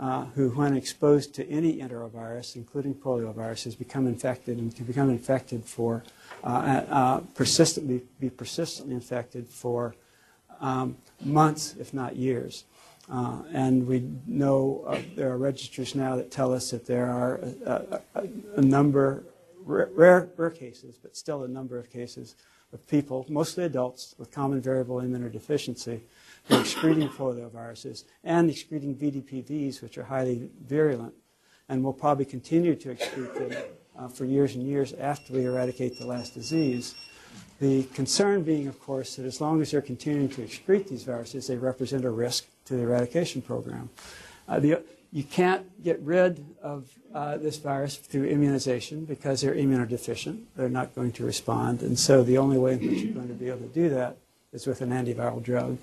uh, 0.00 0.24
who, 0.34 0.50
when 0.50 0.76
exposed 0.76 1.34
to 1.34 1.48
any 1.48 1.78
enterovirus, 1.78 2.56
including 2.56 2.94
polioviruses, 2.94 3.78
become 3.78 4.06
infected 4.06 4.58
and 4.58 4.74
can 4.74 4.84
become 4.84 5.10
infected 5.10 5.64
for 5.64 6.02
uh, 6.44 6.82
uh 6.90 7.20
persistently 7.34 8.02
be 8.20 8.30
persistently 8.30 8.94
infected 8.94 9.48
for 9.48 9.94
um, 10.60 10.96
months, 11.24 11.74
if 11.78 11.92
not 11.92 12.16
years. 12.16 12.64
Uh, 13.10 13.42
and 13.52 13.86
we 13.86 14.02
know 14.26 14.84
uh, 14.86 14.98
there 15.14 15.30
are 15.30 15.38
registers 15.38 15.94
now 15.94 16.16
that 16.16 16.30
tell 16.30 16.52
us 16.52 16.70
that 16.72 16.86
there 16.86 17.06
are 17.06 17.36
a, 17.64 18.00
a, 18.16 18.28
a 18.56 18.60
number, 18.60 19.22
rare, 19.64 20.28
rare 20.36 20.50
cases, 20.50 20.96
but 21.00 21.16
still 21.16 21.44
a 21.44 21.48
number 21.48 21.78
of 21.78 21.88
cases 21.88 22.34
of 22.76 22.86
people, 22.86 23.24
mostly 23.28 23.64
adults, 23.64 24.14
with 24.18 24.30
common 24.30 24.60
variable 24.60 24.96
immunodeficiency 24.96 26.00
who 26.44 26.54
are 26.54 26.60
excreting 26.60 27.08
polioviruses 27.08 28.04
and 28.22 28.50
excreting 28.50 28.94
VDPVs, 28.94 29.82
which 29.82 29.96
are 29.98 30.04
highly 30.04 30.50
virulent, 30.66 31.14
and 31.68 31.82
will 31.82 31.92
probably 31.92 32.26
continue 32.26 32.74
to 32.76 32.94
excrete 32.94 33.34
them 33.34 33.62
uh, 33.98 34.08
for 34.08 34.26
years 34.26 34.54
and 34.54 34.64
years 34.64 34.92
after 34.92 35.32
we 35.32 35.46
eradicate 35.46 35.98
the 35.98 36.06
last 36.06 36.34
disease. 36.34 36.94
The 37.60 37.84
concern 37.94 38.42
being, 38.42 38.68
of 38.68 38.78
course, 38.78 39.16
that 39.16 39.24
as 39.24 39.40
long 39.40 39.62
as 39.62 39.70
they're 39.70 39.80
continuing 39.80 40.28
to 40.30 40.42
excrete 40.42 40.88
these 40.88 41.04
viruses, 41.04 41.46
they 41.46 41.56
represent 41.56 42.04
a 42.04 42.10
risk 42.10 42.44
to 42.66 42.74
the 42.74 42.82
eradication 42.82 43.40
program. 43.40 43.88
Uh, 44.46 44.60
the, 44.60 44.82
you 45.16 45.24
can't 45.24 45.82
get 45.82 45.98
rid 46.00 46.44
of 46.62 46.90
uh, 47.14 47.38
this 47.38 47.56
virus 47.56 47.96
through 47.96 48.24
immunization 48.24 49.06
because 49.06 49.40
they're 49.40 49.54
immunodeficient. 49.54 50.42
They're 50.56 50.68
not 50.68 50.94
going 50.94 51.12
to 51.12 51.24
respond. 51.24 51.80
And 51.80 51.98
so 51.98 52.22
the 52.22 52.36
only 52.36 52.58
way 52.58 52.74
in 52.74 52.80
which 52.80 52.98
you're 52.98 53.14
going 53.14 53.28
to 53.28 53.32
be 53.32 53.48
able 53.48 53.60
to 53.60 53.68
do 53.68 53.88
that 53.88 54.18
is 54.52 54.66
with 54.66 54.82
an 54.82 54.90
antiviral 54.90 55.42
drug. 55.42 55.78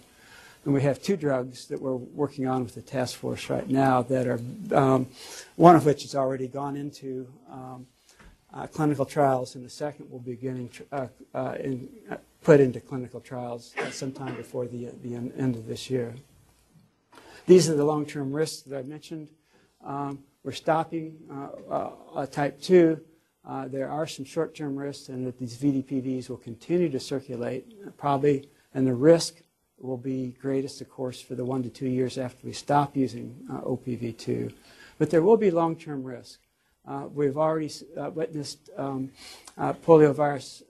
And 0.66 0.74
we 0.76 0.84
have 0.84 1.02
two 1.02 1.18
drugs 1.18 1.66
that 1.70 1.82
we're 1.82 1.96
working 1.96 2.46
on 2.46 2.64
with 2.64 2.76
the 2.76 2.84
task 2.84 3.18
force 3.18 3.50
right 3.50 3.68
now 3.68 4.04
that 4.04 4.28
are, 4.28 4.40
um, 4.72 5.08
one 5.56 5.76
of 5.76 5.84
which 5.84 6.04
has 6.04 6.14
already 6.14 6.48
gone 6.48 6.76
into 6.76 7.28
um, 7.52 7.88
uh, 8.54 8.68
clinical 8.68 9.04
trials, 9.04 9.56
and 9.56 9.66
the 9.66 9.70
second 9.72 10.12
will 10.12 10.20
be 10.20 10.36
getting 10.36 10.70
uh, 10.92 11.08
uh, 11.34 11.56
in, 11.60 11.90
uh, 12.12 12.18
put 12.44 12.60
into 12.60 12.80
clinical 12.80 13.20
trials 13.20 13.74
sometime 13.90 14.36
before 14.36 14.68
the, 14.68 14.92
the 15.02 15.16
end 15.16 15.56
of 15.56 15.66
this 15.66 15.90
year. 15.90 16.14
These 17.46 17.70
are 17.70 17.76
the 17.76 17.84
long-term 17.84 18.32
risks 18.32 18.62
that 18.62 18.78
I 18.78 18.84
mentioned. 18.84 19.28
Um, 19.84 20.20
we're 20.46 20.54
stopping 20.54 21.18
uh, 21.70 21.90
uh, 22.16 22.26
type 22.26 22.62
2. 22.62 23.00
Uh, 23.46 23.68
there 23.68 23.90
are 23.90 24.08
some 24.08 24.24
short-term 24.24 24.78
risks, 24.78 25.10
and 25.10 25.28
that 25.28 25.38
these 25.38 25.58
VDPVs 25.58 26.30
will 26.30 26.38
continue 26.38 26.90
to 26.90 27.00
circulate, 27.02 27.98
probably, 27.98 28.48
and 28.74 28.88
the 28.88 28.94
risk 28.94 29.42
will 29.78 29.98
be 29.98 30.34
greatest, 30.42 30.80
of 30.80 30.90
course, 30.90 31.22
for 31.22 31.36
the 31.36 31.44
one 31.44 31.62
to 31.64 31.70
two 31.70 31.90
years 31.90 32.18
after 32.18 32.48
we 32.48 32.54
stop 32.54 32.96
using 32.96 33.36
uh, 33.52 33.60
OPV2. 33.62 34.54
But 34.98 35.10
there 35.10 35.22
will 35.22 35.36
be 35.36 35.52
long-term 35.52 36.02
risk. 36.04 36.40
Uh, 36.88 37.08
we've 37.14 37.38
already 37.38 37.72
uh, 37.98 38.10
witnessed 38.12 38.70
um, 38.78 39.12
poliovirus 39.58 40.64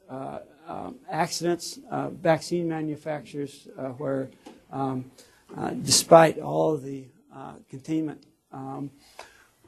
um, 0.67 0.95
accidents, 1.07 1.79
vaccine 1.91 2.67
manufacturers 2.67 3.67
where, 3.97 4.29
um, 4.71 5.11
uh, 5.57 5.71
despite 5.71 6.39
all 6.39 6.73
of 6.73 6.83
the 6.83 7.05
uh, 7.35 7.53
containment 7.69 8.23
um, 8.51 8.91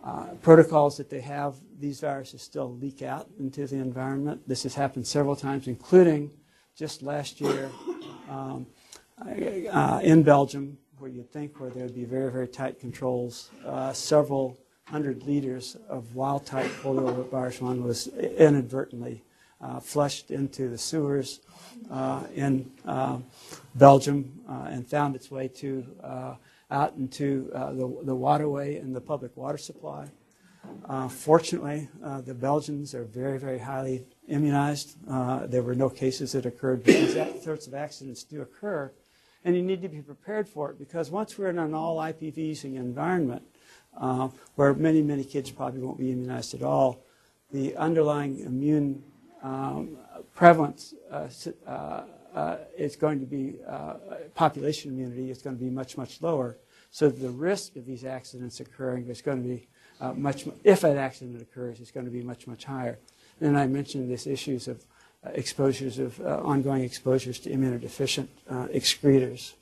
uh, 0.03 0.27
protocols 0.41 0.97
that 0.97 1.09
they 1.09 1.21
have, 1.21 1.55
these 1.79 1.99
viruses 1.99 2.41
still 2.41 2.75
leak 2.75 3.01
out 3.01 3.27
into 3.39 3.65
the 3.65 3.77
environment. 3.77 4.41
This 4.47 4.63
has 4.63 4.75
happened 4.75 5.07
several 5.07 5.35
times, 5.35 5.67
including 5.67 6.31
just 6.75 7.01
last 7.01 7.41
year 7.41 7.71
um, 8.29 8.67
uh, 9.19 9.99
in 10.03 10.23
Belgium, 10.23 10.77
where 10.99 11.09
you'd 11.09 11.31
think 11.31 11.59
where 11.59 11.69
there 11.69 11.83
would 11.83 11.95
be 11.95 12.05
very, 12.05 12.31
very 12.31 12.47
tight 12.47 12.79
controls. 12.79 13.49
Uh, 13.65 13.91
several 13.93 14.57
hundred 14.85 15.23
liters 15.23 15.75
of 15.89 16.13
wild-type 16.13 16.69
poliovirus 16.83 17.61
one 17.61 17.83
was 17.83 18.07
inadvertently 18.07 19.23
uh, 19.65 19.79
flushed 19.79 20.29
into 20.29 20.69
the 20.69 20.77
sewers 20.77 21.39
uh, 21.89 22.23
in 22.35 22.71
uh, 22.85 23.17
Belgium 23.73 24.39
uh, 24.47 24.67
and 24.69 24.87
found 24.87 25.15
its 25.15 25.31
way 25.31 25.47
to 25.47 25.85
out 26.71 26.95
into 26.97 27.49
the, 27.53 28.01
the 28.05 28.15
waterway 28.15 28.77
and 28.77 28.95
the 28.95 29.01
public 29.01 29.35
water 29.37 29.57
supply. 29.57 30.07
Fortunately, 31.09 31.87
the 32.01 32.33
Belgians 32.33 32.93
are 32.93 33.05
very, 33.05 33.39
very 33.39 33.59
highly 33.59 34.05
immunized. 34.27 34.97
There 35.49 35.61
were 35.63 35.75
no 35.75 35.89
cases 35.89 36.31
that 36.33 36.45
occurred, 36.45 36.83
but 36.83 36.93
these 36.93 37.43
sorts 37.43 37.67
of 37.67 37.73
accidents 37.73 38.23
do 38.23 38.41
occur, 38.41 38.91
and 39.43 39.55
you 39.55 39.61
need 39.61 39.81
to 39.81 39.89
be 39.89 40.01
prepared 40.01 40.47
for 40.47 40.71
it 40.71 40.79
because 40.79 41.11
once 41.11 41.37
we're 41.37 41.49
in 41.49 41.59
an 41.59 41.73
all 41.73 41.97
IPV 41.97 42.63
environment, 42.63 43.43
uh, 43.97 44.27
where 44.55 44.73
many, 44.73 45.01
many 45.01 45.23
kids 45.23 45.49
probably 45.51 45.81
won't 45.81 45.97
be 45.97 46.11
immunized 46.11 46.53
at 46.53 46.61
all, 46.61 47.03
the 47.51 47.75
underlying 47.77 48.39
immune 48.39 49.03
um, 49.43 49.97
prevalence 50.33 50.93
uh, 51.11 51.27
uh, 51.67 52.03
uh, 52.33 52.57
is 52.77 52.95
going 52.95 53.19
to 53.19 53.25
be, 53.25 53.55
population 54.33 54.91
immunity 54.91 55.31
is 55.31 55.41
going 55.41 55.57
to 55.57 55.63
be 55.63 55.69
much, 55.69 55.97
much 55.97 56.21
lower. 56.21 56.57
So 56.91 57.09
the 57.09 57.29
risk 57.29 57.75
of 57.75 57.85
these 57.85 58.05
accidents 58.05 58.59
occurring 58.59 59.07
is 59.07 59.21
going 59.21 59.43
to 59.43 59.47
be 59.47 59.67
much, 60.15 60.47
if 60.63 60.83
an 60.83 60.97
accident 60.97 61.41
occurs, 61.41 61.79
it's 61.79 61.91
going 61.91 62.05
to 62.05 62.11
be 62.11 62.21
much, 62.21 62.47
much 62.47 62.65
higher. 62.65 62.99
And 63.41 63.57
I 63.57 63.67
mentioned 63.67 64.09
these 64.09 64.27
issues 64.27 64.67
of 64.67 64.83
exposures 65.33 65.99
of 65.99 66.19
uh, 66.21 66.41
ongoing 66.43 66.83
exposures 66.83 67.39
to 67.39 67.49
immunodeficient 67.49 68.27
uh, 68.49 68.67
excretors. 68.71 69.53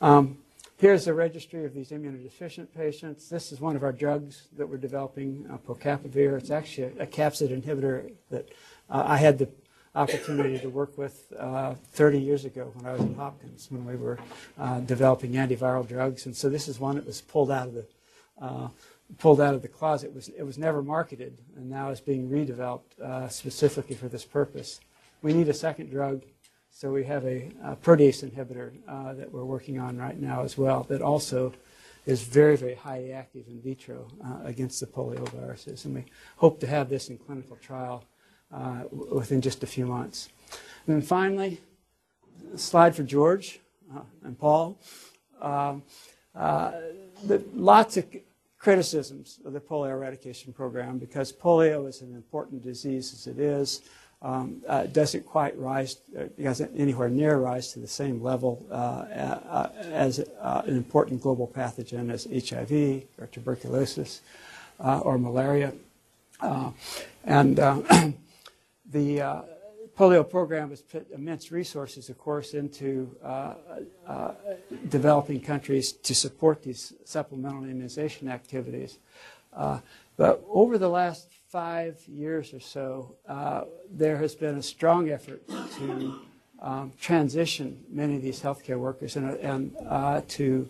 Um, 0.00 0.38
here's 0.78 1.04
the 1.04 1.12
registry 1.12 1.64
of 1.64 1.74
these 1.74 1.90
immunodeficient 1.90 2.68
patients. 2.74 3.28
This 3.28 3.52
is 3.52 3.60
one 3.60 3.76
of 3.76 3.82
our 3.82 3.92
drugs 3.92 4.48
that 4.56 4.66
we're 4.66 4.78
developing, 4.78 5.46
uh, 5.52 5.58
pocapavir. 5.58 6.38
It's 6.38 6.50
actually 6.50 6.94
a, 6.98 7.02
a 7.02 7.06
capsid 7.06 7.50
inhibitor 7.50 8.12
that 8.30 8.48
uh, 8.88 9.04
I 9.06 9.18
had 9.18 9.38
the 9.38 9.48
opportunity 9.94 10.58
to 10.60 10.68
work 10.68 10.96
with 10.96 11.32
uh, 11.38 11.74
30 11.92 12.20
years 12.20 12.44
ago 12.44 12.70
when 12.74 12.86
I 12.86 12.92
was 12.92 13.02
at 13.02 13.16
Hopkins 13.16 13.68
when 13.70 13.84
we 13.84 13.96
were 13.96 14.18
uh, 14.58 14.80
developing 14.80 15.32
antiviral 15.32 15.86
drugs. 15.86 16.26
And 16.26 16.36
so 16.36 16.48
this 16.48 16.68
is 16.68 16.78
one 16.78 16.94
that 16.94 17.06
was 17.06 17.20
pulled 17.20 17.50
out 17.50 17.68
of 17.68 17.74
the 17.74 17.86
uh, 18.40 18.68
pulled 19.18 19.40
out 19.40 19.54
of 19.54 19.62
the 19.62 19.68
closet. 19.68 20.08
It 20.08 20.14
was, 20.14 20.28
it 20.28 20.42
was 20.42 20.58
never 20.58 20.82
marketed, 20.82 21.38
and 21.56 21.68
now 21.68 21.90
is 21.90 22.00
being 22.00 22.28
redeveloped 22.28 23.00
uh, 23.02 23.28
specifically 23.28 23.96
for 23.96 24.06
this 24.06 24.24
purpose. 24.24 24.80
We 25.22 25.32
need 25.32 25.48
a 25.48 25.54
second 25.54 25.90
drug, 25.90 26.22
so 26.78 26.92
we 26.92 27.02
have 27.02 27.24
a, 27.24 27.50
a 27.64 27.74
protease 27.74 28.22
inhibitor 28.22 28.70
uh, 28.86 29.12
that 29.12 29.32
we're 29.32 29.44
working 29.44 29.80
on 29.80 29.98
right 29.98 30.16
now 30.20 30.44
as 30.44 30.56
well 30.56 30.84
that 30.84 31.02
also 31.02 31.52
is 32.06 32.22
very, 32.22 32.56
very 32.56 32.76
highly 32.76 33.12
active 33.12 33.48
in 33.48 33.60
vitro 33.60 34.06
uh, 34.24 34.44
against 34.44 34.78
the 34.78 34.86
polioviruses. 34.86 35.86
And 35.86 35.96
we 35.96 36.04
hope 36.36 36.60
to 36.60 36.68
have 36.68 36.88
this 36.88 37.08
in 37.08 37.18
clinical 37.18 37.56
trial 37.56 38.04
uh, 38.54 38.82
within 38.92 39.40
just 39.40 39.64
a 39.64 39.66
few 39.66 39.86
months. 39.86 40.28
And 40.86 40.94
then 40.94 41.02
finally, 41.02 41.60
slide 42.54 42.94
for 42.94 43.02
George 43.02 43.58
uh, 43.92 44.02
and 44.22 44.38
Paul. 44.38 44.78
Um, 45.40 45.82
uh, 46.32 46.70
the, 47.24 47.42
lots 47.54 47.96
of 47.96 48.06
criticisms 48.56 49.40
of 49.44 49.52
the 49.52 49.60
polio 49.60 49.90
eradication 49.90 50.52
program 50.52 50.98
because 50.98 51.32
polio 51.32 51.88
is 51.88 52.02
an 52.02 52.14
important 52.14 52.62
disease 52.62 53.12
as 53.12 53.26
it 53.26 53.40
is. 53.40 53.82
Um, 54.20 54.62
uh, 54.66 54.86
doesn't 54.86 55.24
quite 55.26 55.56
rise, 55.56 55.98
uh, 56.18 56.24
doesn't 56.42 56.76
anywhere 56.76 57.08
near 57.08 57.36
rise 57.36 57.72
to 57.72 57.78
the 57.78 57.86
same 57.86 58.20
level 58.20 58.66
uh, 58.68 58.74
uh, 58.74 59.70
as 59.92 60.18
uh, 60.40 60.62
an 60.66 60.76
important 60.76 61.22
global 61.22 61.46
pathogen 61.46 62.10
as 62.10 62.24
HIV 62.24 63.04
or 63.20 63.28
tuberculosis 63.28 64.22
or 64.80 65.18
malaria. 65.18 65.72
And 66.40 67.56
the 68.90 69.44
polio 69.96 70.28
program 70.28 70.70
has 70.70 70.82
put 70.82 71.08
immense 71.12 71.52
resources, 71.52 72.08
of 72.08 72.18
course, 72.18 72.54
into 72.54 73.16
developing 74.88 75.40
countries 75.40 75.92
to 75.92 76.12
support 76.12 76.64
these 76.64 76.92
supplemental 77.04 77.62
immunization 77.62 78.28
activities. 78.28 78.98
But 80.16 80.44
over 80.48 80.76
the 80.76 80.88
last 80.88 81.37
five 81.48 81.98
years 82.06 82.52
or 82.52 82.60
so, 82.60 83.16
uh, 83.26 83.64
there 83.90 84.18
has 84.18 84.34
been 84.34 84.56
a 84.56 84.62
strong 84.62 85.08
effort 85.10 85.46
to 85.48 86.20
um, 86.60 86.92
transition 87.00 87.82
many 87.88 88.16
of 88.16 88.22
these 88.22 88.40
healthcare 88.40 88.78
workers 88.78 89.16
and, 89.16 89.30
and 89.38 89.74
uh, 89.88 90.20
to 90.28 90.68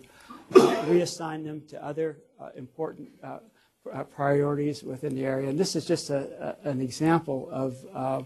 reassign 0.51 1.43
them 1.43 1.61
to 1.67 1.83
other 1.83 2.17
uh, 2.39 2.49
important 2.55 3.09
uh, 3.23 3.39
uh, 3.91 4.03
priorities 4.03 4.83
within 4.83 5.15
the 5.15 5.25
area. 5.25 5.49
And 5.49 5.59
this 5.59 5.75
is 5.75 5.85
just 5.85 6.09
a, 6.09 6.55
a, 6.63 6.69
an 6.69 6.79
example 6.79 7.49
of 7.51 7.77
uh, 7.93 8.21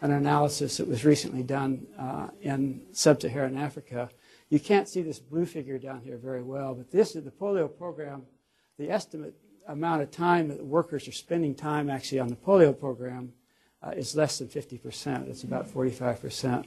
an 0.00 0.12
analysis 0.12 0.78
that 0.78 0.88
was 0.88 1.04
recently 1.04 1.42
done 1.42 1.86
uh, 1.98 2.28
in 2.40 2.80
sub-Saharan 2.92 3.58
Africa. 3.58 4.08
You 4.48 4.58
can't 4.58 4.88
see 4.88 5.02
this 5.02 5.18
blue 5.18 5.44
figure 5.44 5.78
down 5.78 6.00
here 6.00 6.16
very 6.16 6.42
well, 6.42 6.74
but 6.74 6.90
this 6.90 7.14
is 7.14 7.24
the 7.24 7.30
polio 7.30 7.68
program. 7.68 8.22
The 8.78 8.90
estimate 8.90 9.34
amount 9.70 10.02
of 10.02 10.10
time 10.10 10.48
that 10.48 10.64
workers 10.64 11.06
are 11.08 11.12
spending 11.12 11.54
time 11.54 11.88
actually 11.88 12.18
on 12.18 12.28
the 12.28 12.36
polio 12.36 12.78
program 12.78 13.32
uh, 13.82 13.90
is 13.90 14.14
less 14.14 14.38
than 14.38 14.48
50%. 14.48 15.28
It's 15.28 15.44
about 15.44 15.68
45%. 15.68 16.66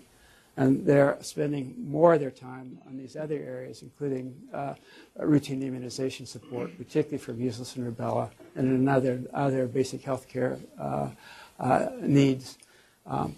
And 0.56 0.86
they're 0.86 1.18
spending 1.22 1.74
more 1.80 2.14
of 2.14 2.20
their 2.20 2.32
time 2.32 2.78
on 2.88 2.98
these 2.98 3.16
other 3.16 3.36
areas, 3.36 3.82
including 3.82 4.36
uh, 4.54 4.76
routine 5.18 5.64
immunization 5.64 6.28
support, 6.28 6.78
particularly 6.78 7.18
for 7.18 7.34
measles 7.34 7.76
and 7.76 7.92
rubella, 7.92 8.30
and 8.56 8.68
in 8.68 8.88
other, 8.88 9.24
other 9.34 9.66
basic 9.66 10.04
health 10.04 10.28
care 10.28 10.60
uh, 10.80 11.10
uh, 11.60 11.88
needs. 12.02 12.60
Um, 13.08 13.36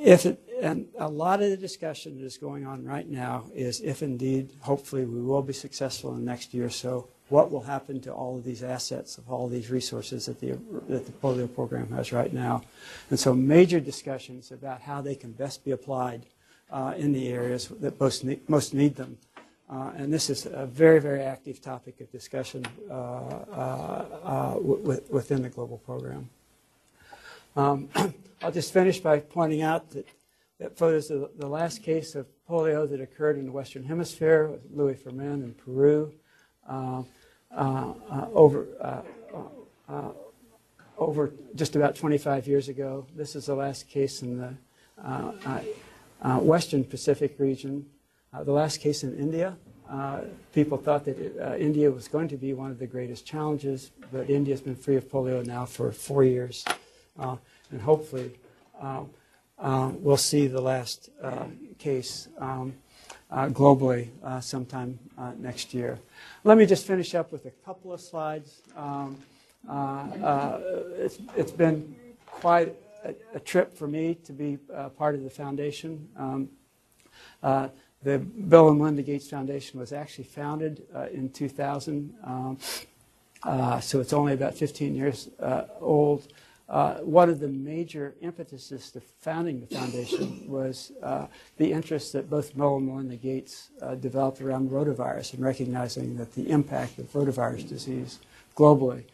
if 0.00 0.24
it, 0.24 0.40
and 0.60 0.86
a 0.98 1.08
lot 1.08 1.42
of 1.42 1.50
the 1.50 1.56
discussion 1.56 2.18
that 2.18 2.24
is 2.24 2.38
going 2.38 2.66
on 2.66 2.84
right 2.84 3.08
now 3.08 3.44
is 3.54 3.80
if 3.80 4.02
indeed, 4.02 4.50
hopefully, 4.60 5.04
we 5.04 5.20
will 5.20 5.42
be 5.42 5.52
successful 5.52 6.14
in 6.14 6.24
the 6.24 6.30
next 6.30 6.54
year 6.54 6.66
or 6.66 6.70
so, 6.70 7.08
what 7.34 7.50
will 7.50 7.62
happen 7.62 8.00
to 8.00 8.12
all 8.12 8.36
of 8.36 8.44
these 8.44 8.62
assets, 8.62 9.18
of 9.18 9.28
all 9.28 9.46
of 9.46 9.50
these 9.50 9.68
resources 9.68 10.26
that 10.26 10.38
the, 10.38 10.52
that 10.88 11.04
the 11.04 11.10
polio 11.10 11.52
program 11.52 11.88
has 11.90 12.12
right 12.12 12.32
now. 12.32 12.62
And 13.10 13.18
so 13.18 13.34
major 13.34 13.80
discussions 13.80 14.52
about 14.52 14.80
how 14.80 15.00
they 15.00 15.16
can 15.16 15.32
best 15.32 15.64
be 15.64 15.72
applied 15.72 16.26
uh, 16.70 16.94
in 16.96 17.12
the 17.12 17.26
areas 17.26 17.66
that 17.80 17.98
most 17.98 18.22
need, 18.22 18.48
most 18.48 18.72
need 18.72 18.94
them. 18.94 19.18
Uh, 19.68 19.90
and 19.96 20.12
this 20.12 20.30
is 20.30 20.46
a 20.46 20.64
very, 20.66 21.00
very 21.00 21.22
active 21.22 21.60
topic 21.60 22.00
of 22.00 22.08
discussion 22.12 22.64
uh, 22.88 22.92
uh, 22.94 24.06
uh, 24.22 24.54
within 25.10 25.42
the 25.42 25.48
global 25.48 25.78
program. 25.78 26.28
Um, 27.56 27.88
I'll 28.42 28.52
just 28.52 28.72
finish 28.72 29.00
by 29.00 29.18
pointing 29.18 29.62
out 29.62 29.90
that, 29.90 30.06
that 30.60 30.78
photos 30.78 31.10
of 31.10 31.30
the 31.36 31.48
last 31.48 31.82
case 31.82 32.14
of 32.14 32.26
polio 32.48 32.88
that 32.88 33.00
occurred 33.00 33.38
in 33.38 33.46
the 33.46 33.52
Western 33.52 33.82
Hemisphere, 33.82 34.46
with 34.46 34.60
Louis 34.72 34.94
Fermin 34.94 35.42
in 35.42 35.54
Peru, 35.54 36.12
uh, 36.68 37.02
over, 37.56 38.66
uh, 38.80 39.02
uh, 39.88 40.08
over 40.98 41.32
just 41.54 41.76
about 41.76 41.96
25 41.96 42.46
years 42.46 42.68
ago. 42.68 43.06
This 43.14 43.36
is 43.36 43.46
the 43.46 43.54
last 43.54 43.88
case 43.88 44.22
in 44.22 44.38
the 44.38 44.54
uh, 45.02 45.32
uh, 45.46 45.60
uh, 46.22 46.38
Western 46.38 46.84
Pacific 46.84 47.34
region. 47.38 47.86
Uh, 48.32 48.44
the 48.44 48.52
last 48.52 48.80
case 48.80 49.04
in 49.04 49.16
India, 49.16 49.56
uh, 49.90 50.20
people 50.52 50.78
thought 50.78 51.04
that 51.04 51.38
uh, 51.40 51.56
India 51.56 51.90
was 51.90 52.08
going 52.08 52.28
to 52.28 52.36
be 52.36 52.54
one 52.54 52.70
of 52.70 52.78
the 52.78 52.86
greatest 52.86 53.26
challenges, 53.26 53.90
but 54.12 54.30
India's 54.30 54.60
been 54.60 54.76
free 54.76 54.96
of 54.96 55.08
polio 55.10 55.44
now 55.44 55.64
for 55.64 55.92
four 55.92 56.24
years, 56.24 56.64
uh, 57.18 57.36
and 57.70 57.80
hopefully 57.80 58.32
uh, 58.80 59.04
we'll 60.00 60.16
see 60.16 60.46
the 60.46 60.60
last 60.60 61.10
uh, 61.22 61.46
case 61.78 62.28
um, 62.38 62.74
uh, 63.34 63.48
globally 63.48 64.08
uh, 64.22 64.40
sometime 64.40 64.96
uh, 65.18 65.32
next 65.38 65.74
year. 65.74 65.98
Let 66.44 66.56
me 66.56 66.66
just 66.66 66.86
finish 66.86 67.14
up 67.16 67.32
with 67.32 67.46
a 67.46 67.50
couple 67.50 67.92
of 67.92 68.00
slides. 68.00 68.62
Um, 68.76 69.18
uh, 69.68 69.72
uh, 69.72 70.60
it's, 70.96 71.18
it's 71.36 71.50
been 71.50 71.96
quite 72.26 72.76
a, 73.04 73.14
a 73.34 73.40
trip 73.40 73.76
for 73.76 73.88
me 73.88 74.14
to 74.24 74.32
be 74.32 74.58
part 74.96 75.16
of 75.16 75.24
the 75.24 75.30
foundation. 75.30 76.08
Um, 76.16 76.48
the 78.02 78.18
Bill 78.18 78.68
and 78.68 78.78
Melinda 78.78 79.02
Gates 79.02 79.28
Foundation 79.28 79.80
was 79.80 79.92
actually 79.92 80.24
founded 80.24 80.82
in 81.10 81.30
2000, 81.30 82.14
um, 82.22 82.58
so 83.80 84.00
it's 84.00 84.12
only 84.12 84.34
about 84.34 84.54
15 84.54 84.94
years 84.94 85.28
old. 85.80 86.28
Uh, 86.66 86.94
one 87.00 87.28
of 87.28 87.40
the 87.40 87.48
major 87.48 88.14
impetuses 88.22 88.90
to 88.90 89.00
founding 89.20 89.60
the 89.60 89.66
foundation 89.66 90.48
was 90.48 90.92
uh, 91.02 91.26
the 91.58 91.70
interest 91.70 92.14
that 92.14 92.30
both 92.30 92.56
Bill 92.56 92.76
and 92.76 93.10
the 93.10 93.16
Gates 93.16 93.68
uh, 93.82 93.94
developed 93.96 94.40
around 94.40 94.70
rotavirus 94.70 95.34
and 95.34 95.44
recognizing 95.44 96.16
that 96.16 96.32
the 96.34 96.48
impact 96.48 96.98
of 96.98 97.12
rotavirus 97.12 97.68
disease 97.68 98.18
globally 98.56 99.04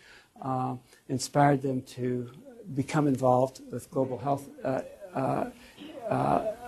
uh, 0.43 0.77
inspired 1.09 1.61
them 1.61 1.83
to 1.83 2.31
become 2.77 3.09
involved 3.09 3.61
with 3.73 3.91
global 3.91 4.19
health, 4.19 4.49
uh, 4.65 4.83
uh, 5.15 5.51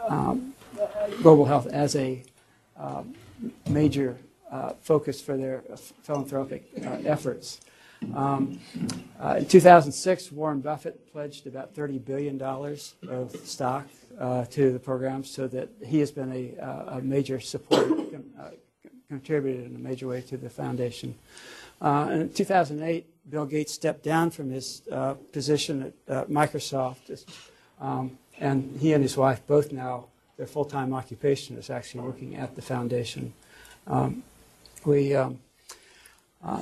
um, 0.09 0.53
global 1.23 1.45
health 1.45 1.69
as 1.69 1.95
a 1.95 2.25
major 3.71 4.17
focus 4.81 5.23
for 5.23 5.37
their 5.37 5.63
philanthropic 6.03 6.69
efforts. 7.05 7.61
Um, 8.15 8.59
uh, 9.21 9.37
in 9.39 9.47
2006, 9.47 10.33
Warren 10.33 10.61
Buffett 10.61 11.11
pledged 11.13 11.47
about 11.47 11.75
$30 11.75 12.05
billion 12.05 12.41
of 12.43 13.37
stock 13.47 13.87
uh, 14.19 14.45
to 14.47 14.73
the 14.73 14.79
program, 14.79 15.25
so 15.25 15.47
that 15.49 15.69
he 15.85 15.99
has 16.01 16.11
been 16.11 16.33
a, 16.33 16.63
uh, 16.63 16.99
a 16.99 17.01
major 17.01 17.41
supporter, 17.41 18.21
uh, 18.39 18.51
contributed 19.09 19.67
in 19.67 19.77
a 19.77 19.79
major 19.79 20.07
way 20.09 20.21
to 20.21 20.37
the 20.37 20.51
foundation. 20.51 21.15
Uh, 21.81 22.09
in 22.13 22.33
2008, 22.33 23.07
Bill 23.31 23.47
Gates 23.47 23.73
stepped 23.73 24.03
down 24.03 24.31
from 24.31 24.51
his 24.51 24.83
position 25.33 25.93
at 26.09 26.29
Microsoft, 26.29 27.25
um, 27.81 28.19
and 28.39 28.79
he 28.81 28.93
and 28.93 29.03
his 29.03 29.17
wife 29.17 29.47
both 29.47 29.73
now, 29.73 30.07
their 30.37 30.47
full-time 30.47 30.93
occupation 30.93 31.57
is 31.57 31.71
actually 31.71 32.03
working 32.03 32.37
at 32.37 32.55
the 32.57 32.63
foundation. 32.63 33.33
Um, 33.87 34.23
we 34.85 35.15
um, 35.15 35.39
uh, 36.45 36.61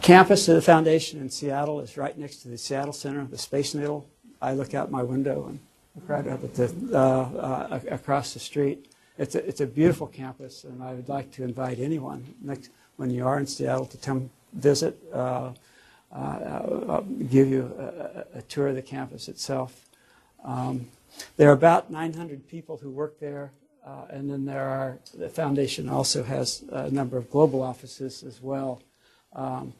campus 0.00 0.48
of 0.48 0.54
the 0.54 0.62
foundation 0.62 1.20
in 1.20 1.28
Seattle 1.28 1.80
is 1.80 1.96
right 1.96 2.16
next 2.16 2.36
to 2.42 2.48
the 2.48 2.58
Seattle 2.58 2.92
Center, 2.92 3.24
the 3.24 3.38
Space 3.38 3.74
Needle. 3.74 4.08
I 4.40 4.52
look 4.52 4.74
out 4.74 4.90
my 4.90 5.02
window 5.02 5.46
and 5.48 5.58
look 5.96 6.08
right 6.08 6.26
up 6.26 6.44
at 6.44 6.54
the 6.54 6.72
uh, 6.92 6.98
uh, 6.98 7.80
across 7.90 8.32
the 8.32 8.38
street. 8.38 8.92
It's 9.18 9.34
a, 9.34 9.46
it's 9.46 9.60
a 9.60 9.66
beautiful 9.66 10.06
campus, 10.06 10.64
and 10.64 10.82
I 10.82 10.94
would 10.94 11.08
like 11.08 11.30
to 11.32 11.44
invite 11.44 11.78
anyone 11.78 12.34
next 12.40 12.70
when 12.96 13.10
you 13.10 13.26
are 13.26 13.38
in 13.38 13.46
Seattle 13.46 13.86
to 13.86 13.96
come 13.96 14.30
visit, 14.52 14.98
uh, 15.12 15.52
uh, 16.12 16.16
uh, 16.16 17.00
give 17.28 17.48
you 17.48 17.72
a, 17.78 18.38
a, 18.38 18.42
tour 18.42 18.68
of 18.68 18.74
the 18.74 18.82
campus 18.82 19.28
itself. 19.28 19.86
Um, 20.44 20.88
there 21.36 21.50
are 21.50 21.54
about 21.54 21.90
900 21.90 22.48
people 22.48 22.78
who 22.78 22.90
work 22.90 23.20
there. 23.20 23.52
Uh, 23.84 24.04
and 24.10 24.30
then 24.30 24.44
there 24.44 24.68
are, 24.68 24.98
the 25.16 25.28
foundation 25.28 25.88
also 25.88 26.22
has 26.22 26.62
a 26.70 26.90
number 26.90 27.16
of 27.16 27.30
global 27.30 27.62
offices 27.62 28.22
as 28.22 28.42
well, 28.42 28.82
um, 29.32 29.72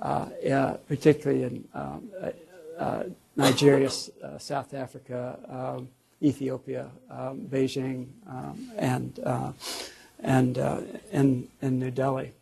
uh, 0.00 0.26
yeah, 0.42 0.76
particularly 0.88 1.42
in 1.44 1.68
um, 1.74 2.10
uh, 2.20 2.30
uh 2.78 3.04
Nigeria, 3.34 3.90
uh, 4.22 4.38
South 4.38 4.72
Africa, 4.74 5.38
um, 5.48 5.88
Ethiopia, 6.22 6.90
um, 7.10 7.40
Beijing, 7.50 8.06
um, 8.28 8.72
and, 8.76 9.18
uh, 9.22 9.52
and, 10.20 10.56
in, 11.12 11.48
in 11.60 11.78
New 11.78 11.90
Delhi. 11.90 12.32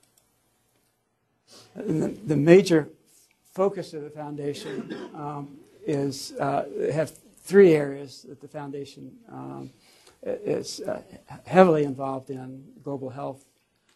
The, 1.74 2.16
the, 2.26 2.36
major 2.36 2.88
focus 3.52 3.92
of 3.92 4.02
the 4.02 4.10
foundation 4.10 4.94
um, 5.14 5.56
is 5.84 6.32
have 6.38 7.12
three 7.38 7.72
areas 7.72 8.24
that 8.28 8.40
the 8.40 8.48
foundation 8.48 9.12
is 10.24 10.80
uh, 10.80 11.00
heavily 11.44 11.84
involved 11.84 12.30
in 12.30 12.64
global 12.82 13.10
health, 13.10 13.44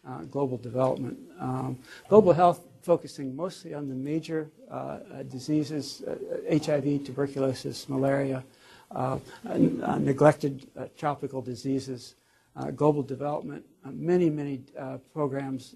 uh, 0.07 0.19
global 0.25 0.57
development. 0.57 1.19
Um, 1.41 1.79
global 2.09 2.33
health 2.33 2.61
focusing 2.83 3.35
mostly 3.35 3.75
on 3.75 3.89
the 3.89 3.95
major 3.95 4.51
uh, 4.71 4.75
uh 4.75 5.23
diseases, 5.25 6.03
HIV, 6.51 6.87
uh, 6.87 7.05
tuberculosis, 7.05 7.89
malaria, 7.89 8.43
neglected 9.99 10.67
tropical 10.97 11.43
diseases, 11.43 12.15
global 12.77 13.03
development, 13.03 13.65
many, 13.85 14.31
many 14.31 14.63
programs 15.13 15.75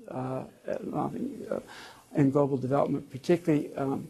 in 2.14 2.30
global 2.30 2.56
development, 2.56 3.10
particularly 3.10 3.74
um, 3.76 4.08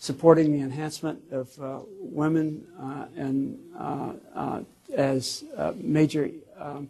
supporting 0.00 0.52
the 0.52 0.60
enhancement 0.60 1.22
of 1.30 1.56
women 2.00 2.66
and 3.16 3.56
as 4.96 5.44
uh, 5.56 5.72
major 5.76 6.30
um, 6.58 6.88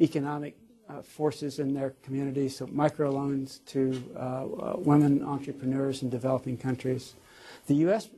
economic 0.00 0.56
uh, 0.88 1.02
forces 1.02 1.58
in 1.58 1.74
their 1.74 1.90
communities, 2.02 2.56
so 2.56 2.66
microloans 2.66 3.64
to 3.66 4.02
uh, 4.16 4.20
uh 4.20 4.76
women 4.78 5.22
entrepreneurs 5.24 6.02
in 6.02 6.10
developing 6.10 6.56
countries. 6.56 7.14
The 7.66 7.74
U.S., 7.86 8.08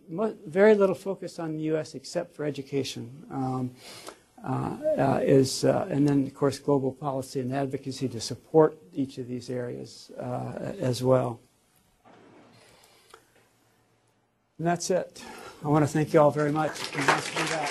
very 0.47 0.75
little 0.75 0.95
focus 0.95 1.39
on 1.39 1.53
the 1.53 1.63
U.S. 1.65 1.95
except 1.95 2.35
for 2.35 2.45
education. 2.45 3.11
Um, 3.31 3.71
uh, 4.43 4.77
uh, 4.99 5.21
is, 5.23 5.65
and 5.65 6.07
then, 6.07 6.27
of 6.27 6.35
course, 6.35 6.59
global 6.59 6.93
policy 6.93 7.41
and 7.41 7.51
advocacy 7.55 8.09
to 8.09 8.21
support 8.21 8.77
each 8.93 9.17
of 9.17 9.27
these 9.27 9.49
areas 9.49 10.11
as 10.81 11.03
well. 11.03 11.41
And 14.59 14.69
that's 14.69 14.89
it. 14.89 15.21
I 15.65 15.69
want 15.69 15.85
to 15.85 15.89
thank 15.89 16.15
you 16.15 16.21
all 16.21 16.31
very 16.31 16.53
much. 16.53 16.71
nice 16.97 17.31
to 17.31 17.43
be 17.43 17.49
back. 17.49 17.71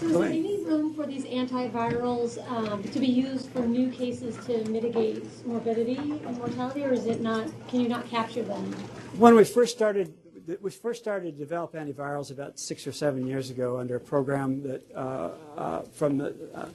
So 0.00 0.06
is 0.06 0.12
there 0.12 0.24
any 0.24 0.64
room 0.64 0.92
for 0.92 1.06
these 1.06 1.24
antivirals 1.26 2.44
um, 2.50 2.82
to 2.82 2.98
be 2.98 3.06
used 3.06 3.48
for 3.50 3.60
new 3.60 3.90
cases 3.92 4.36
to 4.46 4.68
mitigate 4.68 5.24
morbidity 5.46 5.98
and 5.98 6.36
mortality, 6.36 6.84
or 6.84 6.92
is 6.92 7.06
it 7.06 7.20
not? 7.20 7.46
Can 7.68 7.80
you 7.80 7.88
not 7.88 8.08
capture 8.08 8.42
them? 8.42 8.72
When 9.18 9.36
we 9.36 9.44
first 9.44 9.76
started, 9.76 10.14
we 10.60 10.72
first 10.72 11.00
started 11.00 11.34
to 11.34 11.38
develop 11.38 11.74
antivirals 11.74 12.32
about 12.32 12.58
six 12.58 12.88
or 12.88 12.92
seven 12.92 13.28
years 13.28 13.50
ago 13.50 13.78
under 13.78 13.94
a 13.94 14.00
program 14.00 14.64
that 14.64 14.90
uh, 14.96 15.30
uh, 15.56 15.82
from 15.82 16.18
the 16.18 16.34
uh, 16.56 16.66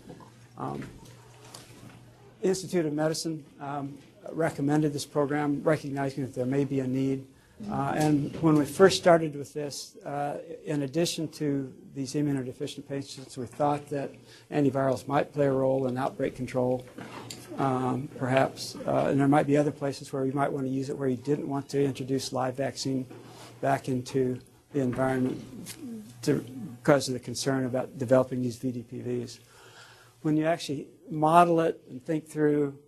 um, 0.58 0.84
Institute 2.42 2.86
of 2.86 2.94
Medicine 2.94 3.44
um, 3.60 3.98
recommended 4.32 4.94
this 4.94 5.06
program, 5.06 5.62
recognizing 5.64 6.24
that 6.26 6.34
there 6.34 6.46
may 6.46 6.64
be 6.64 6.80
a 6.80 6.88
need. 6.88 7.26
Uh, 7.72 7.94
and 7.96 8.36
when 8.42 8.56
we 8.56 8.66
first 8.66 8.98
started 8.98 9.36
with 9.36 9.54
this, 9.54 9.96
uh, 10.06 10.40
in 10.66 10.84
addition 10.84 11.28
to 11.30 11.74
these 11.96 12.14
immunodeficient 12.14 12.88
patients, 12.88 13.38
we 13.38 13.46
thought 13.46 13.88
that 13.90 14.12
antivirals 14.52 15.08
might 15.08 15.32
play 15.34 15.46
a 15.46 15.52
role 15.52 15.88
in 15.88 15.98
outbreak 15.98 16.36
control, 16.36 16.86
um, 17.58 18.10
perhaps. 18.18 18.76
Uh, 18.86 19.08
and 19.10 19.20
there 19.20 19.28
might 19.30 19.48
be 19.48 19.56
other 19.56 19.72
places 19.72 20.12
where 20.12 20.24
we 20.24 20.32
might 20.32 20.52
want 20.52 20.66
to 20.66 20.72
use 20.72 20.90
it 20.90 20.98
where 20.98 21.08
you 21.08 21.16
didn't 21.16 21.48
want 21.48 21.70
to 21.70 21.82
introduce 21.82 22.34
live 22.34 22.58
vaccine 22.58 23.06
back 23.62 23.88
into 23.88 24.38
the 24.74 24.82
environment 24.82 25.42
to, 26.24 26.46
because 26.84 27.08
of 27.08 27.14
the 27.14 27.20
concern 27.20 27.66
about 27.66 27.98
developing 27.98 28.42
these 28.42 28.58
VDPVs. 28.58 29.40
When 30.26 30.38
you 30.38 30.48
actually 30.48 30.88
model 31.08 31.60
it 31.60 31.80
and 31.88 32.04
think 32.04 32.28
through 32.28 32.80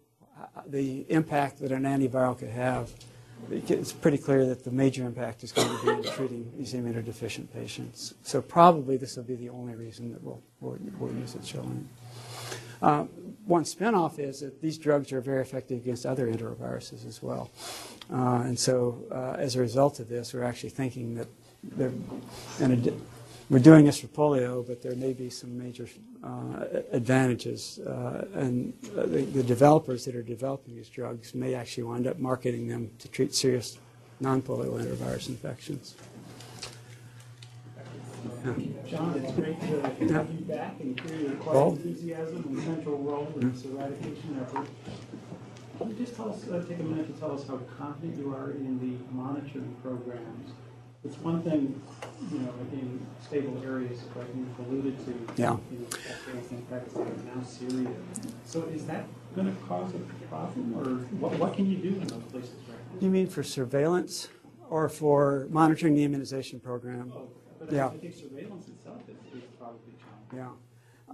uh, 0.42 0.62
the 0.66 1.06
impact 1.08 1.60
that 1.60 1.72
an 1.72 1.84
antiviral 1.84 2.36
could 2.36 2.50
have, 2.50 2.90
it's 3.52 3.94
pretty 3.94 4.18
clear 4.18 4.44
that 4.48 4.64
the 4.64 4.72
major 4.72 5.06
impact 5.06 5.44
is 5.44 5.52
going 5.52 5.68
to 5.68 5.86
be 5.86 5.92
in 5.92 6.16
treating 6.16 6.52
these 6.58 6.74
immunodeficient 6.74 7.54
patients. 7.54 8.16
So 8.24 8.42
probably 8.42 8.98
this 8.98 9.18
will 9.18 9.24
be 9.24 9.36
the 9.36 9.50
only 9.50 9.76
reason 9.76 10.12
that 10.14 10.24
we'll, 10.24 10.42
we'll, 10.62 10.80
we'll 10.98 11.14
use 11.14 11.36
it 11.36 11.46
showing. 11.46 11.88
Uh, 12.82 13.04
one 13.46 13.66
spinoff 13.66 14.18
is 14.18 14.40
that 14.40 14.60
these 14.60 14.80
drugs 14.80 15.14
are 15.14 15.22
very 15.22 15.44
effective 15.44 15.78
against 15.78 16.08
other 16.08 16.26
enteroviruses 16.26 17.06
as 17.06 17.22
well. 17.22 17.52
Uh, 18.12 18.42
and 18.46 18.58
so 18.58 18.98
uh, 19.12 19.36
as 19.38 19.56
a 19.56 19.60
result 19.60 20.00
of 20.00 20.10
this, 20.10 20.34
we're 20.34 20.42
actually 20.42 20.72
thinking 20.72 21.14
that 21.14 21.28
they're, 21.62 21.94
and 22.60 23.00
we're 23.50 23.60
doing 23.60 23.86
this 23.86 24.00
for 24.00 24.08
polio, 24.08 24.66
but 24.66 24.82
there 24.82 24.96
may 24.96 25.14
be 25.14 25.30
some 25.30 25.58
major 25.58 25.88
uh, 26.24 26.66
advantages. 26.92 27.80
Uh, 27.80 28.26
and 28.34 28.74
the, 28.82 29.22
the, 29.22 29.44
developers 29.44 30.04
that 30.06 30.16
are 30.16 30.24
developing 30.24 30.76
these 30.76 30.90
drugs 30.90 31.34
may 31.34 31.54
actually 31.54 31.84
wind 31.84 32.08
up 32.08 32.20
marketing 32.20 32.68
them 32.68 32.92
to 33.00 33.08
treat 33.08 33.34
serious 33.34 33.78
non-polio 34.20 34.82
enterovirus 34.82 35.30
infections. 35.30 35.96
John, 38.88 39.22
it's 39.24 39.34
great 39.34 39.60
to 39.62 40.14
have 40.14 40.32
you 40.32 40.46
back 40.46 40.80
and 40.80 41.00
hear 41.00 41.20
your 41.20 41.32
quiet 41.36 41.56
Well- 41.56 41.70
enthusiasm 41.72 42.44
and 42.50 42.64
central 42.64 42.98
role 42.98 43.32
in 43.40 43.52
this 43.52 43.64
eradication 43.64 44.40
effort. 44.42 44.68
Can 45.78 45.90
you 45.90 45.96
just 45.96 46.16
tell 46.16 46.32
us, 46.32 46.48
uh, 46.50 46.66
take 46.68 46.80
a 46.80 46.84
minute 46.84 47.14
to 47.14 47.20
tell 47.20 47.34
us 47.34 47.48
how 47.48 47.60
confident 47.78 48.18
you 48.18 48.34
are 48.34 48.52
in 48.52 48.80
the 48.80 49.16
monitoring 49.16 49.76
programs? 49.84 50.52
It's 51.08 51.18
one 51.20 51.42
thing, 51.42 51.82
you 52.32 52.40
know, 52.40 52.54
in 52.74 53.06
stable 53.26 53.62
areas, 53.66 54.00
like 54.16 54.28
you've 54.36 54.60
alluded 54.68 54.98
to. 55.06 55.42
Yeah. 55.42 55.58
You 55.72 55.80
know, 55.80 55.86
Afghanistan, 56.10 56.66
Pakistan, 56.70 57.32
now 57.34 57.44
Syria. 57.44 57.90
So 58.46 58.64
is 58.66 58.86
that 58.88 59.06
gonna 59.36 59.56
cause 59.68 59.94
a 59.96 60.00
problem, 60.28 60.74
or 60.78 60.84
what, 61.20 61.38
what 61.40 61.54
can 61.54 61.70
you 61.72 61.78
do 61.78 61.90
in 61.90 62.08
those 62.08 62.24
places 62.24 62.56
right 62.68 62.78
now? 62.94 63.00
You 63.00 63.10
mean 63.10 63.28
for 63.28 63.42
surveillance 63.44 64.28
or 64.70 64.90
for 64.90 65.48
monitoring 65.50 65.96
the 65.96 66.04
immunization 66.04 66.60
program? 66.60 67.14
But 67.60 67.72
I- 67.72 67.76
Yeah. 67.76 67.88
I 67.88 67.98
think 67.98 68.14
surveillance 68.14 68.68
itself 68.68 69.02
is, 69.08 69.16
is 69.38 69.44
probably 69.58 69.94
challenging. 69.98 70.38
Yeah. 70.38 70.50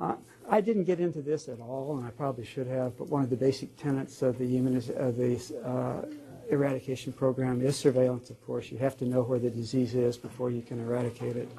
Uh, 0.02 0.16
I 0.50 0.60
didn't 0.60 0.86
get 0.86 1.00
into 1.00 1.22
this 1.22 1.48
at 1.48 1.60
all, 1.60 1.98
and 1.98 2.06
I 2.06 2.10
probably 2.10 2.46
should 2.46 2.66
have, 2.68 2.98
but 2.98 3.10
one 3.10 3.24
of 3.24 3.30
the 3.30 3.36
basic 3.38 3.76
tenets 3.78 4.24
of 4.24 4.40
the, 4.40 4.56
immuniz- 4.58 4.90
of 4.98 5.16
the 5.18 5.38
uh, 5.64 6.06
eradication 6.54 7.14
program 7.14 7.62
is 7.62 7.76
surveillance, 7.76 8.30
of 8.30 8.42
course. 8.46 8.72
You 8.72 8.78
have 8.78 8.98
to 8.98 9.06
know 9.06 9.22
where 9.22 9.40
the 9.40 9.50
disease 9.50 9.96
is 9.96 10.18
before 10.18 10.52
you 10.52 10.62
can 10.62 10.80
eradicate 10.80 11.36
it. 11.36 11.50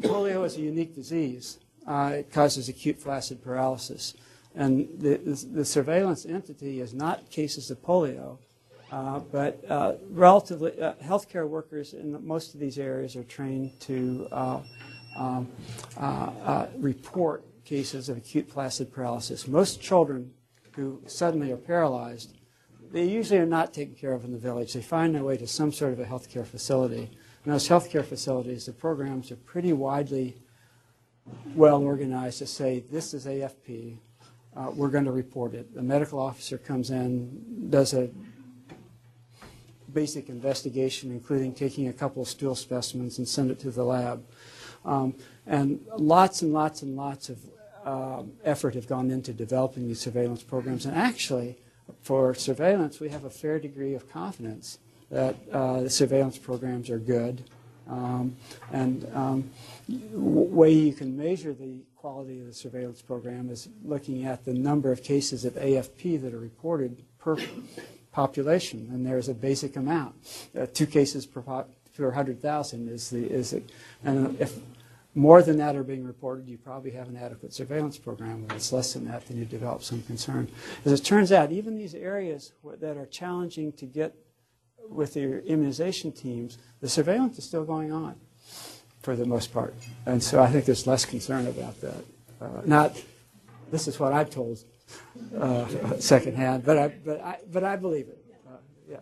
Polio 0.00 0.44
is 0.44 0.56
a 0.56 0.60
unique 0.60 0.94
disease. 0.94 1.58
Uh, 1.86 2.12
it 2.18 2.32
causes 2.32 2.68
acute 2.68 2.98
flaccid 2.98 3.42
paralysis. 3.42 4.14
And 4.54 4.88
the, 4.98 5.16
the, 5.16 5.46
the 5.52 5.64
surveillance 5.64 6.26
entity 6.26 6.80
is 6.80 6.94
not 6.94 7.28
cases 7.30 7.70
of 7.70 7.82
polio, 7.82 8.38
uh, 8.90 9.20
but 9.20 9.64
uh, 9.68 9.94
relatively, 10.10 10.80
uh, 10.80 10.92
healthcare 11.02 11.48
workers 11.48 11.94
in 11.94 12.24
most 12.26 12.54
of 12.54 12.60
these 12.60 12.78
areas 12.78 13.16
are 13.16 13.24
trained 13.24 13.78
to 13.80 14.28
uh, 14.30 14.60
um, 15.16 15.48
uh, 15.98 16.66
report 16.76 17.44
cases 17.64 18.08
of 18.08 18.18
acute 18.18 18.50
flaccid 18.50 18.92
paralysis. 18.92 19.48
Most 19.48 19.80
children 19.80 20.32
who 20.72 21.00
suddenly 21.06 21.52
are 21.52 21.56
paralyzed, 21.56 22.34
they 22.92 23.04
usually 23.04 23.40
are 23.40 23.46
not 23.46 23.72
taken 23.72 23.94
care 23.94 24.12
of 24.12 24.24
in 24.24 24.32
the 24.32 24.38
village. 24.38 24.74
They 24.74 24.82
find 24.82 25.14
their 25.14 25.24
way 25.24 25.36
to 25.38 25.46
some 25.46 25.72
sort 25.72 25.92
of 25.92 26.00
a 26.00 26.04
healthcare 26.04 26.46
facility. 26.46 27.10
And 27.44 27.52
those 27.52 27.68
healthcare 27.68 28.04
facilities, 28.04 28.66
the 28.66 28.72
programs 28.72 29.32
are 29.32 29.36
pretty 29.36 29.72
widely 29.72 30.36
well 31.54 31.82
organized 31.82 32.38
to 32.38 32.46
say 32.46 32.84
this 32.90 33.14
is 33.14 33.26
AFP. 33.26 33.96
Uh, 34.54 34.70
we're 34.74 34.90
going 34.90 35.06
to 35.06 35.12
report 35.12 35.54
it. 35.54 35.74
The 35.74 35.82
medical 35.82 36.20
officer 36.20 36.58
comes 36.58 36.90
in, 36.90 37.70
does 37.70 37.94
a 37.94 38.10
basic 39.92 40.28
investigation, 40.28 41.10
including 41.10 41.54
taking 41.54 41.88
a 41.88 41.92
couple 41.92 42.22
of 42.22 42.28
stool 42.28 42.54
specimens 42.54 43.18
and 43.18 43.26
send 43.26 43.50
it 43.50 43.58
to 43.60 43.70
the 43.70 43.84
lab. 43.84 44.24
Um, 44.84 45.14
and 45.46 45.80
lots 45.96 46.42
and 46.42 46.52
lots 46.52 46.82
and 46.82 46.96
lots 46.96 47.30
of 47.30 47.38
um, 47.84 48.32
effort 48.44 48.74
have 48.74 48.86
gone 48.86 49.10
into 49.10 49.32
developing 49.32 49.88
these 49.88 50.00
surveillance 50.00 50.42
programs. 50.42 50.86
And 50.86 50.94
actually, 50.94 51.58
for 52.00 52.34
surveillance, 52.34 53.00
we 53.00 53.08
have 53.10 53.24
a 53.24 53.30
fair 53.30 53.58
degree 53.58 53.94
of 53.94 54.10
confidence 54.10 54.78
that 55.10 55.36
uh, 55.52 55.82
the 55.82 55.90
surveillance 55.90 56.38
programs 56.38 56.88
are 56.90 56.98
good. 56.98 57.44
Um, 57.88 58.36
and 58.72 59.08
um, 59.14 59.50
way 59.88 60.72
you 60.72 60.94
can 60.94 61.16
measure 61.16 61.52
the 61.52 61.82
quality 61.96 62.40
of 62.40 62.46
the 62.46 62.54
surveillance 62.54 63.02
program 63.02 63.50
is 63.50 63.68
looking 63.84 64.24
at 64.24 64.44
the 64.44 64.54
number 64.54 64.90
of 64.90 65.02
cases 65.02 65.44
of 65.44 65.54
AFP 65.54 66.20
that 66.22 66.32
are 66.32 66.38
reported 66.38 67.02
per 67.18 67.36
population, 68.12 68.88
and 68.92 69.06
there's 69.06 69.28
a 69.28 69.34
basic 69.34 69.76
amount. 69.76 70.14
Uh, 70.58 70.66
two 70.72 70.86
cases 70.86 71.26
per, 71.26 71.40
per 71.42 72.06
100,000 72.06 72.88
is 72.88 73.10
the 73.10 73.24
is 73.30 73.52
it, 73.52 73.70
and 74.04 74.40
if 74.40 74.58
more 75.14 75.42
than 75.42 75.58
that 75.58 75.76
are 75.76 75.84
being 75.84 76.04
reported, 76.04 76.48
you 76.48 76.56
probably 76.56 76.90
have 76.92 77.08
an 77.08 77.16
adequate 77.16 77.52
surveillance 77.52 77.98
program. 77.98 78.46
If 78.48 78.56
it's 78.56 78.72
less 78.72 78.94
than 78.94 79.04
that, 79.06 79.26
then 79.26 79.36
you 79.36 79.44
develop 79.44 79.82
some 79.82 80.02
concern. 80.02 80.48
As 80.84 80.92
it 80.92 81.04
turns 81.04 81.32
out, 81.32 81.52
even 81.52 81.76
these 81.76 81.94
areas 81.94 82.52
that 82.80 82.96
are 82.96 83.06
challenging 83.06 83.72
to 83.72 83.86
get 83.86 84.14
with 84.88 85.16
your 85.16 85.40
immunization 85.40 86.12
teams, 86.12 86.58
the 86.80 86.88
surveillance 86.88 87.38
is 87.38 87.44
still 87.44 87.64
going 87.64 87.92
on 87.92 88.16
for 89.02 89.14
the 89.16 89.26
most 89.26 89.52
part. 89.52 89.74
And 90.06 90.22
so 90.22 90.42
I 90.42 90.48
think 90.48 90.64
there's 90.64 90.86
less 90.86 91.04
concern 91.04 91.46
about 91.46 91.80
that. 91.80 92.04
Uh, 92.40 92.62
not, 92.64 93.00
this 93.70 93.86
is 93.88 94.00
what 94.00 94.12
I've 94.12 94.30
told 94.30 94.64
uh, 95.38 95.98
secondhand, 95.98 96.64
but 96.64 96.78
I, 96.78 96.88
but 96.88 97.20
I, 97.20 97.38
but 97.50 97.64
I 97.64 97.76
believe 97.76 98.08
it. 98.08 98.24
Uh, 98.46 98.56
yeah. 98.88 98.96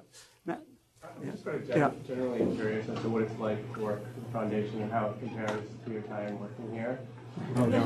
I'm 1.22 1.30
just 1.32 1.42
sort 1.44 1.56
of 1.56 1.68
Yeah. 1.68 1.90
generally 2.06 2.56
curious 2.56 2.88
as 2.88 2.98
to 3.02 3.08
what 3.08 3.22
it's 3.22 3.38
like 3.38 3.74
to 3.74 3.80
work 3.80 4.00
at 4.04 4.24
the 4.24 4.30
foundation 4.32 4.80
and 4.82 4.90
how 4.92 5.10
it 5.10 5.20
compares 5.20 5.62
to 5.84 5.92
your 5.92 6.02
time 6.02 6.38
working 6.40 6.72
here. 6.72 6.98
Oh, 7.56 7.66
no. 7.66 7.78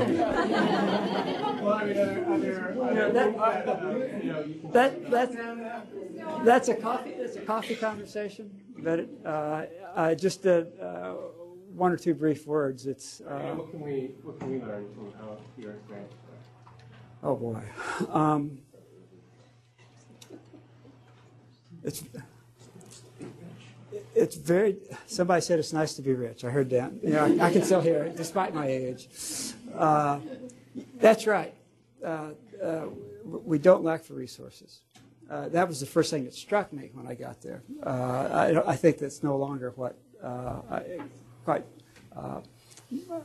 Well, 1.63 1.73
I 1.73 1.85
mean, 1.85 1.97
are 1.97 2.07
there, 2.07 2.27
are 2.29 2.39
there, 2.39 2.81
are 2.83 2.95
there 2.95 3.13
that- 3.13 3.37
that, 3.37 3.69
uh, 3.69 3.99
you 4.23 4.33
know, 4.33 4.45
That, 4.73 5.11
that's, 5.11 5.37
that's 6.45 6.69
a 6.69 6.75
coffee, 6.75 7.11
it's 7.11 7.37
a 7.37 7.41
coffee 7.41 7.75
conversation, 7.75 8.51
but 8.79 9.01
it, 9.01 9.09
uh, 9.25 9.67
I 9.97 10.15
just 10.15 10.47
uh, 10.47 10.65
uh, 10.81 11.15
one 11.75 11.93
or 11.93 11.97
two 11.97 12.15
brief 12.15 12.47
words. 12.47 12.87
It's, 12.87 13.21
uh, 13.21 13.39
know, 13.39 13.55
what 13.57 13.71
can 13.71 13.81
we, 13.81 14.11
what 14.23 14.39
can 14.39 14.51
we 14.53 14.61
learn 14.61 14.87
from 14.95 15.13
how 15.19 15.39
your 15.59 15.73
experience 15.73 16.13
oh 17.23 17.37
boy. 17.37 17.63
Um, 18.11 18.59
it's, 21.83 22.05
it's 24.15 24.37
very, 24.37 24.77
somebody 25.07 25.41
said 25.41 25.59
it's 25.59 25.73
nice 25.73 25.95
to 25.95 26.03
be 26.03 26.13
rich. 26.15 26.45
I 26.45 26.51
heard 26.51 26.71
that. 26.71 26.93
Yeah, 27.03 27.25
I, 27.25 27.47
I 27.47 27.53
can 27.53 27.63
still 27.63 27.81
hear 27.81 28.05
it, 28.05 28.17
despite 28.17 28.55
my 28.55 28.67
age. 28.67 29.09
Uh, 29.77 30.21
that's 31.01 31.27
right. 31.27 31.55
Uh, 32.05 32.31
uh, 32.63 32.87
we 33.25 33.59
don't 33.59 33.83
lack 33.83 34.05
for 34.05 34.15
resources. 34.15 34.81
Uh, 35.31 35.49
that 35.49 35.67
was 35.67 35.81
the 35.81 35.87
first 35.87 36.11
thing 36.11 36.25
that 36.25 36.35
struck 36.35 36.73
me 36.73 36.91
when 36.93 37.07
I 37.07 37.15
got 37.15 37.41
there. 37.41 37.63
Uh, 37.85 38.61
I, 38.67 38.73
I 38.73 38.77
think 38.77 38.99
that's 38.99 39.23
no 39.23 39.37
longer 39.37 39.73
what 39.77 39.97
uh, 40.23 40.61
I, 40.71 41.01
quite 41.45 41.65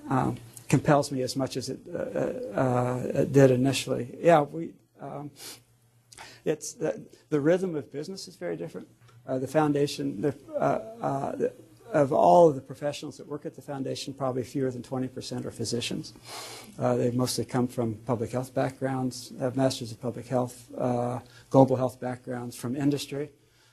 um, 0.10 0.38
compels 0.70 1.12
me 1.12 1.22
as 1.22 1.36
much 1.36 1.58
as 1.58 1.70
it, 1.70 1.80
it 1.86 3.32
did 3.32 3.52
initially. 3.52 4.16
Yeah, 4.20 4.42
we. 4.42 4.72
Um, 5.02 5.32
it's 6.46 6.74
the, 6.74 7.06
the 7.30 7.40
rhythm 7.40 7.76
of 7.76 7.92
business 7.92 8.28
is 8.28 8.36
very 8.36 8.56
different. 8.56 8.88
Uh, 9.28 9.38
the 9.38 9.48
foundation, 9.48 10.22
the, 10.22 10.36
uh, 10.56 10.80
uh, 11.02 11.36
the, 11.36 11.54
of 11.94 12.14
all 12.14 12.50
of 12.50 12.56
the 12.56 12.62
professionals 12.62 13.18
that 13.18 13.28
work 13.28 13.46
at 13.46 13.56
the 13.56 13.62
foundation, 13.62 14.14
probably 14.14 14.44
fewer 14.44 14.70
than 14.72 14.82
20% 14.82 15.46
are 15.46 15.52
physicians. 15.52 16.14
Uh, 16.78 16.96
they 16.96 17.12
mostly 17.12 17.46
come 17.46 17.68
from 17.68 17.96
public 18.06 18.32
health 18.32 18.54
backgrounds, 18.54 19.32
have 19.40 19.56
masters 19.56 19.92
of 19.92 20.00
public 20.00 20.28
health, 20.28 20.68
uh, 20.78 21.20
global 21.50 21.76
health 21.76 22.00
backgrounds 22.00 22.56
from 22.56 22.76
industry. 22.76 23.30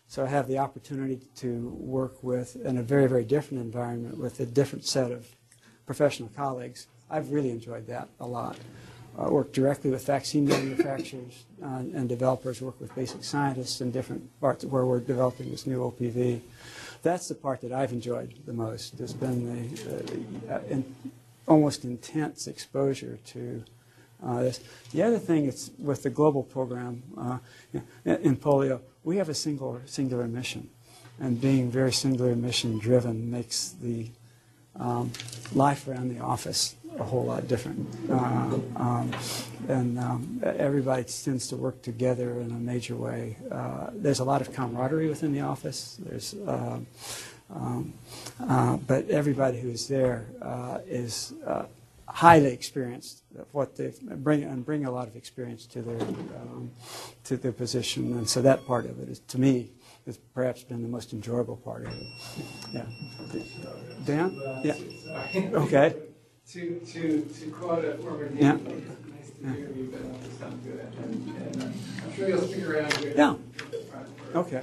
So 0.08 0.24
I 0.24 0.28
have 0.28 0.46
the 0.46 0.58
opportunity 0.58 1.20
to 1.36 1.68
work 1.78 2.22
with, 2.22 2.56
in 2.64 2.78
a 2.78 2.82
very, 2.82 3.08
very 3.08 3.24
different 3.24 3.62
environment, 3.62 4.18
with 4.18 4.38
a 4.40 4.46
different 4.46 4.84
set 4.84 5.10
of 5.10 5.26
professional 5.84 6.30
colleagues. 6.36 6.86
I've 7.10 7.30
really 7.30 7.50
enjoyed 7.50 7.86
that 7.88 8.08
a 8.20 8.26
lot. 8.26 8.56
I 9.18 9.28
work 9.28 9.52
directly 9.52 9.90
with 9.90 10.04
vaccine 10.04 10.46
manufacturers 10.46 11.44
uh, 11.62 11.82
and 11.94 12.08
developers, 12.08 12.60
work 12.60 12.78
with 12.80 12.94
basic 12.94 13.24
scientists 13.24 13.80
in 13.80 13.90
different 13.90 14.40
parts 14.40 14.64
where 14.64 14.84
we're 14.84 15.00
developing 15.00 15.50
this 15.50 15.66
new 15.66 15.80
OPV. 15.80 16.40
That's 17.02 17.28
the 17.28 17.34
part 17.34 17.62
that 17.62 17.72
I've 17.72 17.92
enjoyed 17.92 18.34
the 18.44 18.52
most. 18.52 18.98
There's 18.98 19.14
been 19.14 19.46
the 19.46 20.54
uh, 20.54 20.60
in, 20.68 20.94
almost 21.46 21.84
intense 21.84 22.46
exposure 22.46 23.18
to 23.26 23.64
uh, 24.22 24.42
this. 24.42 24.60
The 24.92 25.02
other 25.02 25.18
thing 25.18 25.46
is 25.46 25.70
with 25.78 26.02
the 26.02 26.10
global 26.10 26.42
program 26.42 27.02
uh, 27.16 27.38
in, 27.72 27.82
in 28.04 28.36
polio, 28.36 28.80
we 29.04 29.16
have 29.16 29.28
a 29.28 29.34
single 29.34 29.80
singular 29.86 30.26
mission, 30.26 30.68
and 31.20 31.40
being 31.40 31.70
very 31.70 31.92
singular 31.92 32.34
mission 32.34 32.78
driven 32.78 33.30
makes 33.30 33.70
the 33.80 34.10
um, 34.78 35.12
life 35.54 35.88
around 35.88 36.08
the 36.14 36.20
office 36.22 36.76
a 36.98 37.04
whole 37.04 37.24
lot 37.24 37.46
different. 37.48 37.86
Uh, 38.10 38.58
um, 38.76 39.12
and 39.68 39.98
um, 39.98 40.40
everybody 40.44 41.04
tends 41.04 41.48
to 41.48 41.56
work 41.56 41.82
together 41.82 42.40
in 42.40 42.50
a 42.50 42.54
major 42.54 42.96
way. 42.96 43.36
Uh, 43.50 43.88
there's 43.92 44.20
a 44.20 44.24
lot 44.24 44.40
of 44.40 44.52
camaraderie 44.52 45.08
within 45.08 45.32
the 45.32 45.40
office. 45.40 45.98
There's, 46.00 46.34
uh, 46.46 46.78
um, 47.54 47.92
uh, 48.48 48.76
but 48.76 49.08
everybody 49.08 49.60
who 49.60 49.70
is 49.70 49.88
there 49.88 50.26
uh, 50.42 50.78
is 50.86 51.34
uh, 51.46 51.64
highly 52.08 52.52
experienced 52.52 53.22
what 53.52 53.76
they 53.76 53.92
bring 54.00 54.44
and 54.44 54.64
bring 54.64 54.84
a 54.84 54.90
lot 54.90 55.08
of 55.08 55.16
experience 55.16 55.66
to 55.66 55.82
their 55.82 56.00
um, 56.00 56.70
to 57.24 57.36
their 57.36 57.52
position. 57.52 58.12
And 58.16 58.28
so 58.28 58.40
that 58.42 58.64
part 58.66 58.86
of 58.86 58.98
it 59.00 59.08
is, 59.08 59.18
to 59.28 59.38
me, 59.38 59.68
has 60.06 60.18
perhaps 60.34 60.62
been 60.62 60.82
the 60.82 60.88
most 60.88 61.12
enjoyable 61.12 61.56
part 61.56 61.86
of 61.86 61.92
it. 61.92 62.06
Yeah. 62.72 62.84
Dan? 64.04 64.40
Yeah. 64.62 64.74
Okay. 65.34 65.94
To, 66.52 66.78
to, 66.78 67.22
to 67.22 67.50
quote 67.50 67.84
a 67.84 67.98
former 67.98 68.28
dean, 68.28 68.38
Yeah. 68.38 68.52
nice 68.52 69.30
to 69.40 69.52
hear 69.52 69.68
you, 69.70 69.92
but 69.92 70.40
to 70.40 70.56
good. 70.64 70.80
And, 71.02 71.36
and 71.36 71.62
uh, 71.62 71.66
I'm 71.66 72.14
sure 72.14 72.28
you'll 72.28 72.46
stick 72.46 72.68
around. 72.68 73.14
Yeah. 73.16 73.34
Okay. 74.36 74.62